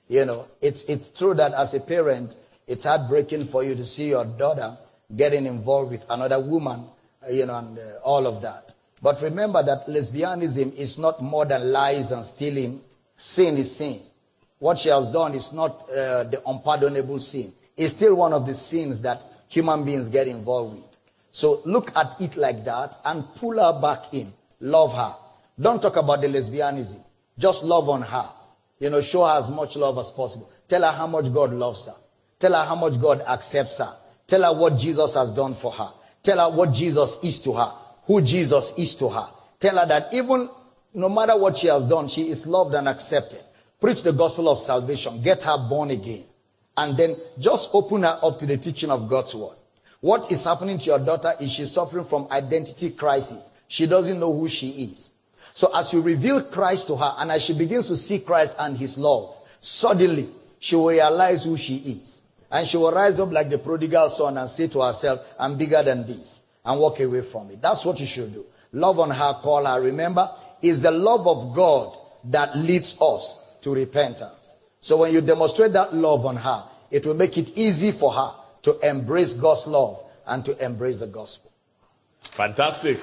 [0.09, 2.37] You know, it's, it's true that as a parent,
[2.73, 4.79] it's heartbreaking for you to see your daughter
[5.15, 6.83] getting involved with another woman,
[7.31, 8.75] you know, and uh, all of that.
[9.03, 12.81] But remember that lesbianism is not more than lies and stealing.
[13.15, 14.01] Sin is sin.
[14.59, 17.53] What she has done is not uh, the unpardonable sin.
[17.77, 20.99] It's still one of the sins that human beings get involved with.
[21.31, 24.33] So look at it like that and pull her back in.
[24.61, 25.15] Love her.
[25.61, 27.01] Don't talk about the lesbianism.
[27.39, 28.29] Just love on her.
[28.79, 30.51] You know, show her as much love as possible.
[30.69, 31.95] Tell her how much God loves her.
[32.43, 33.95] Tell her how much God accepts her.
[34.27, 35.93] Tell her what Jesus has done for her.
[36.25, 37.73] Tell her what Jesus is to her,
[38.07, 39.29] who Jesus is to her.
[39.61, 40.51] Tell her that even
[40.93, 43.39] no matter what she has done, she is loved and accepted.
[43.81, 45.23] Preach the gospel of salvation.
[45.23, 46.25] Get her born again.
[46.77, 49.55] And then just open her up to the teaching of God's word.
[50.01, 53.53] What is happening to your daughter is she's suffering from identity crisis.
[53.69, 55.13] She doesn't know who she is.
[55.55, 58.77] So as you reveal Christ to her and as she begins to see Christ and
[58.77, 60.29] his love, suddenly
[60.59, 62.22] she will realize who she is.
[62.53, 65.83] And she will rise up like the prodigal son and say to herself, I'm bigger
[65.83, 67.63] than this and walk away from it.
[67.63, 68.45] That's what you should do.
[68.73, 69.81] Love on her, call her.
[69.81, 70.31] Remember,
[70.61, 74.57] it's the love of God that leads us to repentance.
[74.81, 78.33] So when you demonstrate that love on her, it will make it easy for her
[78.63, 81.51] to embrace God's love and to embrace the gospel.
[82.21, 83.01] Fantastic.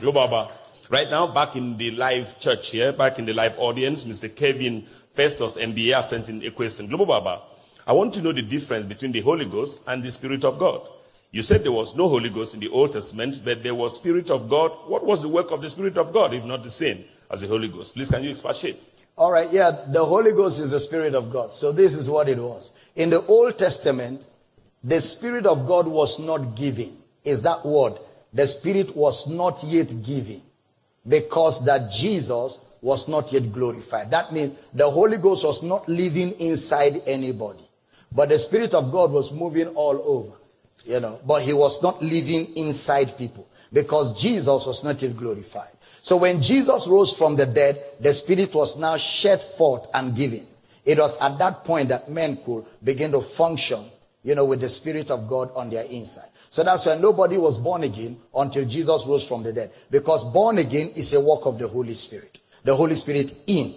[0.00, 0.50] Yo, Baba.
[0.88, 4.32] Right now, back in the live church here, back in the live audience, Mr.
[4.32, 4.86] Kevin
[5.16, 6.86] Festus, MBA, has sent in a question.
[6.86, 7.40] Global Baba,
[7.86, 10.86] I want to know the difference between the Holy Ghost and the Spirit of God.
[11.30, 14.30] You said there was no Holy Ghost in the Old Testament, but there was Spirit
[14.30, 14.72] of God.
[14.86, 17.46] What was the work of the Spirit of God, if not the same as the
[17.46, 17.94] Holy Ghost?
[17.94, 18.78] Please, can you expatiate?
[19.16, 21.52] All right, yeah, the Holy Ghost is the Spirit of God.
[21.52, 22.72] So this is what it was.
[22.94, 24.28] In the Old Testament,
[24.84, 26.98] the Spirit of God was not given.
[27.24, 27.94] Is that word?
[28.34, 30.42] The Spirit was not yet given
[31.08, 34.12] because that Jesus was not yet glorified.
[34.12, 37.64] That means the Holy Ghost was not living inside anybody,
[38.12, 40.36] but the Spirit of God was moving all over,
[40.84, 45.72] you know, but he was not living inside people because Jesus was not yet glorified.
[46.00, 50.46] So when Jesus rose from the dead, the Spirit was now shed forth and given.
[50.84, 53.82] It was at that point that men could begin to function,
[54.22, 56.28] you know, with the Spirit of God on their inside.
[56.50, 59.72] So that's why nobody was born again until Jesus rose from the dead.
[59.90, 62.38] Because born again is a work of the Holy Spirit.
[62.66, 63.74] The Holy Spirit in.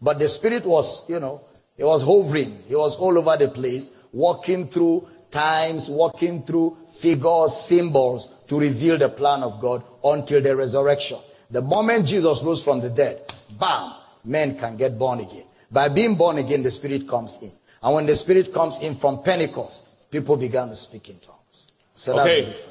[0.00, 1.42] But the Spirit was, you know,
[1.76, 2.62] he was hovering.
[2.68, 8.96] He was all over the place, walking through times, walking through figures, symbols to reveal
[8.98, 11.18] the plan of God until the resurrection.
[11.50, 13.94] The moment Jesus rose from the dead, bam,
[14.24, 15.46] men can get born again.
[15.72, 17.50] By being born again, the Spirit comes in.
[17.82, 21.66] And when the Spirit comes in from Pentecost, people began to speak in tongues.
[21.94, 22.69] So that's Okay.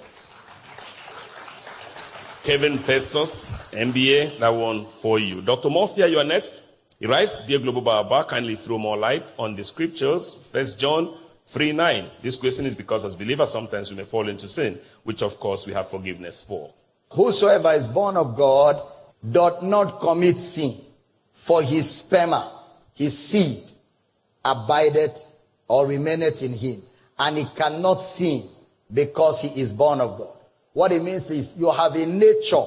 [2.44, 5.42] Kevin Festus, MBA, that one for you.
[5.42, 5.70] Dr.
[5.70, 6.64] Morphia, you are next.
[6.98, 10.36] He writes, Dear Global Baba, kindly throw more light on the scriptures.
[10.52, 11.18] First John
[11.48, 12.10] 3 9.
[12.22, 15.68] This question is because as believers, sometimes we may fall into sin, which of course
[15.68, 16.74] we have forgiveness for.
[17.12, 18.82] Whosoever is born of God
[19.30, 20.76] doth not commit sin,
[21.34, 22.52] for his sperma,
[22.94, 23.64] his seed,
[24.46, 25.26] abideth
[25.68, 26.82] or remaineth in him,
[27.18, 28.44] and he cannot sin
[28.94, 30.39] because he is born of God.
[30.80, 32.64] What it means is you have a nature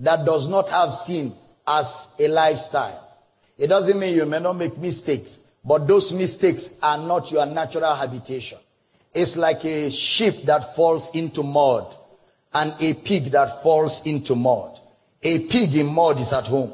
[0.00, 1.32] that does not have sin
[1.64, 3.08] as a lifestyle.
[3.56, 7.94] It doesn't mean you may not make mistakes, but those mistakes are not your natural
[7.94, 8.58] habitation.
[9.14, 11.86] It's like a sheep that falls into mud
[12.52, 14.80] and a pig that falls into mud.
[15.22, 16.72] A pig in mud is at home.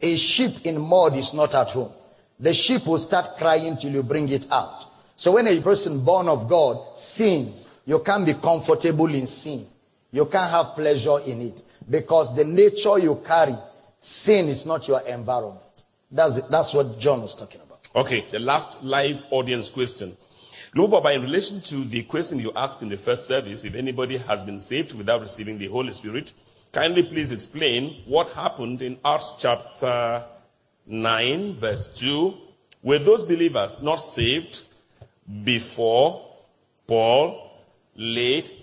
[0.00, 1.90] A sheep in mud is not at home.
[2.38, 4.86] The sheep will start crying till you bring it out.
[5.16, 9.66] So when a person born of God sins, you can't be comfortable in sin.
[10.12, 13.54] You can't have pleasure in it because the nature you carry,
[13.98, 15.84] sin is not your environment.
[16.10, 16.44] That's, it.
[16.50, 17.88] that's what John was talking about.
[17.94, 20.16] Okay, the last live audience question.
[20.72, 24.44] Global in relation to the question you asked in the first service, if anybody has
[24.44, 26.32] been saved without receiving the Holy Spirit,
[26.72, 30.24] kindly please explain what happened in Acts chapter
[30.86, 32.34] 9, verse 2.
[32.82, 34.62] Were those believers not saved
[35.44, 36.24] before
[36.86, 37.50] Paul
[37.96, 38.59] laid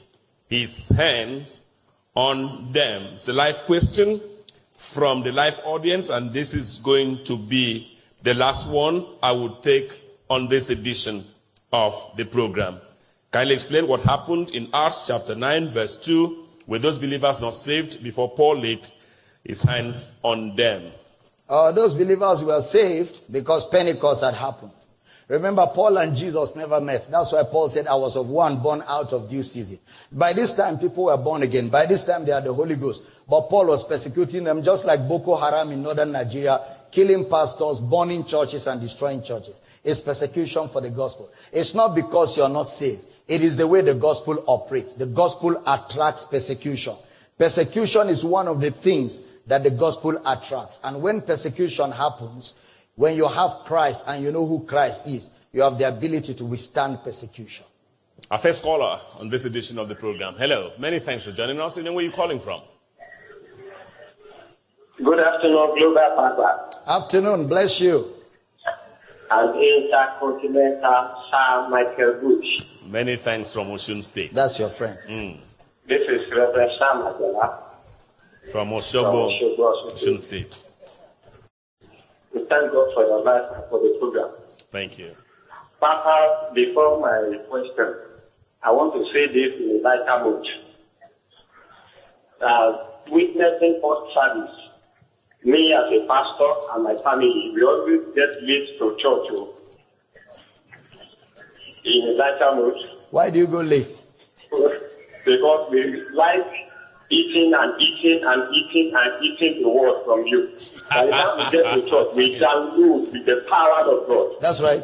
[0.49, 1.61] his hands
[2.15, 3.03] on them?
[3.13, 4.21] It's a live question
[4.75, 9.61] from the live audience, and this is going to be the last one I would
[9.63, 9.91] take
[10.29, 11.23] on this edition
[11.71, 12.79] of the program.
[13.31, 16.45] Kindly explain what happened in Acts chapter 9, verse 2.
[16.65, 18.87] Were those believers not saved before Paul laid
[19.43, 20.91] his hands on them?
[21.49, 24.71] Uh, those believers were saved because Pentecost had happened.
[25.27, 27.09] Remember, Paul and Jesus never met.
[27.11, 29.79] That's why Paul said, I was of one born out of due season.
[30.09, 31.67] By this time, people were born again.
[31.67, 33.03] By this time, they had the Holy Ghost.
[33.29, 38.23] But Paul was persecuting them just like Boko Haram in northern Nigeria, killing pastors, burning
[38.23, 39.59] churches, and destroying churches.
[39.83, 41.29] It's persecution for the gospel.
[41.51, 43.03] It's not because you're not saved.
[43.27, 44.93] It is the way the gospel operates.
[44.93, 46.95] The gospel attracts persecution.
[47.37, 50.79] Persecution is one of the things that the gospel attracts.
[50.85, 52.53] And when persecution happens,
[52.97, 56.45] when you have Christ and you know who Christ is, you have the ability to
[56.45, 57.65] withstand persecution.
[58.29, 60.33] Our first caller on this edition of the program.
[60.37, 60.73] Hello.
[60.77, 61.77] Many thanks for joining us.
[61.77, 62.61] And where are you calling from?
[64.97, 67.47] Good afternoon, Global Papa Afternoon.
[67.47, 68.11] Bless you.
[69.29, 72.65] and Intercontinental Sir Michael Bush.
[72.83, 74.33] Many thanks from Osun State.
[74.33, 74.97] That's your friend.
[75.07, 75.37] Mm.
[75.87, 77.59] This is Reverend Sam Adela.
[78.51, 80.63] From From Osogbo, Osogbo, Osun State.
[82.37, 84.29] We thank God for your life and for the program.
[84.69, 85.15] Thank you.
[85.79, 87.95] Papa, before my question,
[88.61, 90.45] I want to say this in a lighter mood.
[92.39, 94.53] Uh, witnessing first service,
[95.43, 99.55] me as a pastor and my family, we always get late to church oh.
[101.85, 102.75] in a lighter mood
[103.09, 103.99] Why do you go late?
[105.25, 106.45] because we like
[107.09, 110.49] eating and eating and eating and eating the word from you.
[110.91, 114.35] And time we get to church, we download with the power of God.
[114.41, 114.83] That's right.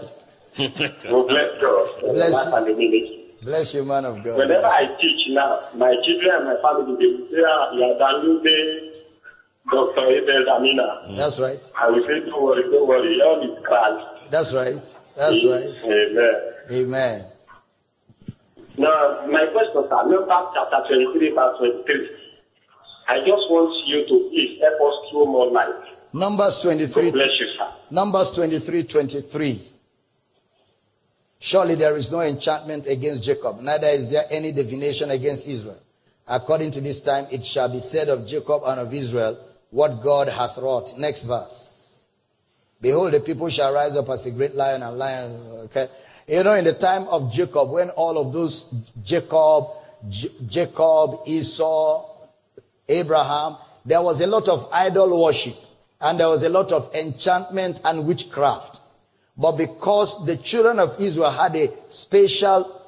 [0.58, 3.20] We bless God Bless you.
[3.42, 4.38] Bless you, man of God.
[4.38, 8.00] Whenever I teach now, my children and my family, they will say, ah, you are
[8.00, 8.94] downloading
[9.70, 10.08] Dr.
[10.08, 11.18] Abel Damina.
[11.18, 11.72] That's right.
[11.78, 14.32] I will say, don't worry, don't worry, all is Christ.
[14.32, 14.96] That's right.
[15.16, 15.76] That's right.
[15.84, 16.54] Amen.
[16.72, 17.26] Amen.
[18.78, 22.10] Now, my question, sir, Numbers chapter 23, verse 23.
[23.08, 25.70] I just want you to please help us through more light.
[26.14, 26.88] Numbers 23.
[26.88, 27.12] God 23.
[27.12, 27.68] bless you, sir.
[27.92, 29.70] Numbers 23, 23.
[31.40, 35.80] Surely there is no enchantment against Jacob, neither is there any divination against Israel.
[36.26, 39.38] According to this time, it shall be said of Jacob and of Israel,
[39.70, 40.94] what God hath wrought.
[40.98, 42.00] Next verse.
[42.80, 45.32] Behold, the people shall rise up as a great lion and lion.
[45.66, 45.88] Okay.
[46.28, 48.74] You know, in the time of Jacob, when all of those
[49.04, 49.68] Jacob,
[50.10, 52.10] J- Jacob, Esau,
[52.88, 55.56] Abraham, there was a lot of idol worship
[56.00, 58.82] and there was a lot of enchantment and witchcraft.
[59.38, 62.82] But because the children of Israel had a special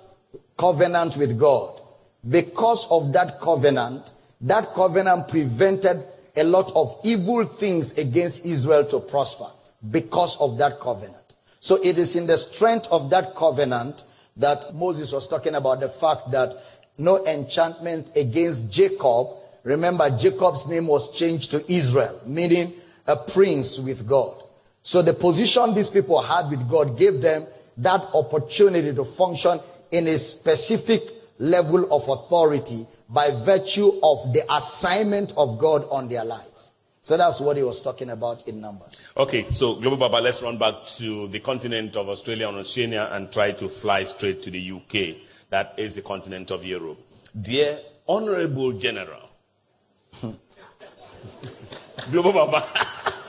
[0.57, 1.81] covenant with God,
[2.27, 6.03] because of that covenant, that covenant prevented
[6.35, 9.47] a lot of evil things against Israel to prosper
[9.91, 11.24] because of that covenant.
[11.65, 14.03] So it is in the strength of that covenant
[14.37, 16.53] that Moses was talking about the fact that
[16.99, 19.29] no enchantment against Jacob.
[19.63, 22.71] Remember, Jacob's name was changed to Israel, meaning
[23.07, 24.43] a prince with God.
[24.83, 27.47] So the position these people had with God gave them
[27.77, 29.59] that opportunity to function
[29.89, 31.01] in a specific
[31.39, 36.74] level of authority by virtue of the assignment of God on their lives.
[37.05, 39.07] So that's what he was talking about in Numbers.
[39.15, 43.31] Okay, so Global Baba, let's run back to the continent of Australia and Oceania and
[43.31, 45.17] try to fly straight to the UK.
[45.51, 46.97] That is the continent of Europe.
[47.39, 49.29] Dear Honorable General,
[52.11, 52.65] Global Baba,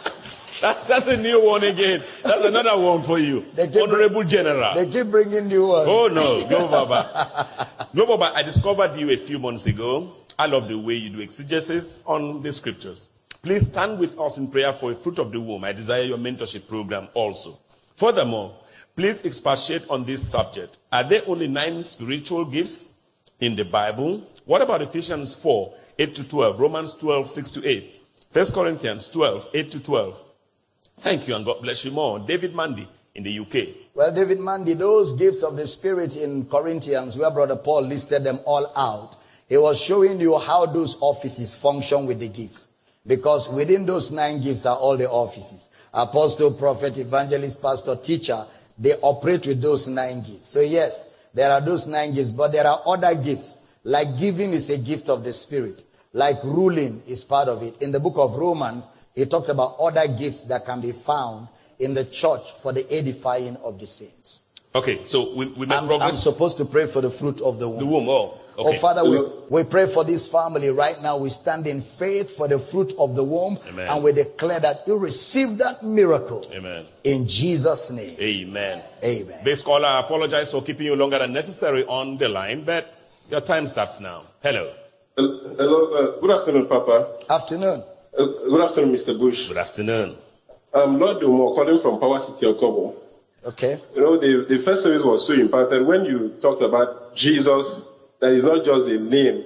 [0.62, 2.03] that's, that's a new one again.
[2.23, 3.44] That's another one for you.
[3.59, 4.74] Honorable General.
[4.74, 5.86] They keep bringing new ones.
[5.86, 7.69] Oh no, Global Baba.
[7.94, 10.15] Global Baba, I discovered you a few months ago.
[10.39, 13.11] I love the way you do exegesis on the scriptures.
[13.47, 15.62] Please stand with us in prayer for a fruit of the womb.
[15.62, 17.60] I desire your mentorship program also.
[17.94, 18.56] Furthermore,
[18.97, 20.78] please expatiate on this subject.
[20.90, 22.89] Are there only nine spiritual gifts
[23.39, 24.28] in the Bible?
[24.47, 28.02] What about Ephesians 4, 8 to 12, Romans 12, 6 to 8,
[28.32, 30.23] 1 Corinthians 12, 8 to 12?
[30.98, 32.18] Thank you and God bless you more.
[32.18, 33.77] David Mandy in the UK.
[33.94, 38.40] Well, David Mandy, those gifts of the Spirit in Corinthians, where Brother Paul listed them
[38.44, 39.14] all out,
[39.48, 42.66] he was showing you how those offices function with the gifts.
[43.07, 45.70] Because within those nine gifts are all the offices.
[45.95, 48.45] Apostle, prophet, evangelist, pastor, teacher,
[48.78, 50.49] they operate with those nine gifts.
[50.49, 53.55] So yes, there are those nine gifts, but there are other gifts.
[53.85, 55.85] Like giving is a gift of the Spirit.
[56.12, 57.81] Like ruling is part of it.
[57.81, 61.95] In the book of Romans, he talked about other gifts that can be found in
[61.95, 64.41] the church for the edifying of the saints.
[64.74, 67.78] Okay, so we, we I'm, I'm supposed to pray for the fruit of the womb.
[67.78, 68.09] the womb.
[68.09, 68.77] Oh, okay.
[68.77, 69.19] Oh, Father, we,
[69.49, 71.16] we pray for this family right now.
[71.19, 73.59] We stand in faith for the fruit of the womb.
[73.69, 73.89] Amen.
[73.89, 76.45] And we declare that you receive that miracle.
[76.53, 76.87] Amen.
[77.05, 78.16] In Jesus' name.
[78.20, 78.83] Amen.
[79.05, 79.45] Amen.
[79.45, 82.93] Base caller, I apologize for keeping you longer than necessary on the line, but
[83.31, 84.24] your time starts now.
[84.43, 84.73] Hello.
[85.16, 87.16] Hello, uh, good afternoon, Papa.
[87.31, 87.83] Afternoon.
[88.19, 89.19] Uh, good afternoon, Mr.
[89.19, 89.49] Bush.
[89.49, 90.16] Good afternoon.
[90.74, 92.95] I'm Lord Dumo, calling from Power City, Okobo.
[93.47, 93.81] Okay.
[93.95, 97.83] You know, the, the first service was so important when you talked about Jesus,
[98.21, 99.45] that is not just a name,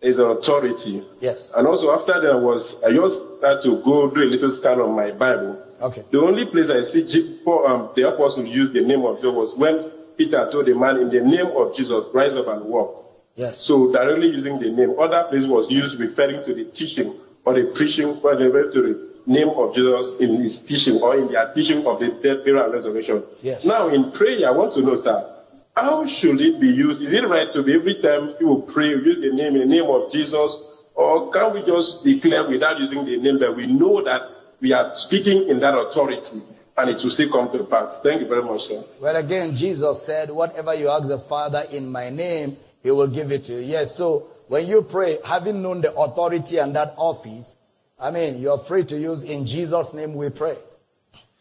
[0.00, 1.02] it's an authority.
[1.20, 1.52] Yes.
[1.56, 4.94] And also after that was, I just had to go do a little scan on
[4.94, 5.62] my Bible.
[5.80, 6.04] Okay.
[6.10, 9.34] The only place I see Je- Paul, um, the apostle use the name of Jesus
[9.34, 13.04] was when Peter told the man in the name of Jesus, rise up and walk.
[13.34, 13.58] Yes.
[13.58, 14.94] So directly using the name.
[14.98, 17.14] Other place was used referring to the teaching
[17.44, 21.28] or the preaching, or referring to the name of Jesus in his teaching or in
[21.30, 23.22] their teaching of the death, burial, and resurrection.
[23.42, 23.64] Yes.
[23.64, 25.32] Now in prayer, I want to know, sir,
[25.76, 27.02] how should it be used?
[27.02, 30.10] Is it right to be every time people pray, use the name, the name of
[30.10, 30.58] Jesus,
[30.96, 34.22] Or can we just declare without using the name that we know that
[34.60, 36.40] we are speaking in that authority
[36.78, 38.00] and it will still come to pass?
[38.02, 38.82] Thank you very much, sir.
[38.98, 43.30] Well, again, Jesus said, Whatever you ask the Father in my name, he will give
[43.30, 43.60] it to you.
[43.60, 47.56] Yes, so when you pray, having known the authority and that office,
[48.00, 50.56] I mean, you're free to use in Jesus' name we pray.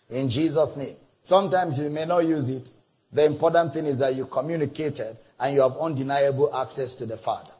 [0.09, 0.95] In Jesus' name.
[1.21, 2.71] Sometimes you may not use it.
[3.15, 7.51] The important thing is that you communicated and you have undeniable access to the Father.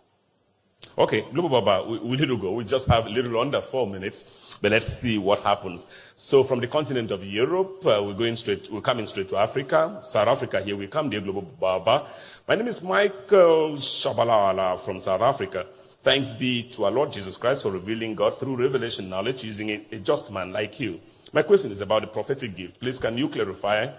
[0.98, 2.52] Okay, Global Baba, we, we need to go.
[2.52, 5.88] We just have a little under four minutes, but let's see what happens.
[6.18, 10.02] So from the continent of Europe, uh, we're going straight, we're coming straight to Africa.
[10.04, 12.06] South Africa, here we come, dear Global Baba.
[12.50, 15.68] My name is Michael Shabalala from South Africa.
[16.04, 19.86] Thanks be to our Lord Jesus Christ for revealing God through revelation knowledge using a,
[19.94, 21.00] a just man like you.
[21.32, 22.78] My question is about the prophetic gift.
[22.78, 23.94] Please, can you clarify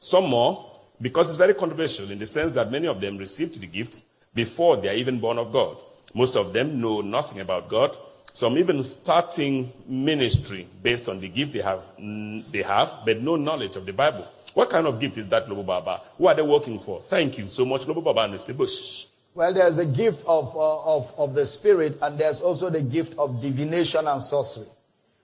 [0.00, 0.67] some more?
[1.00, 4.04] Because it's very controversial in the sense that many of them received the gifts
[4.34, 5.82] before they are even born of God.
[6.14, 7.96] Most of them know nothing about God.
[8.32, 13.76] Some even starting ministry based on the gift they have, they have, but no knowledge
[13.76, 14.26] of the Bible.
[14.54, 16.02] What kind of gift is that, Lobo Baba?
[16.16, 17.00] Who are they working for?
[17.02, 18.56] Thank you so much, Lobo Baba and Mr.
[18.56, 19.06] Bush.
[19.34, 23.16] Well, there's a gift of, uh, of, of the Spirit, and there's also the gift
[23.18, 24.66] of divination and sorcery.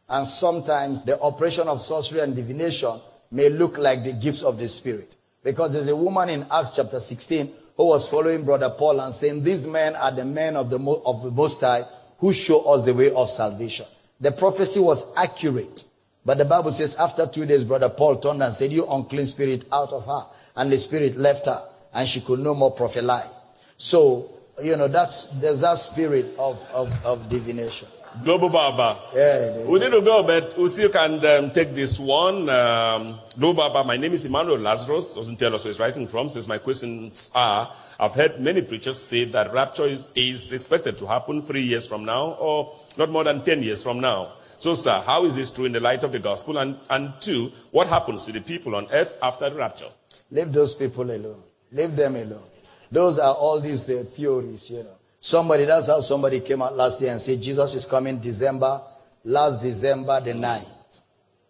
[0.08, 4.68] And sometimes the operation of sorcery and divination may look like the gifts of the
[4.68, 5.16] Spirit.
[5.44, 9.44] Because there's a woman in Acts chapter 16 who was following Brother Paul and saying,
[9.44, 11.84] These men are the men of the, of the Most High
[12.18, 13.86] who show us the way of salvation.
[14.20, 15.84] The prophecy was accurate.
[16.24, 19.66] But the Bible says, after two days, Brother Paul turned and said, You unclean spirit,
[19.70, 20.26] out of her.
[20.56, 21.62] And the spirit left her,
[21.92, 23.28] and she could no more prophesy.
[23.76, 24.30] So,
[24.62, 27.88] you know, that's, there's that spirit of, of, of divination.
[28.22, 28.98] Global Baba.
[29.14, 32.48] Yeah, we need to go, but we still can um, take this one.
[32.48, 35.14] Um, Global Baba, my name is Emmanuel Lazarus.
[35.14, 36.28] Doesn't tell us where he's writing from.
[36.28, 41.06] since my questions are: I've heard many preachers say that rapture is, is expected to
[41.06, 44.34] happen three years from now, or not more than ten years from now.
[44.58, 46.58] So, sir, how is this true in the light of the gospel?
[46.58, 49.88] And and two, what happens to the people on earth after the rapture?
[50.30, 51.42] Leave those people alone.
[51.72, 52.46] Leave them alone.
[52.92, 54.96] Those are all these uh, theories, you know.
[55.24, 58.78] Somebody, that's how somebody came out last year and said Jesus is coming December,
[59.24, 61.00] last December the 9th.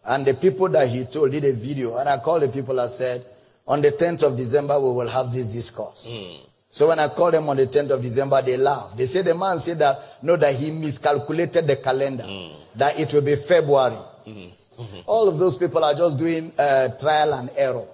[0.05, 2.89] And the people that he told did a video, and I called the people and
[2.89, 3.25] said,
[3.67, 6.13] on the 10th of December, we will have this discourse.
[6.13, 6.39] Mm.
[6.71, 8.97] So when I called them on the 10th of December, they laughed.
[8.97, 12.55] They said the man said that, no, that he miscalculated the calendar, mm.
[12.77, 13.97] that it will be February.
[14.25, 15.01] Mm-hmm.
[15.07, 17.89] All of those people are just doing uh, trial and error.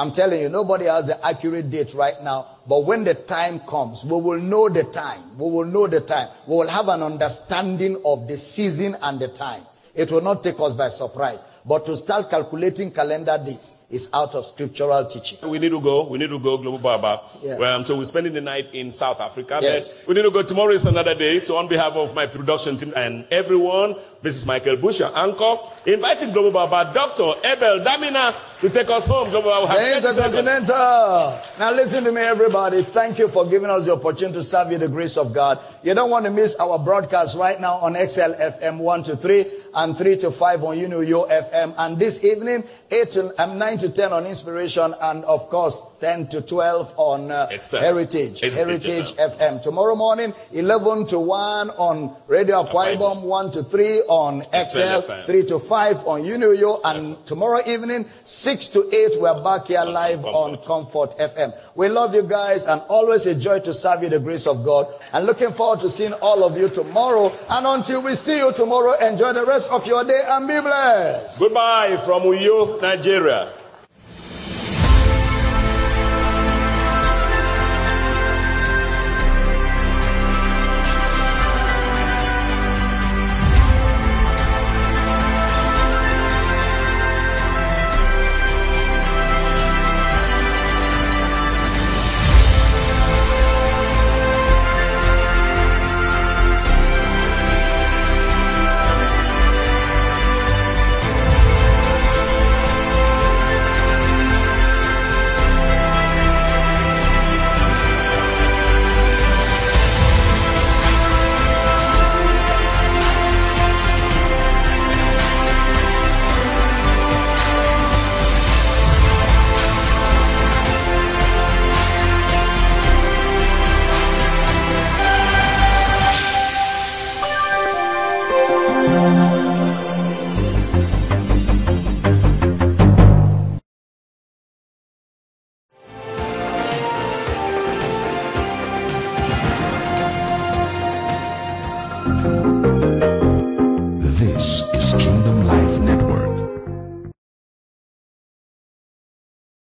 [0.00, 2.46] I'm telling you, nobody has the accurate date right now.
[2.66, 5.36] But when the time comes, we will know the time.
[5.36, 6.28] We will know the time.
[6.46, 9.62] We will have an understanding of the season and the time.
[9.94, 11.44] It will not take us by surprise.
[11.66, 15.38] But to start calculating calendar dates is out of scriptural teaching.
[15.48, 16.06] We need to go.
[16.06, 17.22] We need to go, Global Baba.
[17.42, 17.56] Yeah.
[17.56, 19.58] Um, so we're spending the night in South Africa.
[19.60, 19.94] Yes.
[20.06, 20.42] we need to go.
[20.42, 21.40] Tomorrow is another day.
[21.40, 25.56] So on behalf of my production team and everyone, this is Michael Bush, your anchor,
[25.86, 27.34] inviting Global Baba, Dr.
[27.44, 29.30] Abel Damina, to take us home.
[29.30, 29.74] Global Baba.
[29.74, 31.40] The Intercontinental.
[31.58, 32.82] Now listen to me, everybody.
[32.82, 35.58] Thank you for giving us the opportunity to serve you the grace of God.
[35.82, 39.46] You don't want to miss our broadcast right now on XL FM 1 to 3
[39.74, 41.74] and 3 to 5 on Unio FM.
[41.78, 46.28] And this evening, 8 to um, 9 to 10 on Inspiration, and of course, 10
[46.28, 49.62] to 12 on uh, uh Heritage, Heritage, uh, uh, FM.
[49.62, 55.44] Tomorrow morning, 11 to 1 on Radio Akwa Ibom, 1 to 3 on XL, 3
[55.46, 60.56] to 5 on Unio, and tomorrow evening, 6 to 8, we're back here live on
[60.58, 61.52] Comfort FM.
[61.74, 64.86] We love you guys, and always a joy to serve you the grace of God.
[65.12, 67.32] And looking forward to seeing all of you tomorrow.
[67.48, 71.38] And until we see you tomorrow, enjoy the rest of your day and be blessed.
[71.38, 73.52] Goodbye from Uyo, Nigeria.